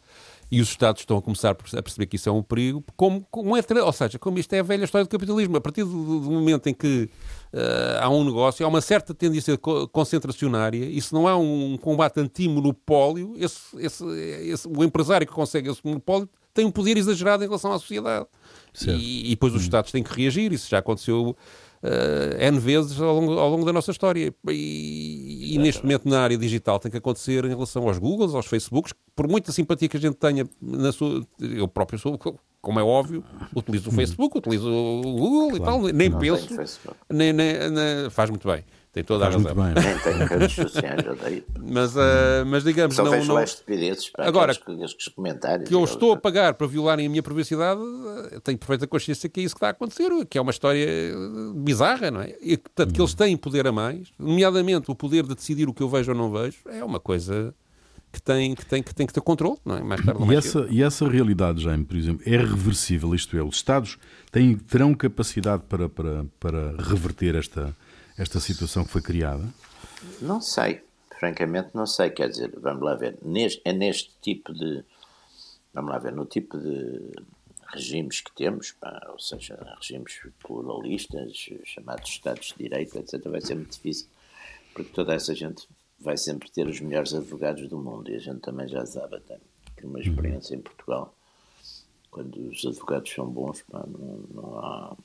E 0.52 0.60
os 0.60 0.68
Estados 0.68 1.02
estão 1.02 1.18
a 1.18 1.22
começar 1.22 1.52
a 1.52 1.56
perceber 1.56 2.08
que 2.08 2.18
isso 2.18 2.28
é 2.28 2.32
um 2.32 2.44
perigo, 2.44 2.84
como, 2.98 3.26
como 3.32 3.56
é, 3.56 3.62
ou 3.82 3.94
seja, 3.94 4.20
como 4.20 4.38
isto 4.38 4.52
é 4.52 4.60
a 4.60 4.64
velha 4.64 4.84
história 4.84 5.06
do 5.06 5.10
capitalismo. 5.10 5.56
A 5.56 5.62
partir 5.62 5.86
do, 5.86 6.20
do 6.20 6.30
momento 6.30 6.68
em 6.68 6.74
que 6.74 7.10
uh, 7.54 8.02
há 8.02 8.10
um 8.10 8.26
negócio, 8.26 8.66
há 8.66 8.68
uma 8.68 8.82
certa 8.82 9.14
tendência 9.14 9.58
concentracionária, 9.58 10.84
e 10.86 11.02
se 11.02 11.14
não 11.14 11.26
há 11.26 11.38
um 11.38 11.78
combate 11.78 12.20
anti-monopólio, 12.20 13.34
esse, 13.38 13.62
esse, 13.80 14.04
esse, 14.06 14.68
o 14.68 14.84
empresário 14.84 15.26
que 15.26 15.32
consegue 15.32 15.70
esse 15.70 15.80
monopólio 15.86 16.28
tem 16.54 16.66
um 16.66 16.72
poder 16.72 16.98
exagerado 16.98 17.46
em 17.46 17.48
relação 17.48 17.72
à 17.72 17.80
sociedade. 17.80 18.26
E, 19.00 19.28
e, 19.28 19.30
depois 19.30 19.54
os 19.54 19.62
hum. 19.62 19.64
Estados 19.64 19.90
têm 19.90 20.04
que 20.04 20.14
reagir, 20.14 20.52
isso 20.52 20.70
já 20.70 20.80
aconteceu 20.80 21.34
uh, 21.84 22.42
N 22.42 22.60
vezes 22.60 23.00
ao 23.00 23.14
longo, 23.14 23.40
ao 23.40 23.50
longo, 23.50 23.66
da 23.66 23.74
nossa 23.74 23.92
história. 23.92 24.34
E, 24.50 25.56
e, 25.56 25.58
neste 25.58 25.84
momento 25.84 26.08
na 26.08 26.22
área 26.22 26.38
digital 26.38 26.80
tem 26.80 26.92
que 26.92 26.98
acontecer 26.98 27.46
em 27.46 27.50
relação 27.50 27.88
aos 27.88 27.98
Googles, 27.98 28.34
aos 28.34 28.46
Facebooks, 28.46 28.94
por 29.16 29.28
muita 29.28 29.52
simpatia 29.52 29.90
que 29.90 29.98
a 29.98 30.00
gente 30.00 30.16
tenha 30.16 30.48
na 30.62 30.92
sua. 30.92 31.26
Eu 31.40 31.68
próprio 31.68 32.00
sou, 32.00 32.20
como 32.62 32.80
é 32.80 32.84
óbvio, 32.84 33.24
utilizo 33.56 33.90
o 33.90 33.94
Facebook, 33.94 34.38
utilizo 34.38 34.70
o 34.70 35.02
Google 35.02 35.60
claro, 35.60 35.88
e 35.88 35.92
tal, 35.92 35.94
nem 35.94 36.12
penso, 36.12 36.56
nem, 37.10 37.34
nem, 37.34 37.70
nem, 37.70 38.10
faz 38.10 38.30
muito 38.30 38.48
bem. 38.48 38.64
Tem 38.94 39.06
toda 39.06 39.24
Faz 39.24 39.36
a 39.36 39.38
razão. 39.38 39.56
Muito 39.56 39.74
bem. 39.74 39.84
Nem 39.86 40.00
tenho 40.00 40.28
redes 40.28 40.54
sociais, 40.54 41.02
Mas, 41.60 41.96
uh, 41.96 42.46
mas 42.46 42.64
digamos, 42.64 42.96
Só 42.96 43.06
não. 43.06 43.12
Vejo 43.12 43.34
não... 43.34 43.46
para 44.14 44.28
Agora, 44.28 44.52
aqueles, 44.52 44.94
comentários. 45.16 45.70
Que 45.70 45.74
eu 45.74 45.84
estou 45.86 46.12
a 46.12 46.18
pagar 46.18 46.56
para 46.56 46.68
violarem 46.68 47.08
a 47.08 47.10
minha 47.10 47.24
privacidade, 47.24 47.80
tenho 48.44 48.58
perfeita 48.58 48.86
consciência 48.88 49.30
que 49.30 49.40
é 49.40 49.44
isso 49.44 49.56
que 49.56 49.60
está 49.60 49.68
a 49.68 49.72
acontecer, 49.72 50.10
que 50.30 50.38
é 50.38 50.42
uma 50.42 50.52
história 50.52 50.88
bizarra, 51.56 52.12
não 52.12 52.22
é? 52.22 52.36
E, 52.42 52.58
portanto, 52.58 52.94
que 52.94 53.00
eles 53.00 53.14
têm 53.14 53.38
poder 53.38 53.66
a 53.66 53.72
mais, 53.72 54.10
nomeadamente 54.20 54.92
o 54.92 54.96
poder 54.96 55.26
de 55.26 55.36
decidir 55.36 55.70
o 55.70 55.74
que 55.74 55.82
eu 55.82 55.88
vejo 55.88 56.12
ou 56.12 56.18
não 56.18 56.30
vejo, 56.30 56.58
é 56.68 56.84
uma 56.84 57.00
coisa 57.00 57.56
que 58.12 58.22
tem 58.22 58.54
que, 58.54 58.66
tem, 58.66 58.84
que, 58.84 58.94
tem 58.94 59.08
que 59.08 59.14
ter 59.14 59.22
controle, 59.22 59.58
não 59.64 59.78
é? 59.78 59.82
Mais 59.82 60.04
tarde 60.04 60.20
ou 60.20 60.28
mais 60.28 60.44
e 60.44 60.48
essa, 60.48 60.68
e 60.70 60.84
essa 60.84 61.08
realidade, 61.08 61.64
Jaime, 61.64 61.86
por 61.86 61.96
exemplo, 61.96 62.22
é 62.26 62.38
reversível, 62.38 63.16
isto 63.16 63.38
é, 63.38 63.42
os 63.42 63.56
Estados 63.56 63.98
têm, 64.32 64.58
terão 64.58 64.94
capacidade 64.94 65.64
para, 65.70 65.88
para, 65.88 66.26
para 66.40 66.76
reverter 66.78 67.36
esta 67.36 67.74
esta 68.22 68.40
situação 68.40 68.86
que 68.86 68.92
foi 68.92 69.02
criada? 69.02 69.44
Não 70.22 70.40
sei, 70.40 70.82
francamente 71.20 71.70
não 71.74 71.88
sei. 71.88 72.12
Quer 72.12 72.30
dizer, 72.30 72.52
vamos 72.60 72.84
lá 72.84 72.96
ver, 72.96 73.18
neste, 73.24 73.62
é 73.66 73.74
neste 73.74 74.12
tipo 74.22 74.54
de. 74.54 74.84
Vamos 75.74 75.92
lá 75.92 75.98
ver, 75.98 76.14
no 76.14 76.26
tipo 76.26 76.58
de 76.58 77.12
regimes 77.74 78.22
que 78.22 78.32
temos, 78.36 78.74
pá, 78.74 79.08
ou 79.10 79.20
seja, 79.20 79.58
regimes 79.80 80.20
pluralistas, 80.40 81.50
chamados 81.64 82.10
Estados 82.10 82.48
de 82.48 82.64
Direito, 82.64 83.00
etc., 83.00 83.24
vai 83.30 83.40
ser 83.40 83.56
muito 83.56 83.72
difícil, 83.72 84.08
porque 84.74 84.92
toda 84.92 85.14
essa 85.14 85.34
gente 85.34 85.68
vai 85.98 86.18
sempre 86.18 86.52
ter 86.52 86.68
os 86.68 86.82
melhores 86.82 87.14
advogados 87.14 87.70
do 87.70 87.78
mundo, 87.78 88.12
e 88.12 88.16
a 88.16 88.20
gente 88.20 88.42
também 88.42 88.68
já 88.68 88.86
sabe, 88.86 89.16
até 89.16 89.40
por 89.74 89.86
uma 89.86 90.02
experiência 90.02 90.54
em 90.54 90.60
Portugal, 90.60 91.16
quando 92.10 92.50
os 92.50 92.66
advogados 92.66 93.10
são 93.10 93.28
bons, 93.30 93.62
pá, 93.62 93.86
não, 93.88 94.18
não 94.34 94.60
há, 94.60 94.98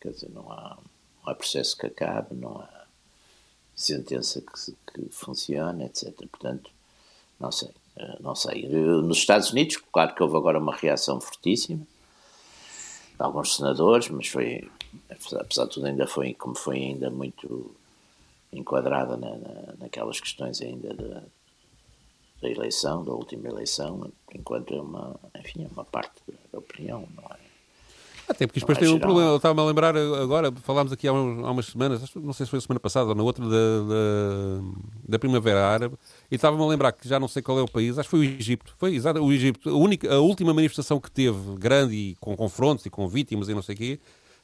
quer 0.00 0.12
dizer, 0.12 0.30
não 0.30 0.50
há 0.50 0.78
há 1.26 1.34
processo 1.34 1.76
que 1.76 1.86
acabe, 1.86 2.34
não 2.34 2.58
há 2.58 2.86
sentença 3.74 4.40
que, 4.40 4.72
que 4.92 5.08
funcione, 5.10 5.84
etc. 5.84 6.14
Portanto, 6.30 6.70
não 7.38 7.52
sei, 7.52 7.70
eh, 7.96 8.16
não 8.20 8.34
sei. 8.34 8.68
Nos 8.68 9.18
Estados 9.18 9.50
Unidos, 9.50 9.76
claro 9.92 10.14
que 10.14 10.22
houve 10.22 10.36
agora 10.36 10.58
uma 10.58 10.74
reação 10.74 11.20
fortíssima 11.20 11.86
de 13.16 13.22
alguns 13.22 13.56
senadores, 13.56 14.08
mas 14.08 14.28
foi, 14.28 14.70
apesar 15.10 15.66
de 15.66 15.70
tudo, 15.70 15.86
ainda 15.86 16.06
foi, 16.06 16.34
como 16.34 16.54
foi 16.54 16.78
ainda 16.78 17.10
muito 17.10 17.74
enquadrada 18.52 19.16
na, 19.16 19.36
na, 19.36 19.74
naquelas 19.78 20.20
questões 20.20 20.60
ainda 20.60 20.94
da, 20.94 21.22
da 22.40 22.48
eleição, 22.48 23.04
da 23.04 23.12
última 23.12 23.48
eleição, 23.48 24.10
enquanto 24.34 24.74
é 24.74 24.80
uma, 24.80 25.18
enfim, 25.38 25.64
é 25.64 25.68
uma 25.68 25.84
parte 25.84 26.22
da 26.52 26.58
opinião, 26.58 27.08
não 27.14 27.24
é? 27.24 27.45
Até 28.28 28.46
porque 28.46 28.60
depois 28.60 28.78
tem 28.78 28.88
um 28.88 28.98
problema. 28.98 29.30
Eu 29.30 29.36
estava-me 29.36 29.60
a 29.60 29.64
lembrar 29.64 29.96
agora, 29.96 30.52
falámos 30.62 30.92
aqui 30.92 31.06
há, 31.06 31.12
há, 31.12 31.14
umas 31.14 31.66
semanas, 31.66 32.02
não 32.14 32.32
sei 32.32 32.46
se 32.46 32.50
foi 32.50 32.58
a 32.58 32.62
semana 32.62 32.80
passada 32.80 33.08
ou 33.08 33.14
na 33.14 33.22
outra, 33.22 33.44
da, 33.44 33.48
da, 33.48 34.62
da 35.08 35.18
Primavera 35.18 35.64
Árabe, 35.64 35.96
e 36.30 36.34
estava-me 36.34 36.62
a 36.62 36.66
lembrar 36.66 36.92
que 36.92 37.08
já 37.08 37.20
não 37.20 37.28
sei 37.28 37.42
qual 37.42 37.58
é 37.58 37.62
o 37.62 37.68
país, 37.68 37.98
acho 37.98 38.08
que 38.08 38.10
foi 38.10 38.20
o 38.20 38.24
Egito. 38.24 38.74
Foi 38.78 38.94
exato, 38.94 39.20
o 39.20 39.32
Egito. 39.32 39.68
A, 39.68 39.74
única, 39.74 40.12
a 40.12 40.18
última 40.18 40.52
manifestação 40.52 41.00
que 41.00 41.10
teve, 41.10 41.56
grande 41.56 41.94
e 41.94 42.16
com 42.16 42.36
confrontos 42.36 42.84
e 42.86 42.90
com 42.90 43.06
vítimas 43.08 43.48
e 43.48 43.54
não 43.54 43.62
sei 43.62 43.74
o 43.74 43.78
quê, 43.78 44.00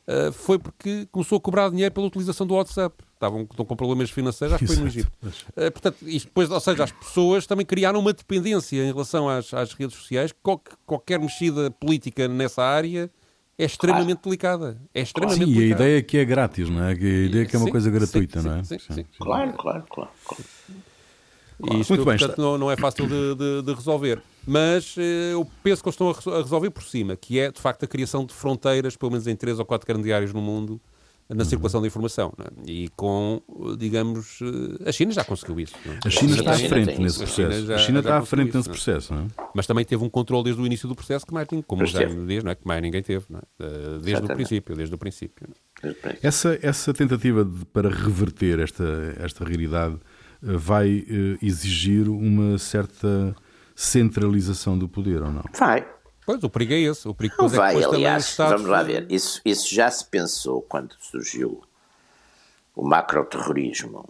uh, 0.07 0.33
foi 0.33 0.59
porque 0.59 1.07
começou 1.11 1.39
a 1.39 1.41
cobrar 1.41 1.69
dinheiro 1.69 1.93
pela 1.93 2.07
utilização 2.07 2.47
do 2.47 2.55
WhatsApp. 2.55 2.95
Estavam, 3.15 3.43
estão 3.43 3.65
com 3.65 3.77
problemas 3.77 4.11
financeiros, 4.11 4.55
acho 4.55 4.65
que 4.65 4.73
foi 4.73 4.83
no 4.83 4.87
Egito. 4.87 5.11
Uh, 5.23 5.71
portanto, 5.73 5.97
isto 6.03 6.27
depois, 6.27 6.51
ou 6.51 6.61
seja, 6.61 6.85
as 6.85 6.93
pessoas 6.93 7.47
também 7.47 7.67
criaram 7.67 7.99
uma 7.99 8.13
dependência 8.13 8.83
em 8.83 8.93
relação 8.93 9.29
às, 9.29 9.53
às 9.53 9.73
redes 9.73 9.97
sociais. 9.97 10.33
Qual, 10.43 10.61
qualquer 10.87 11.19
mexida 11.19 11.71
política 11.71 12.29
nessa 12.29 12.63
área 12.63 13.11
é 13.59 13.65
extremamente 13.65 14.19
claro. 14.19 14.23
delicada. 14.25 14.83
É 14.95 15.01
extremamente 15.03 15.45
sim, 15.45 15.53
delicada. 15.53 15.67
e 15.67 15.73
a 15.73 15.77
ideia 15.77 15.99
é 15.99 16.03
que 16.03 16.19
é 16.19 16.25
grátis, 16.25 16.69
não 16.69 16.85
é? 16.85 16.89
A 16.89 16.93
ideia 16.93 17.43
é 17.43 17.47
que 17.47 17.57
é 17.57 17.59
uma 17.59 17.67
sim, 17.67 17.73
coisa 17.73 17.91
gratuita, 17.91 18.41
sim, 18.41 18.49
não 18.49 18.57
é? 18.57 18.65
Sim, 18.65 18.79
sim, 18.79 19.07
Claro, 19.19 19.53
claro, 19.55 19.85
claro. 19.89 20.11
claro. 20.25 20.45
E 21.71 21.81
isto, 21.81 21.91
Muito 21.91 22.05
bem, 22.05 22.19
portanto, 22.19 22.39
não, 22.39 22.59
não, 22.59 22.71
é 22.71 22.77
fácil 22.77 23.07
de, 23.07 23.37
de, 23.37 23.63
de, 23.63 23.73
resolver. 23.73 24.21
Mas 24.45 24.97
eh, 24.99 25.33
eu 25.33 25.47
penso 25.63 25.81
que 25.81 25.89
eles 25.89 26.01
estão 26.01 26.35
a 26.35 26.43
resolver 26.43 26.71
por 26.71 26.83
cima, 26.83 27.15
que 27.15 27.39
é, 27.39 27.53
de 27.53 27.61
facto, 27.61 27.85
a 27.85 27.87
criação 27.87 28.27
de 28.27 28.35
fronteiras, 28.35 28.97
pelo 28.97 29.13
menos 29.13 29.29
em 29.29 29.37
três 29.37 29.61
ou 29.61 29.65
quatro 29.65 29.87
grandes 29.87 30.11
áreas 30.11 30.33
no 30.33 30.41
mundo, 30.41 30.81
na 31.29 31.45
circulação 31.45 31.81
da 31.81 31.87
informação. 31.87 32.33
É? 32.39 32.71
E 32.71 32.89
com, 32.91 33.41
digamos, 33.79 34.39
eh, 34.43 34.89
a 34.89 34.93
China 34.93 35.13
já 35.13 35.25
conseguiu 35.25 35.61
isso. 35.61 35.75
É? 35.87 36.07
A 36.07 36.11
China 36.11 36.35
está 36.35 36.53
à 36.53 36.59
frente 36.59 37.01
nesse 37.01 37.19
processo. 37.19 37.67
Já, 37.67 37.75
a 37.75 37.79
China 37.79 37.99
está 38.01 38.19
à 38.19 38.23
frente 38.23 38.49
isso, 38.49 38.57
nesse 38.59 38.69
é? 38.69 38.73
processo. 38.73 39.15
É? 39.15 39.27
Mas 39.55 39.67
também 39.67 39.85
teve 39.85 40.05
um 40.05 40.09
controle 40.09 40.45
desde 40.45 40.61
o 40.61 40.67
início 40.67 40.89
do 40.89 40.95
processo 40.95 41.27
que 41.27 41.33
mais 41.33 41.47
ninguém, 41.51 41.63
como 41.63 41.87
já 41.87 42.05
diz, 42.05 42.45
não 42.45 42.51
é? 42.51 42.55
que 42.55 42.67
mais 42.67 42.83
ninguém 42.83 43.03
teve, 43.03 43.25
é? 43.33 43.65
Eh, 43.65 43.99
desde 44.03 44.25
o 44.25 44.29
princípio, 44.29 44.77
desde 44.77 44.95
o 44.95 44.99
princípio. 44.99 45.49
Essa, 46.23 46.59
essa 46.63 46.93
tentativa 46.93 47.45
de, 47.45 47.65
para 47.67 47.89
reverter 47.89 48.59
esta, 48.59 48.85
esta 49.19 49.45
realidade 49.45 49.97
eh, 50.43 50.57
vai 50.57 51.05
exigir 51.41 52.09
uma 52.09 52.59
certa 52.59 53.35
centralização 53.75 54.79
do 54.79 54.89
poder, 54.89 55.23
ou 55.23 55.33
não? 55.33 55.45
Vai, 55.59 55.87
Pois, 56.25 56.43
o 56.43 56.51
perigo 56.51 56.73
é 56.73 56.79
esse. 56.79 57.09
O 57.09 57.15
perigo 57.15 57.35
não 57.39 57.47
é 57.47 57.49
vai, 57.49 57.85
aliás, 57.85 58.35
vamos 58.37 58.67
lá 58.67 58.83
ver. 58.83 59.11
Isso, 59.11 59.41
isso 59.45 59.75
já 59.75 59.91
se 59.91 60.05
pensou 60.05 60.63
quando 60.63 60.95
surgiu 61.01 61.63
o 62.75 62.87
macroterrorismo. 62.87 64.09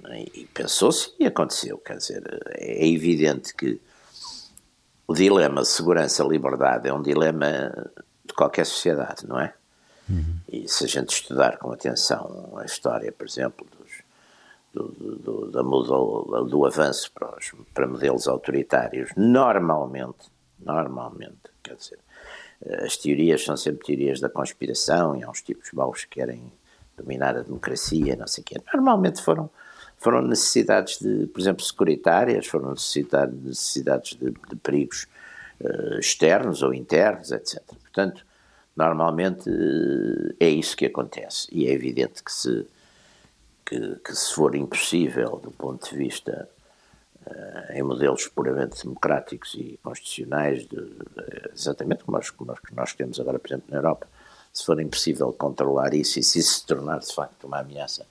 Né? 0.00 0.26
E 0.34 0.46
pensou-se 0.46 1.12
e 1.18 1.26
aconteceu. 1.26 1.78
Quer 1.78 1.96
dizer, 1.96 2.22
é 2.52 2.86
evidente 2.86 3.54
que 3.54 3.80
o 5.06 5.14
dilema 5.14 5.64
segurança-liberdade 5.64 6.88
é 6.88 6.94
um 6.94 7.02
dilema 7.02 7.90
de 8.24 8.32
qualquer 8.32 8.64
sociedade, 8.64 9.26
não 9.26 9.40
é? 9.40 9.52
Uhum. 10.08 10.36
E 10.48 10.68
se 10.68 10.84
a 10.84 10.88
gente 10.88 11.10
estudar 11.10 11.58
com 11.58 11.72
atenção 11.72 12.54
a 12.56 12.64
história, 12.64 13.10
por 13.10 13.26
exemplo, 13.26 13.66
dos, 13.76 14.02
do, 14.72 14.88
do, 14.88 15.46
do, 15.50 16.44
do 16.44 16.66
avanço 16.66 17.10
para, 17.12 17.36
os, 17.36 17.52
para 17.74 17.88
modelos 17.88 18.28
autoritários, 18.28 19.10
normalmente 19.16 20.30
normalmente. 20.64 21.50
Quer 21.62 21.76
dizer, 21.76 21.98
as 22.84 22.96
teorias 22.96 23.42
são 23.42 23.56
sempre 23.56 23.86
teorias 23.86 24.20
da 24.20 24.28
conspiração 24.28 25.16
e 25.16 25.22
há 25.22 25.30
uns 25.30 25.42
tipos 25.42 25.70
maus 25.72 26.04
que 26.04 26.20
querem 26.20 26.52
dominar 26.96 27.36
a 27.36 27.42
democracia, 27.42 28.16
não 28.16 28.26
sei 28.26 28.42
o 28.42 28.44
quê. 28.44 28.56
Normalmente 28.72 29.22
foram, 29.22 29.48
foram 29.96 30.22
necessidades 30.22 30.98
de, 30.98 31.26
por 31.28 31.40
exemplo, 31.40 31.64
securitárias, 31.64 32.46
foram 32.46 32.70
necessidades, 32.70 33.42
necessidades 33.42 34.18
de, 34.18 34.30
de 34.30 34.56
perigos 34.56 35.06
uh, 35.60 35.98
externos 35.98 36.62
ou 36.62 36.74
internos, 36.74 37.32
etc. 37.32 37.62
Portanto, 37.80 38.24
normalmente 38.76 39.48
uh, 39.48 40.34
é 40.38 40.48
isso 40.48 40.76
que 40.76 40.86
acontece 40.86 41.48
e 41.50 41.66
é 41.66 41.72
evidente 41.72 42.22
que 42.22 42.32
se, 42.32 42.66
que, 43.64 43.96
que 44.04 44.14
se 44.14 44.34
for 44.34 44.54
impossível 44.54 45.40
do 45.42 45.50
ponto 45.50 45.88
de 45.88 45.96
vista 45.96 46.48
em 47.74 47.82
modelos 47.82 48.26
puramente 48.28 48.82
democráticos 48.82 49.54
e 49.54 49.78
constitucionais, 49.82 50.66
de, 50.66 50.76
de, 50.76 51.50
exatamente 51.54 52.04
como 52.04 52.16
nós, 52.16 52.30
como 52.30 52.56
nós 52.72 52.92
temos 52.94 53.20
agora, 53.20 53.38
por 53.38 53.48
exemplo, 53.48 53.66
na 53.68 53.76
Europa, 53.76 54.08
se 54.52 54.64
for 54.64 54.80
impossível 54.80 55.32
controlar 55.32 55.94
isso 55.94 56.18
e 56.18 56.22
se 56.22 56.38
isso 56.38 56.60
se 56.60 56.66
tornar 56.66 56.98
de 56.98 57.14
facto 57.14 57.46
uma 57.46 57.60
ameaça 57.60 58.06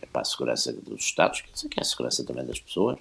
é 0.00 0.06
para 0.06 0.22
a 0.22 0.24
segurança 0.24 0.72
dos 0.72 1.02
Estados, 1.02 1.40
quer 1.40 1.52
dizer 1.52 1.68
que 1.68 1.80
é 1.80 1.82
a 1.82 1.84
segurança 1.84 2.24
também 2.24 2.44
das 2.44 2.60
pessoas. 2.60 2.98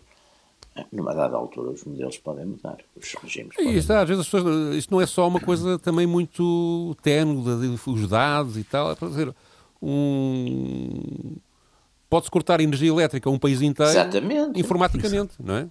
É, 0.76 0.86
numa 0.92 1.14
dada 1.14 1.36
altura, 1.36 1.72
os 1.72 1.84
modelos 1.84 2.18
podem 2.18 2.46
mudar, 2.46 2.78
os 2.96 3.14
regimes 3.16 3.56
podem 3.56 3.74
e 3.74 3.78
está, 3.78 4.02
às 4.02 4.08
vezes 4.08 4.26
pessoas, 4.26 4.76
isto 4.76 4.92
não 4.92 5.02
é 5.02 5.08
só 5.08 5.28
uma 5.28 5.40
coisa 5.40 5.80
também 5.80 6.06
muito 6.06 6.96
ténue, 7.02 7.78
os 7.86 8.08
dados 8.08 8.58
e 8.58 8.64
tal. 8.64 8.92
É 8.92 8.96
para 8.96 9.08
dizer, 9.08 9.36
um, 9.82 11.36
pode-se 12.10 12.32
cortar 12.32 12.60
energia 12.62 12.90
elétrica 12.90 13.30
a 13.30 13.32
um 13.32 13.40
país 13.40 13.62
inteiro 13.62 13.92
Exatamente. 13.92 14.60
informaticamente, 14.60 15.34
não 15.40 15.58
é? 15.58 15.68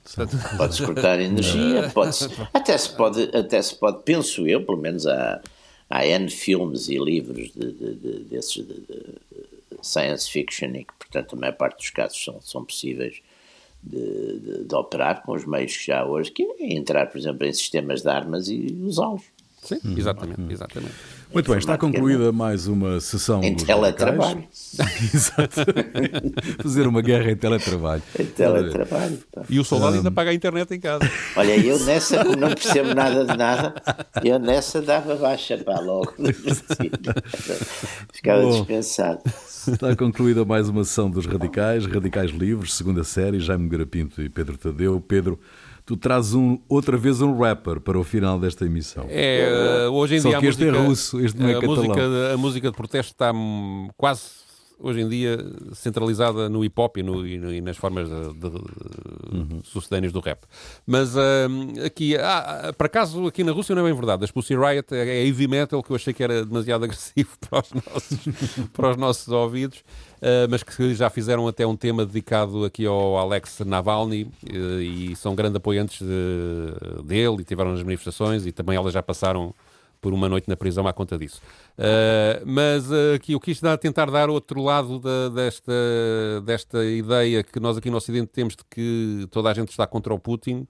Pode-se 0.57 0.84
cortar 0.84 1.20
energia, 1.20 1.91
pode 1.95 2.16
até, 2.53 2.76
se 2.76 2.91
pode, 2.91 3.22
até 3.37 3.61
se 3.62 3.74
pode, 3.74 4.03
penso 4.05 4.47
eu, 4.47 4.64
pelo 4.64 4.78
menos 4.78 5.07
há, 5.07 5.41
há 5.89 6.07
N 6.07 6.30
filmes 6.30 6.89
e 6.89 6.99
livros 6.99 7.53
de, 7.53 7.72
de, 7.72 7.95
de 7.95 8.18
desses 8.24 8.66
de, 8.66 8.82
science 9.82 10.30
fiction 10.30 10.74
e 10.74 10.84
que, 10.84 10.93
portanto, 10.99 11.34
a 11.34 11.39
maior 11.39 11.53
parte 11.53 11.78
dos 11.78 11.91
casos 11.91 12.22
são, 12.22 12.41
são 12.41 12.64
possíveis 12.64 13.20
de, 13.82 14.39
de, 14.41 14.64
de 14.64 14.74
operar 14.74 15.22
com 15.22 15.32
os 15.32 15.47
meios 15.47 15.76
que 15.76 15.87
já 15.87 16.05
hoje, 16.05 16.30
que 16.30 16.43
é 16.43 16.74
entrar, 16.74 17.07
por 17.07 17.18
exemplo, 17.18 17.47
em 17.47 17.53
sistemas 17.53 18.03
de 18.03 18.09
armas 18.09 18.49
e 18.49 18.76
usá-los. 18.82 19.22
Sim, 19.66 19.80
exatamente, 19.96 20.52
exatamente. 20.52 20.94
Muito 21.34 21.50
bem, 21.50 21.58
está 21.58 21.76
concluída 21.76 22.30
mais 22.30 22.68
uma 22.68 23.00
sessão 23.00 23.42
em 23.42 23.56
teletrabalho. 23.56 24.44
Exato. 25.12 25.66
Fazer 26.62 26.86
uma 26.86 27.02
guerra 27.02 27.32
em 27.32 27.36
teletrabalho. 27.36 28.02
Em 28.18 28.26
teletrabalho. 28.26 29.18
E 29.50 29.58
o 29.58 29.64
soldado 29.64 29.94
um... 29.94 29.98
ainda 29.98 30.10
paga 30.10 30.30
a 30.30 30.34
internet 30.34 30.72
em 30.72 30.78
casa. 30.78 31.10
Olha, 31.34 31.56
eu 31.56 31.80
nessa 31.80 32.22
não 32.22 32.48
percebo 32.50 32.94
nada 32.94 33.24
de 33.24 33.36
nada, 33.36 33.74
eu 34.24 34.38
nessa 34.38 34.80
dava 34.80 35.16
baixa 35.16 35.58
para 35.58 35.80
logo. 35.80 36.14
Ficava 38.12 38.42
Bom, 38.42 38.50
dispensado. 38.50 39.20
Está 39.66 39.96
concluída 39.96 40.44
mais 40.44 40.68
uma 40.68 40.84
sessão 40.84 41.10
dos 41.10 41.26
Radicais, 41.26 41.86
Radicais 41.86 42.30
Livres, 42.30 42.74
segunda 42.74 43.02
série, 43.02 43.40
Jaime 43.40 43.68
Garapinto 43.68 44.22
e 44.22 44.28
Pedro 44.28 44.56
Tadeu. 44.56 45.00
Pedro, 45.00 45.40
tu 45.87 45.97
trazes 45.97 46.34
um, 46.34 46.59
outra 46.68 46.97
vez 46.97 47.22
um 47.22 47.39
rapper 47.39 47.80
para 47.80 47.97
o 47.97 48.03
final 48.03 48.39
desta 48.41 48.66
emissão. 48.66 49.07
É, 49.09 49.89
hoje 49.89 50.16
em 50.16 50.20
Só 50.20 50.30
dia 50.30 50.41
que 50.41 50.47
este 50.47 50.64
música, 50.64 50.82
é 50.82 50.87
russo, 50.87 51.20
este 51.20 51.41
não 51.41 51.49
é 51.49 51.53
a 51.53 51.61
catalão. 51.61 51.76
Música, 51.76 52.34
a 52.34 52.37
música 52.37 52.70
de 52.70 52.76
protesto 52.76 53.12
está 53.12 53.32
quase 53.97 54.45
hoje 54.78 55.00
em 55.00 55.08
dia 55.08 55.38
centralizada 55.72 56.48
no 56.48 56.64
hip 56.64 56.78
hop 56.80 56.96
e, 56.98 57.02
no, 57.02 57.26
e, 57.26 57.38
no, 57.38 57.52
e 57.52 57.60
nas 57.60 57.76
formas 57.76 58.08
de, 58.08 58.32
de, 58.34 58.46
uhum. 58.46 59.60
sucedâneas 59.64 60.12
do 60.12 60.20
rap. 60.20 60.44
Mas 60.86 61.16
uh, 61.16 61.20
aqui, 61.84 62.16
ah, 62.16 62.72
por 62.76 62.86
acaso, 62.86 63.26
aqui 63.26 63.42
na 63.42 63.52
Rússia 63.52 63.74
não 63.74 63.82
é 63.82 63.86
bem 63.86 63.94
verdade. 63.94 64.24
A 64.24 64.28
Pussy 64.28 64.54
Riot 64.54 64.94
é, 64.94 65.08
é 65.08 65.26
heavy 65.26 65.48
metal 65.48 65.82
que 65.82 65.90
eu 65.90 65.96
achei 65.96 66.12
que 66.12 66.22
era 66.22 66.44
demasiado 66.44 66.84
agressivo 66.86 67.30
para 67.48 67.60
os 67.60 67.72
nossos, 67.72 68.18
para 68.72 68.90
os 68.90 68.96
nossos 68.96 69.28
ouvidos. 69.28 69.78
Uh, 70.16 70.48
mas 70.48 70.62
que 70.62 70.94
já 70.94 71.10
fizeram 71.10 71.46
até 71.46 71.66
um 71.66 71.76
tema 71.76 72.04
dedicado 72.04 72.64
aqui 72.64 72.86
ao 72.86 73.18
Alex 73.18 73.60
Navalny 73.60 74.22
uh, 74.24 74.80
e 74.80 75.14
são 75.14 75.34
grandes 75.34 75.56
apoiantes 75.56 76.00
de, 76.00 77.02
dele 77.04 77.36
e 77.40 77.44
tiveram 77.44 77.72
nas 77.72 77.82
manifestações 77.82 78.46
e 78.46 78.52
também 78.52 78.76
elas 78.76 78.94
já 78.94 79.02
passaram 79.02 79.54
por 80.01 80.12
uma 80.12 80.28
noite 80.28 80.49
na 80.49 80.57
prisão 80.57 80.86
à 80.86 80.92
conta 80.92 81.18
disso. 81.18 81.40
Uh, 81.78 82.44
mas 82.44 82.90
uh, 82.90 83.14
aqui 83.14 83.32
eu 83.32 83.40
quis 83.40 83.61
dar, 83.61 83.76
tentar 83.78 84.11
dar 84.11 84.30
outro 84.30 84.62
lado 84.62 84.99
da, 84.99 85.28
desta, 85.28 85.72
desta 86.44 86.84
ideia 86.84 87.42
que 87.42 87.61
nós 87.61 87.76
aqui 87.76 87.90
no 87.90 87.97
Ocidente 87.97 88.28
temos 88.28 88.55
de 88.55 88.64
que 88.70 89.26
toda 89.30 89.51
a 89.51 89.55
gente 89.55 89.70
está 89.70 89.86
contra 89.86 90.12
o 90.14 90.18
Putin, 90.18 90.66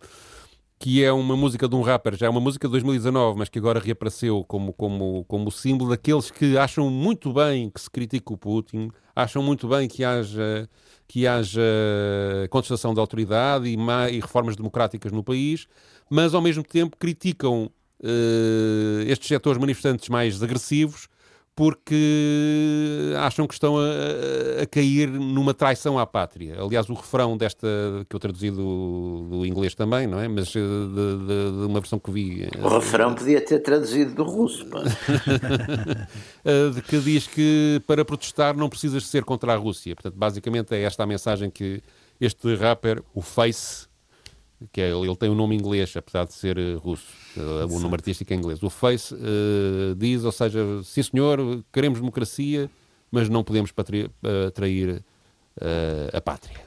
que 0.79 1.03
é 1.03 1.11
uma 1.11 1.37
música 1.37 1.69
de 1.69 1.75
um 1.75 1.81
rapper, 1.81 2.17
já 2.17 2.27
é 2.27 2.29
uma 2.29 2.41
música 2.41 2.69
de 2.69 2.73
2019, 2.73 3.39
mas 3.39 3.49
que 3.49 3.59
agora 3.59 3.81
reapareceu 3.81 4.45
como, 4.45 4.73
como, 4.73 5.25
como 5.25 5.51
símbolo 5.51 5.91
daqueles 5.91 6.31
que 6.31 6.59
acham 6.59 6.91
muito 6.91 7.33
bem 7.33 7.71
que 7.71 7.81
se 7.81 7.91
critique 7.91 8.33
o 8.33 8.37
Putin, 8.37 8.91
acham 9.15 9.43
muito 9.43 9.67
bem 9.69 9.89
que 9.89 10.05
haja, 10.05 10.69
que 11.09 11.27
haja 11.27 11.63
contestação 12.51 12.93
da 12.93 13.01
autoridade 13.01 13.67
e, 13.69 13.77
e 14.13 14.21
reformas 14.21 14.55
democráticas 14.55 15.13
no 15.13 15.25
país, 15.25 15.67
mas 16.11 16.35
ao 16.35 16.43
mesmo 16.43 16.63
tempo 16.63 16.97
criticam 16.99 17.65
uh, 17.65 17.71
estes 19.07 19.29
setores 19.29 19.59
manifestantes 19.59 20.09
mais 20.09 20.43
agressivos 20.43 21.09
porque 21.57 23.15
acham 23.17 23.47
que 23.47 23.55
estão 23.55 23.79
a, 23.79 24.63
a, 24.63 24.67
cair 24.67 25.09
numa 25.09 25.55
traição 25.55 25.99
à 25.99 26.07
pátria. 26.07 26.61
Aliás, 26.61 26.91
o 26.91 26.93
refrão 26.93 27.35
desta, 27.35 27.67
que 28.11 28.15
eu 28.15 28.21
traduzi 28.21 28.51
do, 28.51 29.27
do 29.31 29.47
inglês 29.47 29.75
também, 29.75 30.07
não 30.07 30.21
é? 30.21 30.29
Mas 30.29 30.55
eh, 30.55 30.61
de, 30.61 31.19
de, 31.19 31.61
de, 31.61 31.67
uma 31.67 31.81
versão 31.81 31.99
que 31.99 32.11
vi. 32.11 32.45
Eh, 32.45 32.51
o 32.63 32.69
refrão 32.69 33.15
podia 33.15 33.41
ter 33.41 33.61
traduzido 33.61 34.15
do 34.15 34.25
russo, 34.25 34.67
de 36.75 36.83
que 36.83 36.99
diz 36.99 37.27
que 37.27 37.81
para 37.87 38.05
protestar 38.05 38.55
não 38.55 38.69
precisas 38.69 39.07
ser 39.07 39.25
contra 39.25 39.55
a 39.55 39.57
Rússia. 39.57 39.95
Portanto, 39.95 40.15
basicamente 40.15 40.75
é 40.75 40.83
esta 40.83 41.05
a 41.05 41.07
mensagem 41.07 41.49
que 41.49 41.83
este 42.21 42.55
rapper, 42.55 43.03
o 43.15 43.23
Face, 43.23 43.89
que 44.73 44.81
é, 44.81 44.91
ele 44.91 45.17
tem 45.17 45.29
um 45.31 45.35
nome 45.35 45.55
inglês, 45.55 45.95
apesar 45.97 46.25
de 46.25 46.33
ser 46.35 46.59
uh, 46.59 46.79
russo, 46.79 47.07
uh, 47.37 47.67
o 47.73 47.81
nome 47.81 47.95
artístico 47.95 48.33
é 48.33 48.37
inglês. 48.37 48.63
O 48.63 48.71
Face 48.71 49.15
uh, 49.15 49.95
diz, 49.97 50.25
ou 50.25 50.33
seja, 50.33 50.61
sim 50.83 51.03
senhor, 51.03 51.63
queremos 51.73 51.99
democracia, 52.01 52.71
mas 53.11 53.29
não 53.29 53.45
podemos 53.45 53.71
patri- 53.71 54.11
trair 54.55 55.03
a 56.13 56.21
pátria. 56.21 56.61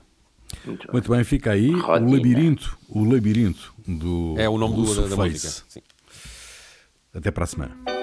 Muito, 0.65 0.91
Muito 0.91 1.11
bem, 1.11 1.23
fica 1.23 1.51
aí 1.51 1.69
o 1.69 2.11
labirinto, 2.11 2.77
o 2.87 3.03
labirinto 3.03 3.73
do 3.87 4.35
É 4.37 4.49
o 4.49 4.57
nome 4.57 4.75
do, 4.75 4.95
da, 4.95 5.15
da 5.15 5.15
música. 5.15 5.63
Sim. 5.67 5.81
Até 7.13 7.29
para 7.29 7.43
a 7.43 7.47
semana. 7.47 7.98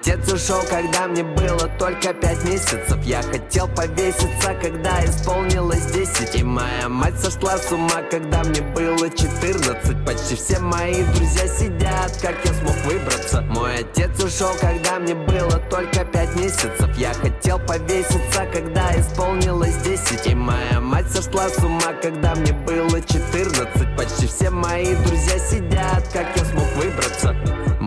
Отец 0.00 0.32
ушел, 0.32 0.60
когда 0.68 1.06
мне 1.06 1.22
было 1.22 1.68
только 1.78 2.14
пять 2.14 2.44
месяцев. 2.44 3.02
Я 3.04 3.22
хотел 3.22 3.68
повеситься, 3.68 4.54
когда 4.60 5.04
исполнилось 5.04 5.86
десять. 5.86 6.36
И 6.36 6.42
моя 6.42 6.88
мать 6.88 7.18
сошла 7.20 7.58
с 7.58 7.70
ума, 7.70 8.02
когда 8.10 8.42
мне 8.44 8.62
было 8.62 9.10
четырнадцать. 9.10 10.04
Почти 10.04 10.36
все 10.36 10.58
мои 10.58 11.02
друзья 11.14 11.46
сидят, 11.46 12.18
как 12.22 12.34
я 12.44 12.52
смог 12.54 12.76
выбраться. 12.84 13.42
Мой 13.42 13.80
отец 13.80 14.22
ушел, 14.22 14.50
когда 14.60 14.98
мне 14.98 15.14
было 15.14 15.58
только 15.70 16.04
пять 16.04 16.34
месяцев. 16.36 16.96
Я 16.96 17.12
хотел 17.12 17.58
повеситься, 17.58 18.46
когда 18.52 18.98
исполнилось 18.98 19.76
десять. 19.78 20.26
И 20.26 20.34
моя 20.34 20.80
мать 20.80 21.10
сошла 21.10 21.48
с 21.48 21.58
ума, 21.58 21.92
когда 22.00 22.34
мне 22.34 22.52
было 22.52 23.00
четырнадцать. 23.02 23.96
Почти 23.96 24.26
все 24.26 24.50
мои 24.50 24.94
друзья 25.06 25.38
сидят, 25.38 26.08
как 26.12 26.26
я 26.36 26.44
смог 26.44 26.66
выбраться 26.76 27.36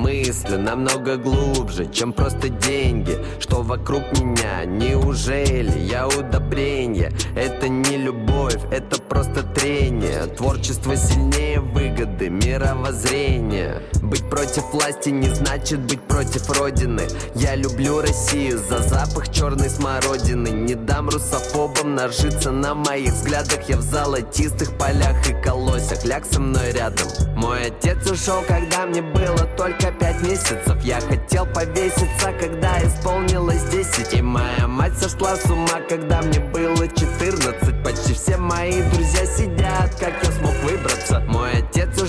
мысли 0.03 0.57
намного 0.57 1.15
глубже, 1.15 1.89
чем 1.91 2.11
просто 2.11 2.49
деньги. 2.49 3.17
Что 3.39 3.61
вокруг 3.61 4.03
меня, 4.19 4.65
неужели 4.65 5.79
я 5.79 6.07
удобрение? 6.07 7.11
Это 7.35 7.69
не 7.69 7.97
любовь, 7.97 8.59
это 8.69 9.01
просто 9.01 9.43
трение. 9.43 10.25
Творчество 10.27 10.95
сильнее 10.97 11.61
выгоды, 11.61 12.12
мировоззрения. 12.29 13.81
Быть 14.01 14.29
против 14.29 14.63
власти 14.71 15.09
не 15.09 15.29
значит 15.29 15.79
быть 15.79 16.01
против 16.01 16.49
родины. 16.59 17.01
Я 17.35 17.55
люблю 17.55 18.01
Россию 18.01 18.59
за 18.69 18.79
запах 18.79 19.29
черной 19.29 19.69
смородины. 19.69 20.49
Не 20.49 20.75
дам 20.75 21.09
русофобам 21.09 21.95
нажиться 21.95 22.51
на 22.51 22.75
моих 22.75 23.13
взглядах. 23.13 23.67
Я 23.67 23.77
в 23.77 23.81
золотистых 23.81 24.77
полях 24.77 25.29
и 25.29 25.33
колосях. 25.41 26.03
Ляг 26.05 26.25
со 26.25 26.39
мной 26.39 26.71
рядом. 26.71 27.07
Мой 27.35 27.67
отец 27.67 28.09
ушел, 28.09 28.43
когда 28.47 28.85
мне 28.85 29.01
было 29.01 29.47
только 29.57 29.91
пять 29.91 30.21
месяцев. 30.21 30.83
Я 30.83 30.99
хотел 30.99 31.45
повеситься, 31.45 32.31
когда 32.39 32.81
исполнилось 32.83 33.63
десять. 33.71 34.13
И 34.13 34.21
моя 34.21 34.67
мать 34.67 34.97
сошла 34.97 35.35
с 35.35 35.45
ума, 35.49 35.81
когда 35.89 36.21
мне 36.21 36.39
было 36.39 36.87
четырнадцать. 36.87 37.83
Почти 37.83 38.13
все 38.13 38.37
мои 38.37 38.81
друзья 38.93 39.25
сидят, 39.25 39.95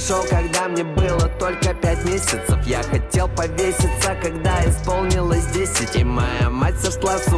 ушел, 0.04 0.24
когда 0.28 0.68
мне 0.68 0.84
было 0.84 1.28
только 1.38 1.74
пять 1.74 2.04
месяцев. 2.04 2.58
Я 2.66 2.82
хотел 2.82 3.28
повеситься, 3.28 4.16
когда 4.20 4.64
исполнилось 4.64 5.46
десять 5.46 5.96
И 5.96 6.04
моя 6.04 6.50
мать 6.50 6.78
сошла 6.80 7.18
с 7.18 7.32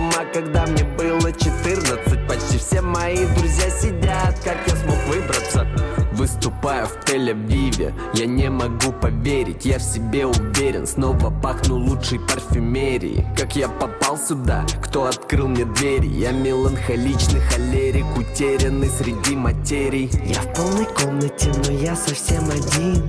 Тель-Авиве 7.77 7.95
Я 8.15 8.27
не 8.27 8.51
могу 8.51 8.93
поверить, 8.93 9.65
я 9.65 9.79
в 9.79 9.83
себе 9.83 10.27
уверен. 10.27 10.87
Снова 10.87 11.31
пахну 11.31 11.77
лучшей 11.77 12.19
парфюмерии 12.21 13.27
Как 13.37 13.57
я 13.57 13.69
попал 13.69 14.19
сюда, 14.19 14.65
кто 14.83 15.07
открыл 15.07 15.49
мне 15.49 15.65
двери? 15.65 16.07
Я 16.07 16.33
меланхоличный 16.33 17.41
холерик, 17.41 18.07
утерянный 18.17 18.89
среди 18.89 19.37
материй. 19.37 20.11
Я 20.25 20.41
в 20.41 20.53
полной 20.55 20.87
комнате, 20.87 21.53
но 21.67 21.73
я 21.73 21.95
совсем 21.97 22.45
один. 22.49 23.03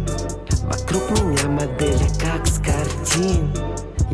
Вокруг 0.64 1.10
меня 1.22 1.48
модели, 1.48 2.08
как 2.20 2.46
с 2.46 2.60
картин 2.60 3.52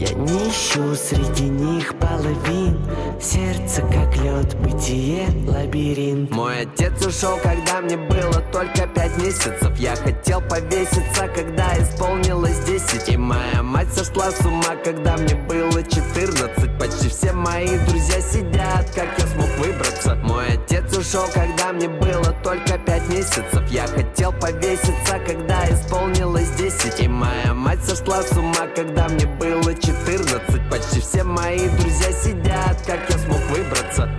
я 0.03 0.13
не 0.15 0.49
ищу 0.49 0.95
среди 0.95 1.49
них 1.49 1.97
половин. 1.97 2.77
Сердце 3.21 3.81
как 3.81 4.15
лед, 4.17 4.55
бытие 4.59 5.27
лабиринт. 5.47 6.31
Мой 6.31 6.61
отец 6.61 7.05
ушел, 7.05 7.37
когда 7.41 7.79
мне 7.81 7.95
было 7.95 8.41
только 8.51 8.87
пять 8.87 9.17
месяцев. 9.17 9.71
Я 9.77 9.95
хотел 9.95 10.41
повеситься, 10.41 11.27
когда 11.33 11.77
исполнилось 11.77 12.59
десять. 12.65 13.09
И 13.09 13.17
моя 13.17 13.63
мать 13.63 13.93
сошла 13.93 14.31
с 14.31 14.45
ума, 14.45 14.75
когда 14.83 15.15
мне 15.17 15.35
было 15.35 15.81
четырнадцать. 15.83 16.77
Почти 16.77 17.07
все 17.07 17.31
мои 17.31 17.77
друзья 17.87 18.19
сидят, 18.19 18.89
как 18.93 19.07
я 19.17 19.27
смог 19.27 19.49
выбраться. 19.57 20.15
Мой 20.15 20.47
отец 20.53 20.97
ушел, 20.97 21.25
когда 21.33 21.71
мне 21.71 21.87
было 21.87 22.35
только 22.43 22.77
пять 22.77 23.07
месяцев. 23.09 23.63
Я 23.69 23.87
хотел 23.87 24.33
повеситься, 24.33 25.19
когда 25.25 25.69
исполнилось 25.69 26.49
десять. 26.57 26.99
И 26.99 27.07
моя 27.07 27.53
мать 27.53 27.79
сошла 27.85 28.21
с 28.21 28.31
ума, 28.37 28.67
когда 28.75 29.07
мне 29.07 29.25
было 29.25 29.73
14 30.05 30.69
Почти 30.69 30.99
все 30.99 31.23
мои 31.23 31.67
друзья 31.69 32.11
сидят 32.11 32.81
Как 32.85 33.09
я 33.09 33.17
смог 33.17 33.39
выбраться? 33.49 34.09